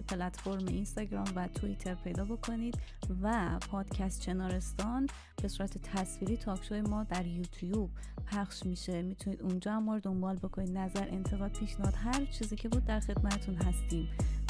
پلتفرم 0.08 0.66
اینستاگرام 0.66 1.26
و 1.36 1.48
توییتر 1.48 1.94
پیدا 1.94 2.24
بکنید 2.24 2.78
و 3.22 3.58
پادکست 3.70 4.20
چنارستان 4.20 5.06
به 5.42 5.48
صورت 5.48 5.78
تصویری 5.78 6.36
تاکشوی 6.36 6.80
ما 6.80 7.04
در 7.04 7.26
یوتیوب 7.26 7.90
پخش 8.26 8.66
میشه. 8.66 9.02
می‌تونید 9.02 9.42
اونجا 9.42 9.72
هم 9.72 9.82
ما 9.82 9.94
رو 9.94 10.00
دنبال 10.00 10.36
بکنید. 10.36 10.78
نظر 10.78 11.08
انتقاد 11.10 11.52
پیشنهاد 11.52 11.94
هر 11.96 12.24
چیزی 12.24 12.56
که 12.56 12.68
بود 12.68 12.84
در 12.84 13.00
خدمتتون 13.00 13.54
هستیم. 13.54 14.08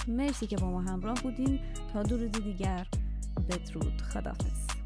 مرسی 0.09 0.47
که 0.47 0.57
با 0.57 0.71
ما 0.71 0.81
همراه 0.81 1.23
بودین. 1.23 1.61
تا 1.93 2.03
دو 2.03 2.17
روز 2.17 2.33
دیگر. 2.33 2.87
بدرود. 3.49 4.03
خدافظ 4.03 4.80